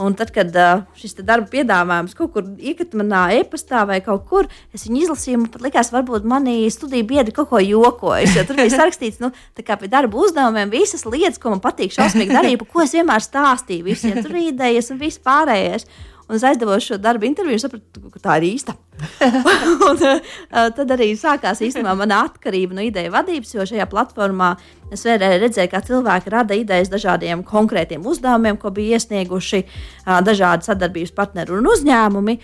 Un 0.00 0.14
tad, 0.16 0.30
kad 0.32 0.54
šis 0.96 1.18
darba 1.18 1.50
piedāvājums 1.52 2.14
kaut 2.16 2.30
kur 2.32 2.46
iekrita 2.56 2.96
manā 2.96 3.26
e-pastā 3.36 3.82
vai 3.84 3.98
kaut 4.00 4.22
kur, 4.30 4.46
es 4.72 4.86
viņu 4.86 5.02
izlasīju, 5.02 5.40
man 5.42 5.50
pat 5.52 5.66
likās, 5.66 5.90
varbūt 5.92 6.24
mani 6.24 6.62
studiju 6.72 7.04
biedri 7.10 7.34
kaut 7.36 7.50
ko 7.50 7.60
jokojas. 7.60 8.38
Tur 8.48 8.56
bija 8.56 8.72
sarakstīts, 8.72 9.20
nu, 9.20 9.28
tā 9.58 9.66
kā 9.66 9.76
pie 9.76 9.90
darba 9.92 10.22
uzdevumiem 10.22 10.72
visas 10.72 11.04
lietas, 11.04 11.42
ko 11.42 11.52
man 11.52 11.60
patīk 11.60 11.92
šausmīgi 11.92 12.32
darīt, 12.32 12.62
par 12.62 12.70
ko 12.72 12.86
es 12.86 12.96
vienmēr 12.96 13.26
stāstīju, 13.26 13.90
visiem 13.90 14.22
tur 14.22 14.38
idejas 14.40 14.88
un 14.94 15.02
viss 15.02 15.20
pārējais. 15.20 15.84
Un 16.30 16.38
es 16.38 16.44
aizdevos 16.46 16.84
šo 16.86 16.94
darbu 17.02 17.26
interviju, 17.26 17.58
sapratu, 17.58 18.04
ka 18.14 18.20
tā 18.22 18.36
ir 18.38 18.44
īsta. 18.52 18.76
un, 19.88 19.98
uh, 19.98 20.28
tad 20.76 20.92
arī 20.94 21.08
sākās 21.18 21.58
īstenībā 21.66 21.96
mana 21.98 22.20
atkarība 22.28 22.76
no 22.76 22.84
ideja 22.86 23.10
vadības, 23.10 23.56
jo 23.56 23.66
šajā 23.66 23.88
platformā 23.90 24.52
es 24.94 25.02
redzēju, 25.02 25.72
kā 25.72 25.80
cilvēki 25.88 26.30
rada 26.30 26.54
idejas 26.54 26.92
dažādiem 26.92 27.42
konkrētiem 27.48 28.06
uzdevumiem, 28.06 28.60
ko 28.62 28.70
bija 28.76 29.00
iesnieguši 29.00 29.64
uh, 29.64 30.20
dažādi 30.22 30.70
sadarbības 30.70 31.16
partneri 31.18 31.58
un 31.58 31.66
uzņēmumi. 31.74 32.38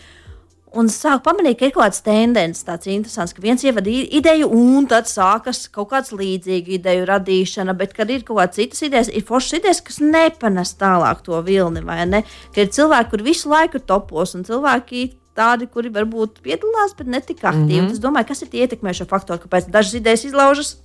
Un 0.75 0.89
sāku 0.91 1.23
pamanīt, 1.29 1.61
ka 1.61 1.69
ir 1.69 1.73
kaut 1.73 1.85
kāds 1.85 2.03
tendences, 2.05 2.65
tāds 2.67 2.89
interesants, 2.91 3.33
ka 3.33 3.43
viens 3.43 3.63
ievada 3.65 3.91
ideju, 3.91 4.49
un 4.51 4.89
tad 4.91 5.07
sākas 5.07 5.69
kaut 5.73 5.93
kāds 5.93 6.11
līdzīga 6.13 6.75
ideju 6.81 7.05
radīšana, 7.07 7.77
bet, 7.79 7.95
kad 7.97 8.11
ir 8.11 8.25
kaut 8.27 8.41
kādas 8.41 8.59
citas 8.59 8.83
idejas, 8.83 9.13
ir 9.15 9.25
foršas 9.29 9.61
idejas, 9.61 9.81
kas 9.87 10.01
nepanes 10.03 10.75
tālāk 10.81 11.23
to 11.25 11.39
vilni, 11.47 11.85
vai 11.87 12.03
ne? 12.11 12.25
Ka 12.55 12.65
ir 12.65 12.75
cilvēki, 12.75 13.13
kur 13.13 13.25
visu 13.25 13.53
laiku 13.53 13.81
topos, 13.81 14.35
un 14.35 14.45
cilvēki 14.49 15.07
tādi, 15.37 15.69
kuri 15.71 15.93
varbūt 15.93 16.43
piedalās, 16.45 16.97
bet 16.99 17.09
ne 17.13 17.21
tik 17.21 17.45
aktīvi. 17.45 17.81
Mm 17.81 17.87
-hmm. 17.87 17.93
Es 17.93 18.03
domāju, 18.03 18.29
kas 18.33 18.43
ir 18.43 18.49
tie 18.49 18.67
ietekmējošie 18.67 19.07
faktori, 19.07 19.43
kāpēc 19.45 19.71
dažas 19.71 19.95
idejas 20.01 20.25
izlaužas 20.25 20.77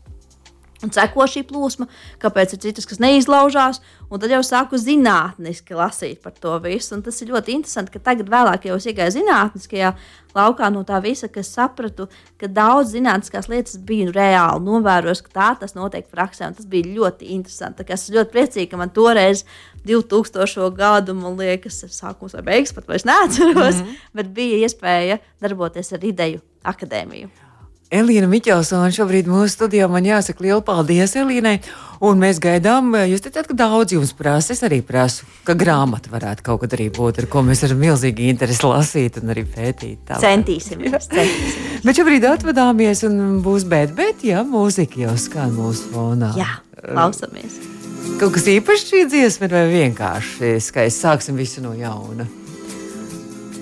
Un 0.82 0.90
seko 0.90 1.28
šī 1.30 1.44
plūsma, 1.46 1.86
kāpēc 2.22 2.56
ir 2.56 2.62
citas, 2.64 2.88
kas 2.90 2.98
neizlaužās, 3.02 3.80
un 4.10 4.22
tad 4.22 4.32
jau 4.34 4.40
sāku 4.46 4.80
zinātniski 4.82 5.76
lasīt 5.78 6.24
par 6.24 6.34
to 6.34 6.56
visu. 6.64 6.96
Un 6.96 7.04
tas 7.06 7.20
ir 7.22 7.30
ļoti 7.30 7.54
interesanti, 7.54 7.94
ka 7.94 8.02
tagad, 8.12 8.32
vēlāk, 8.34 8.66
jau 8.66 8.80
es 8.80 8.88
iegāju 8.90 9.14
zinātniskajā 9.20 9.92
laukā 10.34 10.72
no 10.74 10.82
tā 10.88 10.98
visa, 11.04 11.30
ka 11.30 11.44
sapratu, 11.46 12.08
ka 12.42 12.50
daudz 12.50 12.96
zinātniskās 12.96 13.52
lietas 13.52 13.78
bija 13.78 14.10
reāli 14.16 14.66
novērojis, 14.66 15.22
ka 15.28 15.36
tā 15.36 15.52
tas 15.62 15.78
notiek 15.78 16.10
praksē, 16.10 16.50
un 16.50 16.58
tas 16.58 16.70
bija 16.72 16.90
ļoti 16.96 17.30
interesanti. 17.36 17.86
Es 17.86 18.10
ļoti 18.10 18.34
priecīga, 18.34 18.72
ka 18.74 18.82
man 18.82 18.96
toreiz 18.96 19.46
2000. 19.86 20.72
gadu, 20.78 21.14
man 21.18 21.38
liekas, 21.38 21.84
sākums 21.94 22.34
vai 22.40 22.46
beigas 22.50 22.74
pat 22.74 22.90
vairs 22.90 23.06
neatceros, 23.06 23.78
mm 23.78 23.86
-hmm. 23.86 24.02
bet 24.18 24.34
bija 24.34 24.66
iespēja 24.66 25.22
darboties 25.42 25.94
ar 25.94 26.04
ideju 26.04 26.42
akadēmiju. 26.64 27.51
Elīna 27.92 28.28
Miķelsona 28.32 28.88
šobrīd 28.96 29.28
mūsu 29.28 29.52
studijā. 29.52 29.90
Man 29.92 30.06
jāsaka 30.08 30.46
liela 30.46 30.62
paldies 30.64 31.12
Elīnai. 31.20 31.58
Un 32.02 32.22
mēs 32.24 32.40
gaidām, 32.42 32.96
jūs 33.06 33.22
teicāt, 33.26 33.50
ka 33.50 33.58
daudz 33.60 33.94
jums 33.94 34.14
prasa. 34.18 34.56
Es 34.56 34.64
arī 34.64 34.80
prasu, 34.86 35.28
ka 35.46 35.54
grāmata 35.60 36.10
varētu 36.14 36.46
kaut 36.48 36.64
kad 36.64 36.78
arī 36.78 36.88
būt, 36.96 37.20
ar 37.22 37.28
ko 37.30 37.44
mēs 37.46 37.66
varam 37.66 37.84
milzīgi 37.84 38.32
interesi 38.32 38.66
lasīt 38.66 39.20
un 39.20 39.36
arī 39.36 39.44
pētīt. 39.44 40.02
Tā 40.08 40.18
centīsimies, 40.24 41.12
centīsimies. 41.12 41.86
Bet 41.86 42.00
šobrīd 42.00 42.26
atvadāmies 42.32 43.04
un 43.12 43.22
būs 43.46 43.68
bet, 43.70 43.94
bet, 44.00 44.24
jā, 44.26 44.42
mūzika 44.48 45.04
jau 45.04 45.18
skan 45.20 45.54
mūsu 45.60 45.92
fonā. 45.92 46.32
Jā, 46.40 46.50
klausamies. 46.80 47.60
Kaut 48.22 48.38
kas 48.40 48.48
īpašs 48.56 48.88
šī 48.88 49.08
dziesma 49.12 49.52
vai 49.52 49.68
vienkārši 49.76 50.56
skaisti 50.64 51.04
sāksim 51.04 51.38
visu 51.38 51.62
no 51.62 51.76
jauna? 51.78 52.26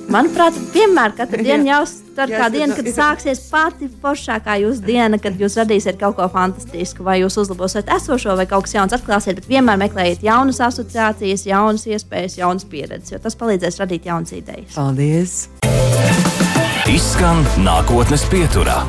Manuprāt, 0.10 0.56
vienmēr 0.74 1.14
katru 1.18 1.44
dienu 1.46 1.70
jāuztver 1.70 2.32
kā 2.34 2.48
diena, 2.50 2.74
kad 2.74 2.88
sāksies 2.90 3.44
pati 3.52 3.90
foršākā 4.02 4.56
jūsu 4.64 4.82
diena, 4.88 5.20
kad 5.22 5.38
jūs 5.38 5.58
radīsiet 5.60 6.00
kaut 6.02 6.18
ko 6.18 6.26
fantastisku, 6.34 7.06
vai 7.06 7.20
jūs 7.22 7.38
uzlabosiet 7.44 7.92
esošo, 7.94 8.34
vai 8.40 8.48
kaut 8.50 8.66
kas 8.66 8.74
jauns 8.80 8.96
atklāsiet. 8.98 9.38
Bet 9.38 9.52
vienmēr 9.52 9.78
meklējiet 9.86 10.26
jaunas 10.26 10.64
asociācijas, 10.66 11.46
jaunas 11.52 11.86
iespējas, 11.86 12.40
jaunas 12.42 12.66
pieredzes, 12.70 13.14
jo 13.14 13.22
tas 13.22 13.38
palīdzēs 13.38 13.78
radīt 13.84 14.10
jaunas 14.10 14.34
idejas. 14.34 14.74
Paldies! 14.74 15.38
Izskan 16.90 17.46
nākotnes 17.62 18.26
pieturā. 18.34 18.82